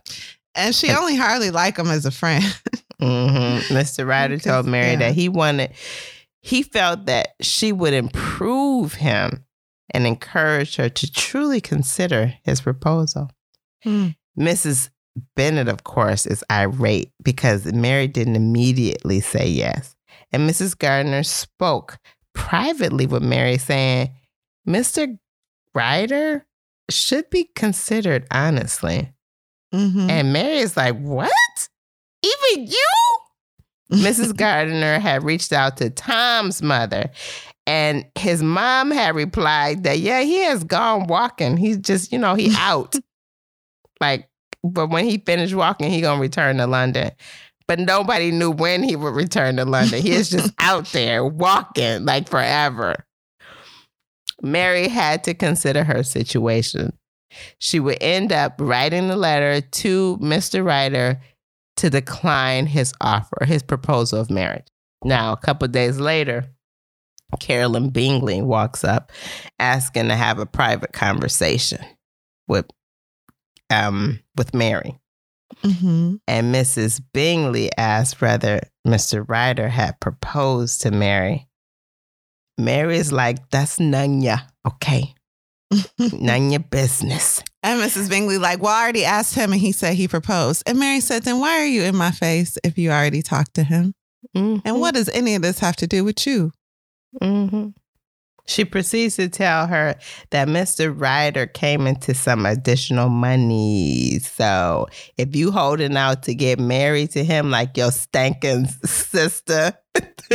And 0.56 0.76
she 0.76 0.92
only 0.92 1.16
hardly 1.16 1.50
liked 1.50 1.80
him 1.80 1.88
as 1.88 2.06
a 2.06 2.12
friend. 2.12 2.44
hmm 3.00 3.58
Mr. 3.74 4.08
Ryder 4.08 4.38
told 4.38 4.68
Mary 4.68 4.92
yeah. 4.92 5.00
that 5.00 5.16
he 5.16 5.30
wanted, 5.30 5.72
he 6.42 6.62
felt 6.62 7.08
that 7.08 7.30
she 7.42 7.72
would 7.72 7.94
improve 7.94 8.94
him 8.94 9.46
and 9.90 10.06
encourage 10.06 10.76
her 10.76 10.90
to 10.90 11.12
truly 11.12 11.60
consider 11.60 12.34
his 12.44 12.62
proposal. 12.62 13.30
Hmm. 13.84 14.10
Mrs. 14.38 14.90
Bennet, 15.36 15.68
of 15.68 15.84
course, 15.84 16.26
is 16.26 16.44
irate 16.52 17.12
because 17.22 17.72
Mary 17.72 18.08
didn't 18.08 18.36
immediately 18.36 19.20
say 19.20 19.48
yes. 19.48 19.96
And 20.32 20.50
Mrs. 20.50 20.78
Gardiner 20.78 21.24
spoke 21.24 22.00
privately 22.34 23.06
with 23.08 23.24
Mary, 23.24 23.58
saying, 23.58 24.12
Mr. 24.68 25.18
Ryder 25.76 26.46
should 26.90 27.30
be 27.30 27.50
considered 27.56 28.26
honestly. 28.32 29.14
Mhm. 29.74 30.10
And 30.10 30.34
Mary 30.34 30.58
is 30.58 30.78
like, 30.78 30.98
What? 31.00 31.32
Even 32.24 32.68
you? 32.68 32.88
Mrs. 33.92 34.36
Gardiner 34.38 35.00
had 35.00 35.24
reached 35.24 35.52
out 35.54 35.78
to 35.78 35.90
Tom's 35.90 36.62
mother, 36.62 37.10
and 37.68 38.06
his 38.16 38.42
mom 38.44 38.92
had 38.92 39.16
replied 39.16 39.84
that, 39.84 40.00
yeah, 40.00 40.22
he 40.22 40.38
has 40.44 40.64
gone 40.64 41.08
walking. 41.08 41.58
He's 41.58 41.78
just, 41.78 42.12
you 42.12 42.18
know, 42.20 42.34
he 42.36 42.54
out. 42.58 42.96
like, 44.00 44.30
but 44.64 44.88
when 44.90 45.06
he 45.06 45.18
finished 45.18 45.54
walking, 45.54 45.92
he 45.92 46.02
gonna 46.02 46.22
return 46.22 46.58
to 46.58 46.68
London. 46.68 47.12
But 47.68 47.80
nobody 47.80 48.32
knew 48.32 48.52
when 48.52 48.84
he 48.84 48.96
would 48.96 49.14
return 49.14 49.58
to 49.58 49.66
London. 49.66 50.02
He 50.02 50.12
is 50.12 50.30
just 50.30 50.54
out 50.60 50.86
there 50.88 51.26
walking 51.26 52.06
like 52.06 52.30
forever. 52.30 53.06
Mary 54.42 54.90
had 54.90 55.24
to 55.24 55.34
consider 55.34 55.84
her 55.84 56.04
situation. 56.04 56.98
She 57.58 57.80
would 57.80 57.98
end 58.02 58.32
up 58.32 58.56
writing 58.60 59.08
the 59.08 59.16
letter 59.16 59.62
to 59.62 60.18
Mr. 60.18 60.64
Ryder 60.64 61.22
to 61.78 61.90
decline 61.90 62.68
his 62.68 62.94
offer, 63.02 63.46
his 63.46 63.64
proposal 63.64 64.20
of 64.20 64.30
marriage. 64.30 64.68
Now, 65.04 65.34
a 65.34 65.38
couple 65.38 65.68
days 65.68 66.00
later, 66.00 66.46
Caroline 67.40 67.90
Bingley 67.90 68.42
walks 68.42 68.84
up 68.84 69.12
asking 69.60 70.10
to 70.10 70.16
have 70.16 70.40
a 70.40 70.46
private 70.46 70.94
conversation 70.94 71.84
with 72.48 72.66
um 73.70 74.20
with 74.38 74.54
Mary. 74.54 75.00
Mhm. 75.64 76.20
And 76.28 76.54
Mrs. 76.56 77.02
Bingley 77.14 77.70
asked 77.78 78.22
whether 78.22 78.62
Mr. 78.88 79.28
Ryder 79.28 79.70
had 79.70 80.00
proposed 80.00 80.82
to 80.82 80.92
Mary. 80.92 81.48
Mary's 82.58 83.12
like, 83.12 83.50
that's 83.50 83.80
none 83.80 84.22
ya, 84.22 84.38
okay? 84.68 85.14
none 86.14 86.52
your 86.52 86.60
business. 86.60 87.42
And 87.64 87.82
Mrs. 87.82 88.10
Bingley, 88.10 88.38
like, 88.38 88.62
well, 88.62 88.74
I 88.74 88.84
already 88.84 89.06
asked 89.06 89.36
him 89.36 89.52
and 89.54 89.62
he 89.62 89.72
said 89.72 89.96
he 89.96 90.08
proposed. 90.08 90.64
And 90.68 90.78
Mary 90.80 91.00
said, 91.00 91.24
then 91.24 91.40
why 91.40 91.60
are 91.62 91.66
you 91.66 91.82
in 91.84 91.96
my 91.96 92.12
face 92.12 92.58
if 92.64 92.78
you 92.78 92.92
already 92.92 93.22
talked 93.22 93.56
to 93.56 93.64
him? 93.64 93.94
Mhm. 94.36 94.62
And 94.66 94.80
what 94.80 94.94
does 94.94 95.10
any 95.10 95.36
of 95.36 95.42
this 95.42 95.60
have 95.60 95.76
to 95.78 95.88
do 95.88 96.04
with 96.04 96.26
you? 96.28 96.52
hmm 97.22 97.70
She 98.46 98.66
proceeds 98.66 99.16
to 99.16 99.30
tell 99.30 99.68
her 99.68 99.96
that 100.32 100.48
Mr. 100.50 100.94
Ryder 100.94 101.48
came 101.48 101.88
into 101.88 102.14
some 102.14 102.46
additional 102.46 103.08
money. 103.10 104.20
So 104.20 104.88
if 105.18 105.34
you 105.36 105.52
holding 105.52 105.96
out 105.96 106.24
to 106.24 106.36
get 106.36 106.60
married 106.60 107.12
to 107.12 107.24
him 107.24 107.50
like 107.52 107.78
your 107.78 107.92
stankin' 107.92 108.68
sister, 108.86 109.74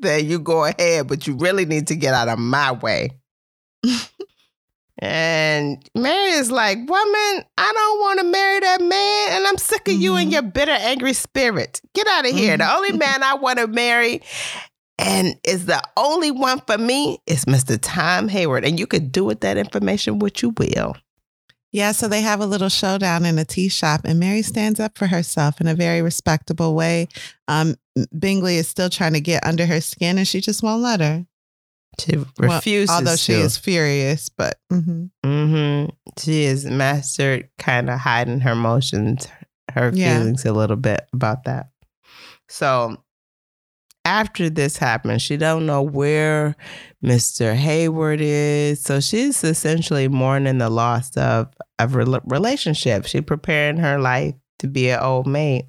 then 0.00 0.26
you 0.26 0.38
go 0.38 0.64
ahead, 0.64 1.06
but 1.08 1.26
you 1.26 1.36
really 1.36 1.64
need 1.64 1.86
to 1.88 1.94
get 1.96 2.14
out 2.14 2.28
of 2.28 2.38
my 2.38 2.72
way. 2.72 3.10
And 5.02 5.82
Mary 5.94 6.32
is 6.32 6.50
like, 6.50 6.76
Woman, 6.76 7.44
I 7.56 7.72
don't 7.74 8.00
want 8.00 8.18
to 8.20 8.24
marry 8.26 8.60
that 8.60 8.80
man. 8.82 9.36
And 9.38 9.46
I'm 9.46 9.56
sick 9.56 9.88
of 9.88 9.94
you 9.94 10.16
and 10.16 10.28
Mhm. 10.28 10.32
your 10.32 10.42
bitter, 10.42 10.72
angry 10.72 11.14
spirit. 11.14 11.80
Get 11.94 12.06
out 12.06 12.26
of 12.28 12.32
here. 12.36 12.58
The 12.58 12.70
only 12.70 12.92
man 12.92 13.22
I 13.22 13.34
want 13.34 13.58
to 13.60 13.66
marry 13.66 14.20
and 15.00 15.34
is 15.44 15.66
the 15.66 15.82
only 15.96 16.30
one 16.30 16.60
for 16.66 16.78
me 16.78 17.18
is 17.26 17.44
Mr. 17.46 17.78
Tom 17.80 18.28
Hayward. 18.28 18.64
And 18.64 18.78
you 18.78 18.86
could 18.86 19.10
do 19.12 19.24
with 19.24 19.40
that 19.40 19.56
information 19.56 20.18
what 20.18 20.42
you 20.42 20.50
will. 20.58 20.96
Yeah, 21.72 21.92
so 21.92 22.08
they 22.08 22.20
have 22.20 22.40
a 22.40 22.46
little 22.46 22.68
showdown 22.68 23.24
in 23.24 23.38
a 23.38 23.44
tea 23.44 23.68
shop, 23.68 24.00
and 24.04 24.18
Mary 24.18 24.42
stands 24.42 24.80
up 24.80 24.98
for 24.98 25.06
herself 25.06 25.60
in 25.60 25.68
a 25.68 25.74
very 25.74 26.02
respectable 26.02 26.74
way. 26.74 27.06
Um, 27.46 27.76
Bingley 28.18 28.56
is 28.56 28.66
still 28.66 28.90
trying 28.90 29.12
to 29.12 29.20
get 29.20 29.46
under 29.46 29.66
her 29.66 29.80
skin, 29.80 30.18
and 30.18 30.26
she 30.26 30.40
just 30.40 30.64
won't 30.64 30.82
let 30.82 30.98
her. 31.00 31.26
She 32.00 32.16
Well, 32.38 32.60
although 32.88 33.14
she 33.16 33.34
to. 33.34 33.40
is 33.40 33.56
furious, 33.56 34.28
but 34.30 34.58
mhm. 34.72 35.10
hmm 35.24 35.84
She 36.18 36.42
is 36.42 36.64
mastered 36.64 37.48
kind 37.58 37.88
of 37.88 38.00
hiding 38.00 38.40
her 38.40 38.52
emotions, 38.52 39.28
her 39.72 39.92
Yeah. 39.94 40.18
feelings 40.18 40.44
a 40.44 40.52
little 40.52 40.76
bit 40.76 41.06
about 41.12 41.44
that. 41.44 41.70
So 42.48 42.96
after 44.10 44.50
this 44.50 44.76
happens, 44.76 45.22
she 45.22 45.36
don't 45.36 45.66
know 45.66 45.82
where 45.82 46.56
Mr. 47.02 47.54
Hayward 47.54 48.20
is. 48.20 48.82
So 48.82 48.98
she's 48.98 49.44
essentially 49.44 50.08
mourning 50.08 50.58
the 50.58 50.68
loss 50.68 51.16
of 51.16 51.46
a 51.78 51.86
rel- 51.86 52.20
relationship. 52.24 53.06
She 53.06 53.20
preparing 53.20 53.76
her 53.76 54.00
life 54.00 54.34
to 54.58 54.66
be 54.66 54.90
an 54.90 54.98
old 54.98 55.28
maid. 55.28 55.68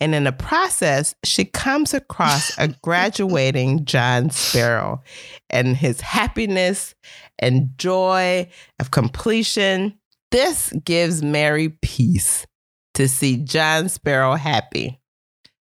And 0.00 0.14
in 0.14 0.24
the 0.24 0.32
process, 0.32 1.14
she 1.24 1.44
comes 1.44 1.92
across 1.92 2.56
a 2.56 2.68
graduating 2.82 3.84
John 3.84 4.30
Sparrow 4.30 5.02
and 5.50 5.76
his 5.76 6.00
happiness 6.00 6.94
and 7.38 7.68
joy 7.76 8.48
of 8.80 8.92
completion. 8.92 9.98
This 10.30 10.72
gives 10.84 11.22
Mary 11.22 11.68
peace 11.82 12.46
to 12.94 13.08
see 13.08 13.36
John 13.36 13.90
Sparrow 13.90 14.36
happy. 14.36 14.97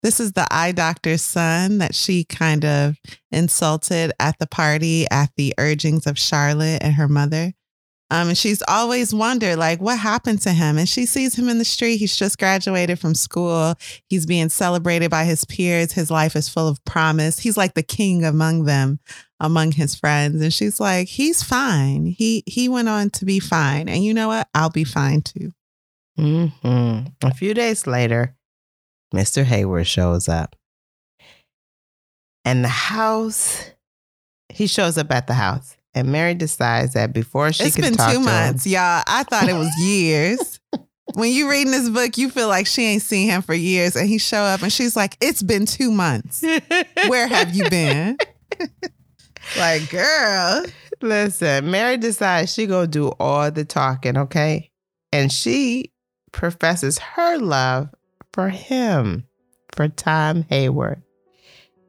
This 0.03 0.19
is 0.19 0.33
the 0.33 0.45
eye 0.51 0.73
doctor's 0.73 1.21
son 1.21 1.79
that 1.79 1.95
she 1.95 2.25
kind 2.25 2.63
of 2.65 2.97
insulted 3.31 4.11
at 4.19 4.37
the 4.37 4.47
party 4.47 5.07
at 5.09 5.31
the 5.37 5.53
urgings 5.57 6.05
of 6.05 6.19
Charlotte 6.19 6.83
and 6.83 6.93
her 6.93 7.07
mother. 7.07 7.53
Um, 8.11 8.27
and 8.27 8.37
she's 8.37 8.61
always 8.67 9.11
wondered, 9.11 9.57
like, 9.57 9.81
what 9.81 9.97
happened 9.97 10.39
to 10.41 10.51
him? 10.51 10.77
And 10.77 10.87
she 10.87 11.07
sees 11.07 11.33
him 11.33 11.49
in 11.49 11.57
the 11.57 11.65
street. 11.65 11.97
He's 11.97 12.15
just 12.15 12.37
graduated 12.37 12.99
from 12.99 13.15
school. 13.15 13.73
He's 14.07 14.27
being 14.27 14.49
celebrated 14.49 15.09
by 15.09 15.23
his 15.23 15.45
peers. 15.45 15.93
His 15.93 16.11
life 16.11 16.35
is 16.35 16.47
full 16.47 16.67
of 16.67 16.83
promise. 16.85 17.39
He's 17.39 17.57
like 17.57 17.73
the 17.73 17.81
king 17.81 18.23
among 18.23 18.65
them, 18.65 18.99
among 19.39 19.71
his 19.71 19.95
friends. 19.95 20.43
And 20.43 20.53
she's 20.53 20.79
like, 20.79 21.07
he's 21.07 21.41
fine. 21.41 22.05
He 22.05 22.43
he 22.45 22.69
went 22.69 22.87
on 22.89 23.09
to 23.11 23.25
be 23.25 23.39
fine. 23.39 23.89
And 23.89 24.03
you 24.03 24.13
know 24.13 24.27
what? 24.27 24.47
I'll 24.53 24.69
be 24.69 24.83
fine 24.83 25.21
too. 25.21 25.51
hmm 26.15 26.99
A 27.23 27.33
few 27.33 27.55
days 27.55 27.87
later, 27.87 28.35
Mr. 29.13 29.43
Hayward 29.43 29.87
shows 29.87 30.27
up. 30.27 30.55
And 32.45 32.63
the 32.63 32.69
house, 32.69 33.71
he 34.49 34.67
shows 34.67 34.97
up 34.97 35.11
at 35.11 35.27
the 35.27 35.33
house. 35.33 35.77
And 35.95 36.11
Mary 36.11 36.33
decides 36.33 36.93
that 36.93 37.13
before 37.13 37.53
she 37.53 37.65
it's 37.65 37.77
been 37.77 37.93
two 37.95 38.19
months, 38.19 38.65
him, 38.65 38.73
y'all. 38.73 39.03
I 39.05 39.23
thought 39.29 39.47
it 39.47 39.53
was 39.53 39.71
years. 39.79 40.59
when 41.13 41.31
you 41.31 41.49
reading 41.49 41.71
this 41.71 41.87
book, 41.87 42.17
you 42.17 42.29
feel 42.29 42.47
like 42.47 42.65
she 42.65 42.83
ain't 42.83 43.03
seen 43.03 43.29
him 43.29 43.43
for 43.43 43.53
years, 43.53 43.95
and 43.95 44.09
he 44.09 44.17
show 44.17 44.41
up, 44.41 44.63
and 44.63 44.73
she's 44.73 44.95
like, 44.95 45.15
"It's 45.21 45.43
been 45.43 45.67
two 45.67 45.91
months. 45.91 46.41
Where 47.07 47.27
have 47.27 47.53
you 47.53 47.69
been?" 47.69 48.17
like, 49.55 49.87
girl, 49.91 50.65
Listen, 51.03 51.69
Mary 51.69 51.97
decides 51.97 52.53
she 52.53 52.65
gonna 52.65 52.87
do 52.87 53.09
all 53.19 53.51
the 53.51 53.65
talking, 53.65 54.17
okay? 54.17 54.71
And 55.11 55.29
she 55.29 55.91
professes 56.31 56.97
her 56.97 57.37
love 57.37 57.89
for 58.33 58.49
him, 58.49 59.25
for 59.73 59.87
Tom 59.87 60.45
Hayward. 60.49 61.01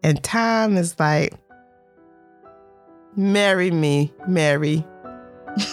And 0.03 0.23
Tom 0.23 0.77
is 0.77 0.99
like, 1.01 1.35
marry 3.17 3.71
me, 3.71 4.13
Mary. 4.29 4.85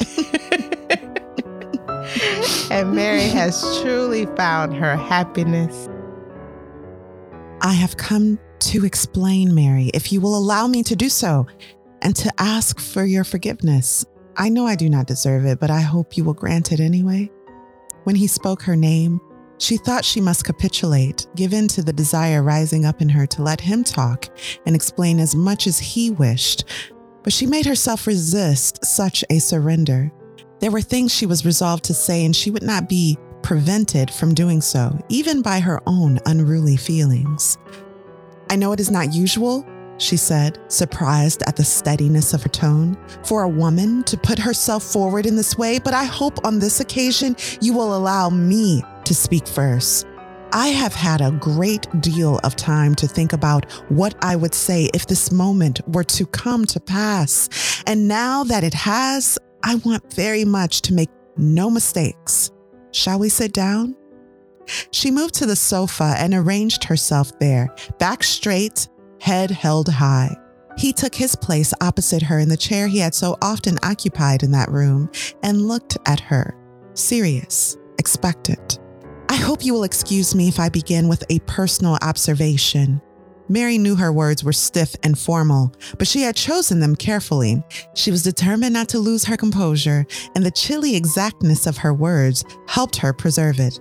and 2.72 2.96
Mary 2.96 3.24
has 3.24 3.62
truly 3.82 4.26
found 4.38 4.74
her 4.76 4.96
happiness. 4.96 5.90
I 7.62 7.74
have 7.74 7.98
come 7.98 8.40
to 8.60 8.86
explain, 8.86 9.54
Mary, 9.54 9.92
if 9.94 10.12
you 10.12 10.22
will 10.22 10.38
allow 10.38 10.68
me 10.68 10.82
to 10.84 10.96
do 10.96 11.10
so, 11.10 11.46
and 12.02 12.16
to 12.16 12.32
ask 12.38 12.80
for 12.80 13.04
your 13.04 13.24
forgiveness. 13.24 14.06
I 14.38 14.50
know 14.50 14.66
I 14.66 14.76
do 14.76 14.90
not 14.90 15.08
deserve 15.08 15.46
it, 15.46 15.60
but 15.60 15.70
I 15.70 15.82
hope 15.82 16.16
you 16.16 16.24
will 16.24 16.34
grant 16.34 16.72
it 16.72 16.80
anyway. 16.80 17.30
When 18.06 18.16
he 18.16 18.28
spoke 18.28 18.64
her 18.64 18.76
name, 18.76 19.20
She 19.62 19.78
thought 19.78 20.04
she 20.04 20.20
must 20.20 20.44
capitulate, 20.44 21.28
give 21.36 21.54
in 21.54 21.68
to 21.68 21.84
the 21.84 21.94
desire 21.94 22.42
rising 22.42 22.84
up 22.84 23.00
in 23.00 23.10
her 23.10 23.28
to 23.28 23.44
let 23.44 23.62
him 23.62 23.84
talk 23.84 24.28
and 24.66 24.76
explain 24.76 25.20
as 25.20 25.36
much 25.36 25.68
as 25.68 25.78
he 25.78 26.10
wished, 26.10 26.64
but 27.22 27.32
she 27.32 27.46
made 27.46 27.68
herself 27.68 28.08
resist 28.08 28.84
such 28.84 29.24
a 29.30 29.38
surrender. 29.38 30.12
There 30.62 30.72
were 30.72 30.82
things 30.82 31.14
she 31.14 31.28
was 31.28 31.46
resolved 31.46 31.84
to 31.86 31.94
say, 31.94 32.26
and 32.26 32.36
she 32.36 32.50
would 32.50 32.64
not 32.64 32.90
be 32.90 33.20
prevented 33.44 34.10
from 34.10 34.34
doing 34.34 34.62
so, 34.62 35.00
even 35.10 35.44
by 35.44 35.60
her 35.60 35.80
own 35.86 36.18
unruly 36.26 36.76
feelings. 36.76 37.60
I 38.50 38.56
know 38.56 38.72
it 38.72 38.80
is 38.80 38.90
not 38.90 39.14
usual, 39.14 39.64
she 40.00 40.18
said, 40.18 40.58
surprised 40.70 41.44
at 41.46 41.56
the 41.56 41.64
steadiness 41.64 42.34
of 42.34 42.42
her 42.42 42.50
tone, 42.50 42.98
for 43.24 43.44
a 43.44 43.50
woman 43.50 44.04
to 44.06 44.18
put 44.18 44.40
herself 44.40 44.82
forward 44.82 45.28
in 45.28 45.36
this 45.36 45.56
way, 45.56 45.78
but 45.78 45.94
I 45.94 46.06
hope 46.06 46.44
on 46.44 46.58
this 46.58 46.80
occasion 46.80 47.36
you 47.62 47.74
will 47.74 47.96
allow 47.96 48.32
me 48.32 48.82
to 49.06 49.16
speak 49.16 49.48
first. 49.48 50.08
I 50.54 50.68
have 50.68 50.94
had 50.94 51.22
a 51.22 51.32
great 51.32 51.88
deal 52.02 52.40
of 52.44 52.58
time 52.58 52.94
to 52.96 53.08
think 53.08 53.32
about 53.32 53.72
what 53.90 54.16
I 54.22 54.36
would 54.36 54.54
say 54.54 54.90
if 54.94 55.08
this 55.08 55.32
moment 55.32 55.80
were 55.88 56.04
to 56.04 56.26
come 56.26 56.66
to 56.66 56.80
pass. 56.80 57.84
And 57.88 58.08
now 58.08 58.44
that 58.44 58.64
it 58.64 58.74
has, 58.74 59.40
I 59.64 59.76
want 59.76 60.14
very 60.14 60.44
much 60.44 60.82
to 60.84 60.94
make 60.94 61.10
no 61.38 61.70
mistakes. 61.70 62.52
Shall 62.92 63.20
we 63.20 63.30
sit 63.30 63.54
down? 63.54 63.96
She 64.92 65.10
moved 65.10 65.36
to 65.36 65.46
the 65.46 65.56
sofa 65.56 66.16
and 66.18 66.34
arranged 66.34 66.84
herself 66.84 67.38
there, 67.40 67.74
back 67.98 68.22
straight, 68.22 68.90
head 69.22 69.52
held 69.52 69.88
high. 69.88 70.36
He 70.78 70.92
took 70.92 71.16
his 71.16 71.36
place 71.36 71.74
opposite 71.80 72.24
her 72.24 72.40
in 72.40 72.50
the 72.50 72.58
chair 72.58 72.88
he 72.88 73.00
had 73.00 73.16
so 73.16 73.38
often 73.42 73.78
occupied 73.84 74.44
in 74.44 74.52
that 74.52 74.72
room 74.72 75.10
and 75.44 75.68
looked 75.68 75.98
at 76.06 76.20
her, 76.20 76.56
serious, 76.94 77.78
expectant. 77.98 78.81
I 79.32 79.36
hope 79.36 79.64
you 79.64 79.74
will 79.74 79.86
excuse 79.86 80.36
me 80.36 80.50
if 80.50 80.60
I 80.60 80.68
begin 80.68 81.08
with 81.08 81.24
a 81.30 81.40
personal 81.48 81.98
observation. 82.02 83.02
Mary 83.48 83.78
knew 83.78 83.96
her 83.96 84.12
words 84.12 84.44
were 84.44 84.52
stiff 84.52 84.94
and 85.04 85.18
formal, 85.18 85.74
but 85.98 86.06
she 86.06 86.24
had 86.24 86.36
chosen 86.36 86.82
them 86.82 86.98
carefully. 86.98 87.64
She 87.96 88.12
was 88.12 88.24
determined 88.24 88.74
not 88.74 88.90
to 88.90 89.00
lose 89.00 89.24
her 89.24 89.38
composure, 89.38 90.06
and 90.36 90.46
the 90.46 90.52
chilly 90.52 90.98
exactness 90.98 91.66
of 91.66 91.78
her 91.78 91.94
words 91.94 92.44
helped 92.68 92.98
her 92.98 93.14
preserve 93.14 93.62
it. 93.62 93.80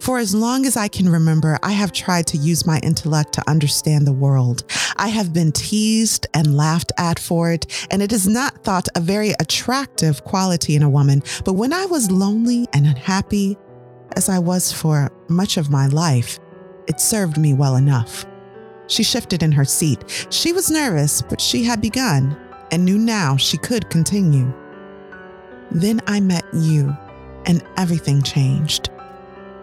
For 0.00 0.18
as 0.18 0.34
long 0.34 0.66
as 0.66 0.76
I 0.76 0.88
can 0.88 1.08
remember, 1.08 1.58
I 1.62 1.72
have 1.72 1.92
tried 1.92 2.26
to 2.26 2.36
use 2.36 2.66
my 2.66 2.78
intellect 2.80 3.32
to 3.34 3.48
understand 3.48 4.06
the 4.06 4.12
world. 4.12 4.64
I 4.96 5.08
have 5.08 5.32
been 5.32 5.50
teased 5.50 6.26
and 6.34 6.54
laughed 6.58 6.92
at 6.98 7.18
for 7.18 7.52
it, 7.52 7.86
and 7.90 8.02
it 8.02 8.12
is 8.12 8.28
not 8.28 8.64
thought 8.64 8.88
a 8.94 9.00
very 9.00 9.32
attractive 9.40 10.24
quality 10.24 10.76
in 10.76 10.82
a 10.82 10.90
woman. 10.90 11.22
But 11.46 11.54
when 11.54 11.72
I 11.72 11.86
was 11.86 12.10
lonely 12.10 12.68
and 12.74 12.86
unhappy, 12.86 13.56
as 14.16 14.28
I 14.28 14.38
was 14.38 14.72
for 14.72 15.10
much 15.28 15.56
of 15.56 15.70
my 15.70 15.86
life, 15.86 16.38
it 16.86 17.00
served 17.00 17.38
me 17.38 17.54
well 17.54 17.76
enough. 17.76 18.26
She 18.86 19.02
shifted 19.02 19.42
in 19.42 19.52
her 19.52 19.64
seat. 19.64 20.26
She 20.30 20.52
was 20.52 20.70
nervous, 20.70 21.22
but 21.22 21.40
she 21.40 21.62
had 21.62 21.80
begun 21.80 22.36
and 22.70 22.84
knew 22.84 22.98
now 22.98 23.36
she 23.36 23.58
could 23.58 23.88
continue. 23.90 24.52
Then 25.70 26.00
I 26.06 26.20
met 26.20 26.44
you, 26.52 26.96
and 27.46 27.62
everything 27.76 28.22
changed. 28.22 28.90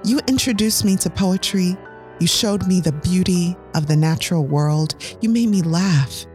You 0.04 0.20
introduced 0.28 0.86
me 0.86 0.96
to 0.98 1.10
poetry. 1.10 1.76
You 2.20 2.28
showed 2.28 2.68
me 2.68 2.80
the 2.80 2.92
beauty 2.92 3.58
of 3.74 3.88
the 3.88 3.96
natural 3.96 4.46
world. 4.46 4.96
You 5.22 5.30
made 5.30 5.50
me 5.50 5.64
laugh. 5.64 6.26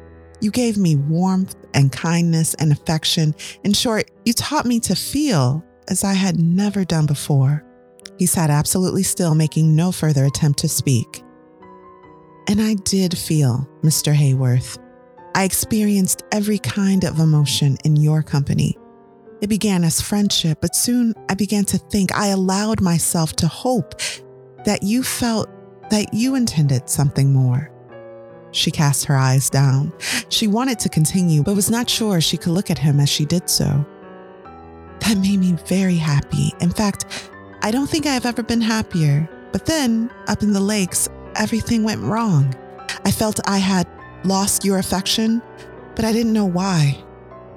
You 0.41 0.51
gave 0.51 0.77
me 0.77 0.97
warmth 0.97 1.55
and 1.75 1.93
kindness 1.93 2.55
and 2.55 2.73
affection. 2.73 3.35
In 3.63 3.73
short, 3.73 4.11
you 4.25 4.33
taught 4.33 4.67
me 4.67 4.81
to 4.81 4.97
feel 4.97 5.65
as 5.89 6.03
I 6.03 6.15
had 6.15 6.41
never 6.41 6.85
done 6.85 7.07
before. 7.07 7.65
He 8.21 8.27
sat 8.27 8.51
absolutely 8.51 9.03
still, 9.03 9.35
making 9.35 9.75
no 9.75 9.91
further 9.91 10.27
attempt 10.27 10.59
to 10.59 10.69
speak. 10.69 11.25
And 12.49 12.61
I 12.61 12.75
did 12.75 13.17
feel, 13.17 13.67
Mr. 13.83 14.13
Hayward. 14.13 14.63
I 15.35 15.45
experienced 15.45 16.23
every 16.31 16.59
kind 16.59 17.05
of 17.05 17.19
emotion 17.19 17.79
in 17.83 17.97
your 17.97 18.23
company. 18.23 18.77
It 19.41 19.47
began 19.47 19.85
as 19.85 20.03
friendship, 20.03 20.59
but 20.61 20.77
soon 20.77 21.15
I 21.31 21.35
began 21.35 21.65
to 21.65 21.79
think 21.79 22.15
I 22.15 22.27
allowed 22.27 22.83
myself 22.83 23.33
to 23.37 23.49
hope 23.49 23.95
that 24.67 24.83
you 24.83 25.03
felt 25.03 25.49
that 25.89 26.13
you 26.13 26.35
intended 26.35 26.91
something 26.91 27.33
more. 27.33 27.71
She 28.51 28.71
cast 28.71 29.07
her 29.07 29.17
eyes 29.17 29.49
down. 29.49 29.95
She 30.29 30.47
wanted 30.47 30.79
to 30.81 30.91
continue, 30.91 31.43
but 31.43 31.57
was 31.57 31.71
not 31.71 31.89
sure 31.89 32.21
she 32.21 32.37
could 32.37 32.53
look 32.53 32.71
at 32.71 32.77
him 32.77 33.01
as 33.01 33.09
she 33.09 33.25
did 33.25 33.49
so. 33.49 33.87
That 35.01 35.17
made 35.17 35.41
me 35.41 35.57
very 35.65 35.97
happy. 35.97 36.53
In 36.61 36.69
fact, 36.69 37.31
I 37.63 37.71
don't 37.71 37.89
think 37.89 38.07
I 38.07 38.15
have 38.15 38.27
ever 38.27 38.43
been 38.43 38.61
happier. 38.61 39.29
But 39.53 39.67
then, 39.67 40.11
up 40.29 40.43
in 40.43 40.53
the 40.53 40.61
lakes, 40.61 41.09
everything 41.37 41.83
went 41.83 42.03
wrong. 42.03 42.55
I 43.05 43.11
felt 43.11 43.41
I 43.49 43.59
had 43.59 43.87
lost 44.25 44.65
your 44.65 44.79
affection, 44.79 45.43
but 45.95 46.05
I 46.05 46.13
didn't 46.13 46.33
know 46.33 46.47
why. 46.47 47.03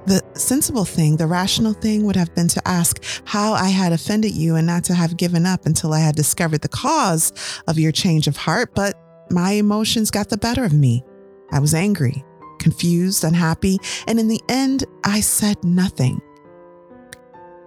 The 0.06 0.22
sensible 0.34 0.84
thing, 0.84 1.16
the 1.16 1.28
rational 1.28 1.74
thing 1.74 2.04
would 2.04 2.18
have 2.18 2.34
been 2.36 2.50
to 2.50 2.68
ask 2.68 3.02
how 3.26 3.54
I 3.54 3.70
had 3.70 3.94
offended 3.94 4.34
you 4.34 4.56
and 4.56 4.68
not 4.68 4.84
to 4.86 4.94
have 4.94 5.16
given 5.16 5.46
up 5.46 5.66
until 5.66 5.94
I 5.94 6.00
had 6.00 6.16
discovered 6.16 6.62
the 6.62 6.68
cause 6.68 7.32
of 7.68 7.80
your 7.80 7.94
change 7.94 8.28
of 8.28 8.36
heart. 8.36 8.72
But 8.76 8.96
my 9.30 9.52
emotions 9.52 10.12
got 10.12 10.30
the 10.30 10.38
better 10.38 10.66
of 10.66 10.74
me. 10.74 11.06
I 11.52 11.60
was 11.60 11.74
angry, 11.74 12.26
confused, 12.60 13.24
unhappy, 13.24 13.78
and 14.08 14.20
in 14.20 14.28
the 14.28 14.42
end, 14.50 14.84
I 15.06 15.22
said 15.22 15.64
nothing. 15.64 16.22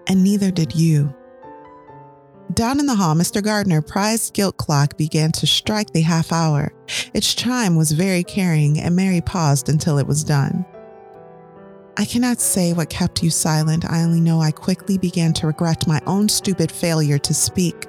And 0.06 0.22
neither 0.22 0.50
did 0.50 0.74
you. 0.74 1.14
Down 2.56 2.80
in 2.80 2.86
the 2.86 2.94
hall, 2.94 3.14
Mr. 3.14 3.44
Gardiner 3.44 3.82
prized 3.82 4.32
gilt 4.32 4.56
clock 4.56 4.96
began 4.96 5.30
to 5.32 5.46
strike 5.46 5.90
the 5.90 6.00
half 6.00 6.32
hour. 6.32 6.72
Its 7.12 7.34
chime 7.34 7.76
was 7.76 7.92
very 7.92 8.24
carrying, 8.24 8.80
and 8.80 8.96
Mary 8.96 9.20
paused 9.20 9.68
until 9.68 9.98
it 9.98 10.06
was 10.06 10.24
done. 10.24 10.64
I 11.98 12.06
cannot 12.06 12.40
say 12.40 12.72
what 12.72 12.88
kept 12.88 13.22
you 13.22 13.28
silent. 13.28 13.84
I 13.84 14.02
only 14.02 14.22
know 14.22 14.40
I 14.40 14.52
quickly 14.52 14.96
began 14.96 15.34
to 15.34 15.46
regret 15.46 15.86
my 15.86 16.00
own 16.06 16.30
stupid 16.30 16.72
failure 16.72 17.18
to 17.18 17.34
speak. 17.34 17.88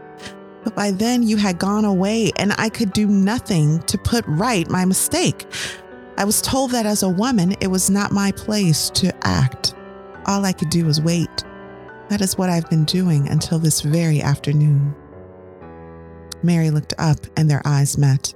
But 0.66 0.76
by 0.76 0.92
then 0.92 1.24
you 1.24 1.38
had 1.38 1.60
gone 1.60 1.86
away, 1.86 2.34
and 2.36 2.54
I 2.58 2.68
could 2.68 2.92
do 2.92 3.08
nothing 3.08 3.80
to 3.84 3.98
put 3.98 4.26
right 4.28 4.70
my 4.70 4.84
mistake. 4.84 5.46
I 6.18 6.26
was 6.26 6.42
told 6.42 6.72
that 6.72 6.86
as 6.86 7.04
a 7.04 7.10
woman, 7.10 7.56
it 7.62 7.68
was 7.68 7.90
not 7.90 8.12
my 8.12 8.34
place 8.34 8.90
to 8.96 9.16
act. 9.26 9.76
All 10.26 10.44
I 10.44 10.52
could 10.52 10.70
do 10.70 10.84
was 10.84 11.00
wait. 11.00 11.46
That 12.10 12.22
is 12.22 12.38
what 12.38 12.50
I've 12.50 12.70
been 12.70 12.86
doing 12.86 13.28
until 13.28 13.60
this 13.60 13.82
very 13.82 14.22
afternoon. 14.22 14.96
Mary 16.44 16.70
looked 16.70 16.94
up 16.98 17.18
and 17.36 17.50
their 17.50 17.62
eyes 17.66 17.98
met. 17.98 18.34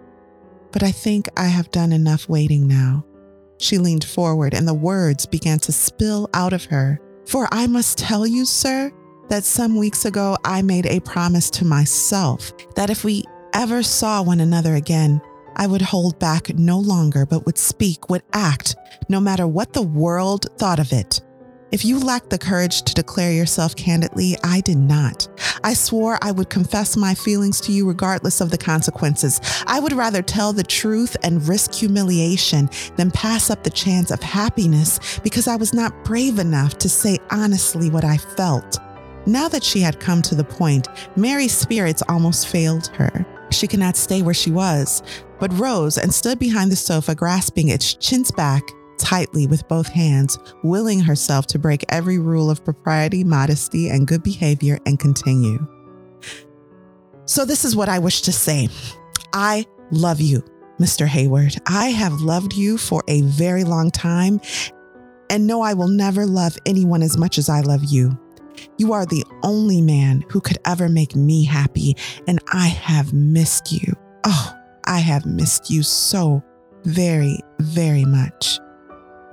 But 0.71 0.83
I 0.83 0.91
think 0.91 1.27
I 1.37 1.47
have 1.47 1.71
done 1.71 1.91
enough 1.91 2.27
waiting 2.27 2.67
now. 2.67 3.05
She 3.59 3.77
leaned 3.77 4.03
forward 4.03 4.53
and 4.53 4.67
the 4.67 4.73
words 4.73 5.25
began 5.25 5.59
to 5.59 5.71
spill 5.71 6.29
out 6.33 6.53
of 6.53 6.65
her. 6.65 6.99
For 7.27 7.47
I 7.51 7.67
must 7.67 7.97
tell 7.97 8.25
you, 8.25 8.45
sir, 8.45 8.91
that 9.29 9.43
some 9.43 9.77
weeks 9.77 10.05
ago 10.05 10.37
I 10.43 10.61
made 10.61 10.85
a 10.85 10.99
promise 10.99 11.49
to 11.51 11.65
myself 11.65 12.51
that 12.75 12.89
if 12.89 13.03
we 13.03 13.23
ever 13.53 13.83
saw 13.83 14.21
one 14.21 14.39
another 14.39 14.75
again, 14.75 15.21
I 15.55 15.67
would 15.67 15.81
hold 15.81 16.17
back 16.19 16.53
no 16.55 16.79
longer, 16.79 17.25
but 17.25 17.45
would 17.45 17.57
speak, 17.57 18.09
would 18.09 18.23
act, 18.33 18.75
no 19.09 19.19
matter 19.19 19.45
what 19.47 19.73
the 19.73 19.81
world 19.81 20.47
thought 20.57 20.79
of 20.79 20.91
it. 20.91 21.21
If 21.71 21.85
you 21.85 21.99
lacked 21.99 22.31
the 22.31 22.37
courage 22.37 22.81
to 22.81 22.93
declare 22.93 23.31
yourself 23.31 23.77
candidly, 23.77 24.35
I 24.43 24.59
did 24.59 24.77
not. 24.77 25.29
I 25.63 25.73
swore 25.73 26.19
I 26.21 26.33
would 26.33 26.49
confess 26.49 26.97
my 26.97 27.13
feelings 27.13 27.61
to 27.61 27.71
you 27.71 27.87
regardless 27.87 28.41
of 28.41 28.51
the 28.51 28.57
consequences. 28.57 29.39
I 29.67 29.79
would 29.79 29.93
rather 29.93 30.21
tell 30.21 30.51
the 30.51 30.65
truth 30.65 31.15
and 31.23 31.47
risk 31.47 31.73
humiliation 31.73 32.69
than 32.97 33.09
pass 33.09 33.49
up 33.49 33.63
the 33.63 33.69
chance 33.69 34.11
of 34.11 34.21
happiness 34.21 35.19
because 35.23 35.47
I 35.47 35.55
was 35.55 35.73
not 35.73 36.03
brave 36.03 36.39
enough 36.39 36.77
to 36.79 36.89
say 36.89 37.17
honestly 37.29 37.89
what 37.89 38.03
I 38.03 38.17
felt. 38.17 38.77
Now 39.25 39.47
that 39.47 39.63
she 39.63 39.79
had 39.79 40.01
come 40.01 40.21
to 40.23 40.35
the 40.35 40.43
point, 40.43 40.89
Mary's 41.15 41.53
spirits 41.53 42.03
almost 42.09 42.49
failed 42.49 42.87
her. 42.95 43.25
She 43.49 43.67
could 43.67 43.79
not 43.79 43.95
stay 43.95 44.21
where 44.21 44.33
she 44.33 44.51
was, 44.51 45.03
but 45.39 45.57
rose 45.57 45.97
and 45.97 46.13
stood 46.13 46.37
behind 46.37 46.69
the 46.69 46.75
sofa, 46.75 47.15
grasping 47.15 47.69
its 47.69 47.93
chintz 47.93 48.31
back 48.31 48.63
tightly 49.01 49.47
with 49.47 49.67
both 49.67 49.87
hands, 49.87 50.37
willing 50.63 50.99
herself 50.99 51.47
to 51.47 51.59
break 51.59 51.83
every 51.89 52.19
rule 52.19 52.49
of 52.49 52.63
propriety, 52.63 53.23
modesty, 53.23 53.89
and 53.89 54.07
good 54.07 54.23
behavior 54.23 54.79
and 54.85 54.99
continue. 54.99 55.67
So, 57.25 57.45
this 57.45 57.65
is 57.65 57.75
what 57.75 57.89
I 57.89 57.99
wish 57.99 58.21
to 58.21 58.31
say 58.31 58.69
I 59.33 59.65
love 59.91 60.21
you, 60.21 60.43
Mr. 60.79 61.05
Hayward. 61.05 61.55
I 61.67 61.87
have 61.87 62.21
loved 62.21 62.53
you 62.53 62.77
for 62.77 63.03
a 63.07 63.21
very 63.21 63.63
long 63.63 63.91
time 63.91 64.39
and 65.29 65.47
know 65.47 65.61
I 65.61 65.73
will 65.73 65.87
never 65.87 66.25
love 66.25 66.57
anyone 66.65 67.01
as 67.01 67.17
much 67.17 67.37
as 67.37 67.47
I 67.47 67.61
love 67.61 67.85
you. 67.85 68.19
You 68.77 68.93
are 68.93 69.05
the 69.05 69.23
only 69.43 69.81
man 69.81 70.25
who 70.29 70.41
could 70.41 70.57
ever 70.65 70.89
make 70.89 71.15
me 71.15 71.45
happy, 71.45 71.95
and 72.27 72.39
I 72.51 72.67
have 72.67 73.13
missed 73.13 73.71
you. 73.71 73.93
Oh, 74.25 74.53
I 74.85 74.99
have 74.99 75.25
missed 75.25 75.69
you 75.69 75.83
so 75.83 76.43
very, 76.83 77.39
very 77.59 78.05
much. 78.05 78.59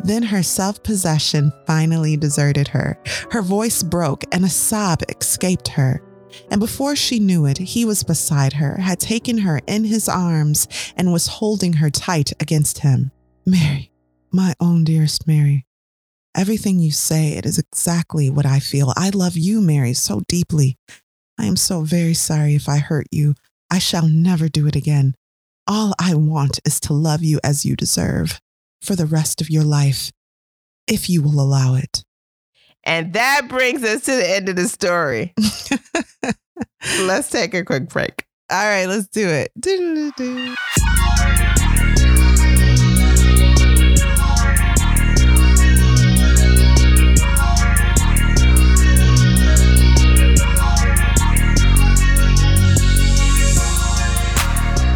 Then 0.04 0.22
her 0.22 0.42
self 0.42 0.82
possession 0.82 1.52
finally 1.66 2.16
deserted 2.16 2.68
her. 2.68 2.98
Her 3.30 3.42
voice 3.42 3.82
broke 3.82 4.24
and 4.32 4.44
a 4.44 4.48
sob 4.48 5.02
escaped 5.08 5.68
her. 5.68 6.02
And 6.50 6.60
before 6.60 6.94
she 6.94 7.18
knew 7.18 7.46
it, 7.46 7.58
he 7.58 7.84
was 7.84 8.04
beside 8.04 8.54
her, 8.54 8.76
had 8.76 9.00
taken 9.00 9.38
her 9.38 9.60
in 9.66 9.84
his 9.84 10.08
arms, 10.08 10.68
and 10.96 11.12
was 11.12 11.26
holding 11.26 11.74
her 11.74 11.90
tight 11.90 12.32
against 12.40 12.78
him. 12.80 13.10
Mary, 13.46 13.90
my 14.30 14.54
own 14.60 14.84
dearest 14.84 15.26
Mary, 15.26 15.64
everything 16.36 16.78
you 16.78 16.92
say, 16.92 17.32
it 17.32 17.46
is 17.46 17.58
exactly 17.58 18.28
what 18.30 18.46
I 18.46 18.60
feel. 18.60 18.92
I 18.96 19.10
love 19.10 19.36
you, 19.36 19.60
Mary, 19.60 19.94
so 19.94 20.22
deeply. 20.28 20.76
I 21.38 21.46
am 21.46 21.56
so 21.56 21.80
very 21.82 22.14
sorry 22.14 22.54
if 22.54 22.68
I 22.68 22.78
hurt 22.78 23.06
you. 23.10 23.34
I 23.70 23.78
shall 23.78 24.06
never 24.06 24.48
do 24.48 24.66
it 24.66 24.76
again. 24.76 25.14
All 25.66 25.94
I 25.98 26.14
want 26.14 26.60
is 26.64 26.78
to 26.80 26.92
love 26.92 27.22
you 27.22 27.40
as 27.42 27.64
you 27.64 27.74
deserve 27.74 28.40
for 28.80 28.96
the 28.96 29.06
rest 29.06 29.40
of 29.40 29.50
your 29.50 29.64
life, 29.64 30.10
if 30.86 31.08
you 31.08 31.22
will 31.22 31.40
allow 31.40 31.74
it. 31.74 32.04
And 32.84 33.12
that 33.12 33.48
brings 33.48 33.84
us 33.84 34.02
to 34.02 34.12
the 34.12 34.30
end 34.30 34.48
of 34.48 34.56
the 34.56 34.68
story. 34.68 35.34
let's 37.00 37.30
take 37.30 37.54
a 37.54 37.64
quick 37.64 37.88
break. 37.88 38.24
All 38.50 38.64
right, 38.64 38.86
let's 38.86 39.08
do 39.08 39.28
it. 39.28 39.52
Do-do-do-do. 39.60 40.54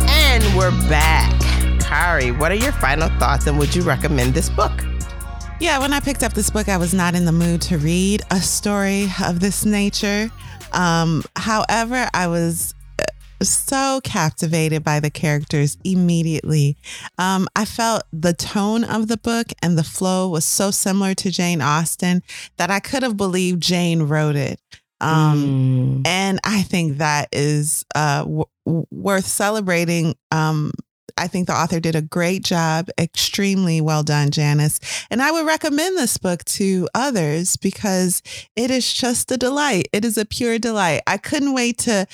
And 0.08 0.56
we're 0.56 0.70
back. 0.88 1.21
Kari, 2.02 2.32
what 2.32 2.50
are 2.50 2.56
your 2.56 2.72
final 2.72 3.08
thoughts 3.20 3.46
and 3.46 3.56
would 3.60 3.76
you 3.76 3.82
recommend 3.82 4.34
this 4.34 4.50
book? 4.50 4.72
Yeah, 5.60 5.78
when 5.78 5.92
I 5.92 6.00
picked 6.00 6.24
up 6.24 6.32
this 6.32 6.50
book, 6.50 6.68
I 6.68 6.76
was 6.76 6.92
not 6.92 7.14
in 7.14 7.26
the 7.26 7.30
mood 7.30 7.62
to 7.62 7.78
read 7.78 8.22
a 8.32 8.40
story 8.40 9.06
of 9.24 9.38
this 9.38 9.64
nature. 9.64 10.28
Um, 10.72 11.22
however, 11.36 12.08
I 12.12 12.26
was 12.26 12.74
uh, 12.98 13.04
so 13.44 14.00
captivated 14.02 14.82
by 14.82 14.98
the 14.98 15.10
characters 15.10 15.76
immediately. 15.84 16.76
Um, 17.18 17.46
I 17.54 17.64
felt 17.64 18.02
the 18.12 18.32
tone 18.32 18.82
of 18.82 19.06
the 19.06 19.16
book 19.16 19.52
and 19.62 19.78
the 19.78 19.84
flow 19.84 20.28
was 20.28 20.44
so 20.44 20.72
similar 20.72 21.14
to 21.14 21.30
Jane 21.30 21.62
Austen 21.62 22.24
that 22.56 22.68
I 22.68 22.80
could 22.80 23.04
have 23.04 23.16
believed 23.16 23.62
Jane 23.62 24.02
wrote 24.02 24.34
it. 24.34 24.58
Um, 25.00 26.02
Mm. 26.02 26.06
and 26.08 26.40
I 26.42 26.62
think 26.62 26.98
that 26.98 27.28
is 27.32 27.84
uh, 27.94 28.22
w- 28.22 28.44
w- 28.66 28.86
worth 28.90 29.26
celebrating. 29.26 30.16
Um, 30.32 30.72
I 31.16 31.28
think 31.28 31.46
the 31.46 31.54
author 31.54 31.80
did 31.80 31.94
a 31.94 32.02
great 32.02 32.44
job, 32.44 32.88
extremely 32.98 33.80
well 33.80 34.02
done, 34.02 34.30
Janice. 34.30 34.80
And 35.10 35.22
I 35.22 35.30
would 35.30 35.46
recommend 35.46 35.96
this 35.96 36.16
book 36.18 36.44
to 36.44 36.88
others 36.94 37.56
because 37.56 38.22
it 38.56 38.70
is 38.70 38.92
just 38.92 39.30
a 39.30 39.36
delight. 39.36 39.88
It 39.92 40.04
is 40.04 40.18
a 40.18 40.24
pure 40.24 40.58
delight. 40.58 41.02
I 41.06 41.18
couldn't 41.18 41.54
wait 41.54 41.78
to, 41.78 42.06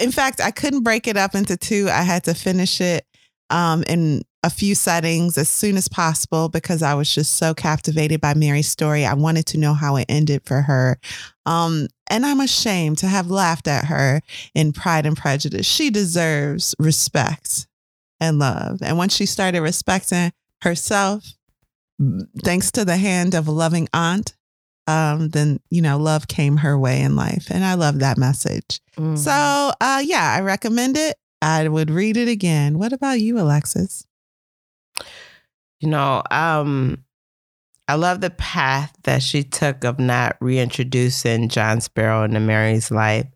in 0.00 0.12
fact, 0.12 0.40
I 0.40 0.50
couldn't 0.50 0.82
break 0.82 1.06
it 1.06 1.16
up 1.16 1.34
into 1.34 1.56
two. 1.56 1.88
I 1.90 2.02
had 2.02 2.24
to 2.24 2.34
finish 2.34 2.80
it 2.80 3.06
um, 3.50 3.82
in 3.84 4.22
a 4.44 4.50
few 4.50 4.74
settings 4.74 5.36
as 5.36 5.48
soon 5.48 5.76
as 5.76 5.88
possible 5.88 6.48
because 6.48 6.82
I 6.82 6.94
was 6.94 7.12
just 7.12 7.34
so 7.36 7.54
captivated 7.54 8.20
by 8.20 8.34
Mary's 8.34 8.68
story. 8.68 9.04
I 9.04 9.14
wanted 9.14 9.46
to 9.46 9.58
know 9.58 9.74
how 9.74 9.96
it 9.96 10.06
ended 10.08 10.42
for 10.44 10.62
her. 10.62 10.98
Um, 11.44 11.88
and 12.08 12.24
I'm 12.24 12.40
ashamed 12.40 12.98
to 12.98 13.08
have 13.08 13.30
laughed 13.30 13.68
at 13.68 13.86
her 13.86 14.22
in 14.54 14.72
Pride 14.72 15.06
and 15.06 15.16
Prejudice. 15.16 15.66
She 15.66 15.90
deserves 15.90 16.74
respect 16.78 17.67
and 18.20 18.38
love. 18.38 18.80
And 18.82 18.98
once 18.98 19.14
she 19.14 19.26
started 19.26 19.60
respecting 19.60 20.32
herself, 20.62 21.34
thanks 22.44 22.70
to 22.72 22.84
the 22.84 22.96
hand 22.96 23.34
of 23.34 23.48
a 23.48 23.52
loving 23.52 23.88
aunt, 23.92 24.34
um, 24.86 25.28
then, 25.30 25.60
you 25.70 25.82
know, 25.82 25.98
love 25.98 26.28
came 26.28 26.58
her 26.58 26.78
way 26.78 27.02
in 27.02 27.14
life. 27.14 27.48
And 27.50 27.64
I 27.64 27.74
love 27.74 27.98
that 27.98 28.16
message. 28.16 28.80
Mm. 28.96 29.18
So, 29.18 29.72
uh, 29.80 30.02
yeah, 30.04 30.34
I 30.36 30.40
recommend 30.40 30.96
it. 30.96 31.16
I 31.42 31.68
would 31.68 31.90
read 31.90 32.16
it 32.16 32.28
again. 32.28 32.78
What 32.78 32.92
about 32.92 33.20
you, 33.20 33.38
Alexis? 33.38 34.06
you 35.80 35.88
know, 35.88 36.22
um, 36.30 37.04
I 37.86 37.94
love 37.94 38.20
the 38.20 38.30
path 38.30 38.92
that 39.04 39.22
she 39.22 39.42
took 39.42 39.84
of 39.84 39.98
not 39.98 40.36
reintroducing 40.40 41.48
John 41.48 41.80
Sparrow 41.80 42.24
into 42.24 42.40
Mary's 42.40 42.90
life. 42.90 43.26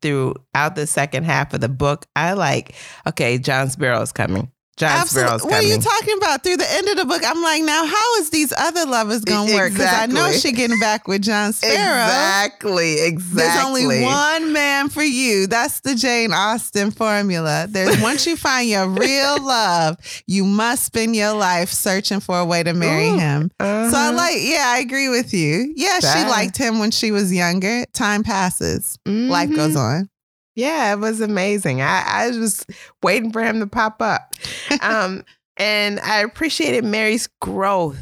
Throughout 0.00 0.76
the 0.76 0.86
second 0.86 1.24
half 1.24 1.54
of 1.54 1.60
the 1.60 1.68
book, 1.68 2.06
I 2.16 2.32
like, 2.32 2.74
okay, 3.06 3.38
John 3.38 3.70
Sparrow 3.70 4.00
is 4.02 4.12
coming. 4.12 4.50
John 4.76 5.06
Sparrow's 5.06 5.44
What 5.44 5.52
are 5.54 5.62
you 5.62 5.78
talking 5.78 6.16
about? 6.18 6.42
Through 6.42 6.56
the 6.56 6.72
end 6.72 6.88
of 6.88 6.96
the 6.96 7.04
book, 7.04 7.22
I'm 7.24 7.40
like, 7.42 7.62
now 7.62 7.86
how 7.86 8.16
is 8.18 8.30
these 8.30 8.52
other 8.58 8.86
lovers 8.86 9.24
gonna 9.24 9.54
work? 9.54 9.72
Because 9.72 9.86
I 9.92 10.06
know 10.06 10.32
she 10.32 10.50
getting 10.52 10.78
back 10.80 11.06
with 11.06 11.22
John 11.22 11.52
Sparrow. 11.52 11.74
Exactly, 12.04 13.00
exactly. 13.00 13.36
There's 13.36 13.64
only 13.64 14.02
one 14.02 14.52
man 14.52 14.88
for 14.88 15.02
you. 15.02 15.46
That's 15.46 15.80
the 15.80 15.94
Jane 15.94 16.32
Austen 16.32 16.90
formula. 16.90 17.66
There's 17.68 18.00
once 18.00 18.26
you 18.26 18.36
find 18.36 18.68
your 18.68 18.88
real 18.88 19.40
love, 19.44 19.96
you 20.26 20.44
must 20.44 20.84
spend 20.84 21.14
your 21.14 21.34
life 21.34 21.70
searching 21.70 22.20
for 22.20 22.38
a 22.38 22.44
way 22.44 22.62
to 22.64 22.72
marry 22.74 23.10
Ooh. 23.10 23.18
him. 23.18 23.50
So 23.60 23.66
I 23.66 24.08
Uh-huh. 24.08 24.12
like, 24.16 24.36
yeah, 24.38 24.64
I 24.74 24.78
agree 24.78 25.08
with 25.08 25.32
you. 25.32 25.72
Yeah, 25.76 26.00
she 26.00 26.28
liked 26.28 26.56
him 26.56 26.78
when 26.80 26.90
she 26.90 27.12
was 27.12 27.32
younger. 27.32 27.84
Time 27.92 28.22
passes, 28.24 28.98
life 29.06 29.50
Mhm. 29.50 29.56
goes 29.56 29.76
on. 29.76 30.08
Yeah, 30.54 30.92
it 30.92 30.98
was 31.00 31.20
amazing. 31.20 31.82
I, 31.82 32.02
I 32.06 32.28
was 32.28 32.36
just 32.36 32.70
waiting 33.02 33.32
for 33.32 33.42
him 33.42 33.60
to 33.60 33.66
pop 33.66 34.00
up. 34.00 34.34
Um, 34.82 35.24
and 35.56 36.00
I 36.00 36.18
appreciated 36.20 36.84
Mary's 36.84 37.28
growth 37.40 37.96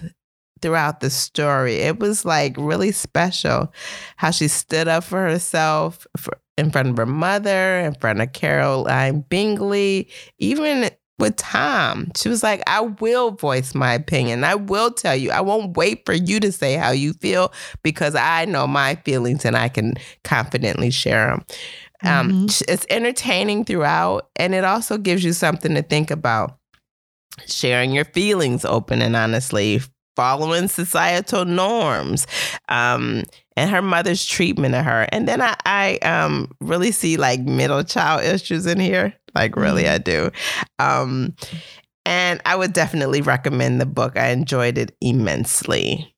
throughout 0.63 1.01
the 1.01 1.11
story. 1.11 1.77
It 1.77 1.99
was 1.99 2.25
like 2.25 2.55
really 2.57 2.93
special 2.93 3.73
how 4.17 4.31
she 4.31 4.49
stood 4.49 4.89
up 4.89 5.05
for 5.05 5.23
herself 5.23 6.07
for, 6.17 6.39
in 6.57 6.71
front 6.71 6.89
of 6.89 6.97
her 6.97 7.07
mother, 7.07 7.81
in 7.81 7.95
front 7.95 8.21
of 8.23 8.33
Caroline 8.33 9.25
Bingley, 9.29 10.09
even 10.39 10.89
with 11.19 11.37
Tom. 11.37 12.11
She 12.17 12.29
was 12.29 12.43
like, 12.43 12.63
I 12.67 12.81
will 12.81 13.33
voice 13.33 13.75
my 13.75 13.93
opinion. 13.93 14.45
I 14.45 14.55
will 14.55 14.91
tell 14.91 15.15
you. 15.15 15.31
I 15.31 15.41
won't 15.41 15.77
wait 15.77 16.05
for 16.07 16.15
you 16.15 16.41
to 16.41 16.51
say 16.51 16.75
how 16.75 16.91
you 16.91 17.13
feel 17.15 17.53
because 17.83 18.15
I 18.15 18.45
know 18.47 18.67
my 18.67 18.95
feelings 19.05 19.45
and 19.45 19.57
I 19.57 19.69
can 19.69 19.95
confidently 20.25 20.91
share 20.91 21.29
them. 21.29 21.45
Um, 22.05 22.31
Mhm. 22.33 22.51
sh- 22.51 22.63
It's 22.69 22.87
entertaining 22.91 23.65
throughout, 23.65 24.29
and 24.37 24.55
it 24.55 24.65
also 24.65 24.99
gives 24.99 25.25
you 25.25 25.33
something 25.33 25.75
to 25.75 25.83
think 25.83 26.11
about. 26.11 26.59
Sharing 27.47 27.93
your 27.93 28.05
feelings 28.05 28.65
open 28.65 29.01
and 29.03 29.17
honestly, 29.17 29.81
following 30.17 30.69
societal 30.69 31.45
norms, 31.47 32.27
um, 32.69 33.23
and 33.57 33.71
her 33.71 33.81
mother's 33.83 34.27
treatment 34.27 34.75
of 34.75 34.85
her. 34.85 35.07
And 35.11 35.27
then 35.27 35.41
I, 35.41 35.57
I 35.65 35.97
um, 35.99 36.51
really 36.61 36.93
see 36.93 37.17
like 37.17 37.41
middle 37.41 37.83
child 37.85 38.23
issues 38.25 38.67
in 38.67 38.79
here. 38.79 39.15
Like, 39.35 39.57
really, 39.57 39.89
I 39.89 39.97
do. 39.97 40.31
Um, 40.79 41.35
and 42.05 42.41
I 42.45 42.55
would 42.57 42.75
definitely 42.75 43.23
recommend 43.23 43.81
the 43.81 43.87
book. 43.87 44.19
I 44.19 44.29
enjoyed 44.29 44.77
it 44.77 44.95
immensely. 45.01 46.12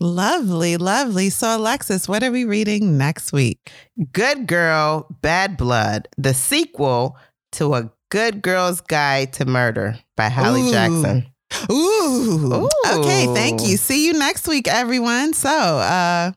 Lovely, 0.00 0.76
lovely. 0.76 1.28
So, 1.28 1.56
Alexis, 1.56 2.08
what 2.08 2.22
are 2.22 2.30
we 2.30 2.44
reading 2.44 2.96
next 2.96 3.32
week? 3.32 3.72
Good 4.12 4.46
Girl, 4.46 5.08
Bad 5.22 5.56
Blood, 5.56 6.06
the 6.16 6.34
sequel 6.34 7.16
to 7.52 7.74
A 7.74 7.90
Good 8.10 8.40
Girl's 8.40 8.80
Guide 8.80 9.32
to 9.34 9.44
Murder 9.44 9.98
by 10.16 10.28
Holly 10.28 10.62
Ooh. 10.62 10.70
Jackson. 10.70 11.26
Ooh. 11.70 12.68
Ooh. 12.68 12.68
Okay, 12.98 13.26
thank 13.34 13.66
you. 13.66 13.76
See 13.76 14.06
you 14.06 14.12
next 14.12 14.46
week, 14.46 14.68
everyone. 14.68 15.32
So, 15.32 15.50
uh, 15.50 16.32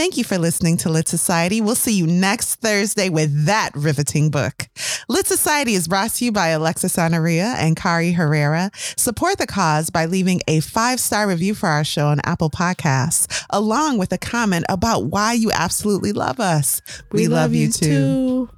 thank 0.00 0.16
you 0.16 0.24
for 0.24 0.38
listening 0.38 0.78
to 0.78 0.88
Lit 0.88 1.06
Society. 1.08 1.60
We'll 1.60 1.74
see 1.74 1.92
you 1.92 2.06
next 2.06 2.54
Thursday 2.54 3.10
with 3.10 3.44
that 3.44 3.68
riveting 3.74 4.30
book. 4.30 4.66
Lit 5.10 5.26
Society 5.26 5.74
is 5.74 5.88
brought 5.88 6.12
to 6.12 6.24
you 6.24 6.32
by 6.32 6.48
Alexis 6.48 6.98
Honoria 6.98 7.54
and 7.58 7.76
Kari 7.76 8.12
Herrera. 8.12 8.70
Support 8.96 9.36
the 9.36 9.46
cause 9.46 9.90
by 9.90 10.06
leaving 10.06 10.40
a 10.48 10.60
five 10.60 11.00
star 11.00 11.28
review 11.28 11.54
for 11.54 11.68
our 11.68 11.84
show 11.84 12.06
on 12.06 12.18
Apple 12.24 12.48
Podcasts, 12.48 13.44
along 13.50 13.98
with 13.98 14.10
a 14.14 14.16
comment 14.16 14.64
about 14.70 15.04
why 15.04 15.34
you 15.34 15.50
absolutely 15.52 16.12
love 16.12 16.40
us. 16.40 16.80
We, 17.12 17.28
love, 17.28 17.52
you 17.52 17.70
too. 17.70 18.48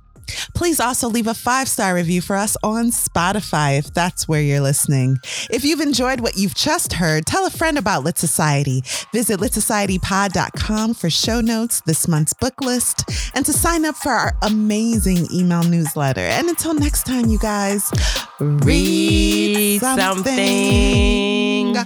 Please 0.54 0.80
also 0.80 1.08
leave 1.08 1.26
a 1.26 1.34
five 1.34 1.68
star 1.68 1.94
review 1.94 2.20
for 2.20 2.36
us 2.36 2.56
on 2.62 2.86
Spotify 2.86 3.78
if 3.78 3.92
that's 3.92 4.28
where 4.28 4.40
you're 4.40 4.60
listening. 4.60 5.18
If 5.50 5.64
you've 5.64 5.80
enjoyed 5.80 6.20
what 6.20 6.36
you've 6.36 6.54
just 6.54 6.94
heard, 6.94 7.26
tell 7.26 7.46
a 7.46 7.50
friend 7.50 7.78
about 7.78 8.04
Lit 8.04 8.18
Society. 8.18 8.82
Visit 9.12 9.40
litsocietypod.com 9.40 10.94
for 10.94 11.10
show 11.10 11.40
notes, 11.40 11.82
this 11.86 12.08
month's 12.08 12.34
book 12.34 12.60
list, 12.60 13.04
and 13.34 13.44
to 13.46 13.52
sign 13.52 13.84
up 13.84 13.96
for 13.96 14.12
our 14.12 14.36
amazing 14.42 15.26
email 15.32 15.62
newsletter. 15.62 16.20
And 16.20 16.48
until 16.48 16.74
next 16.74 17.04
time, 17.04 17.26
you 17.26 17.38
guys, 17.38 17.90
Read 18.40 19.80
something. 19.80 21.76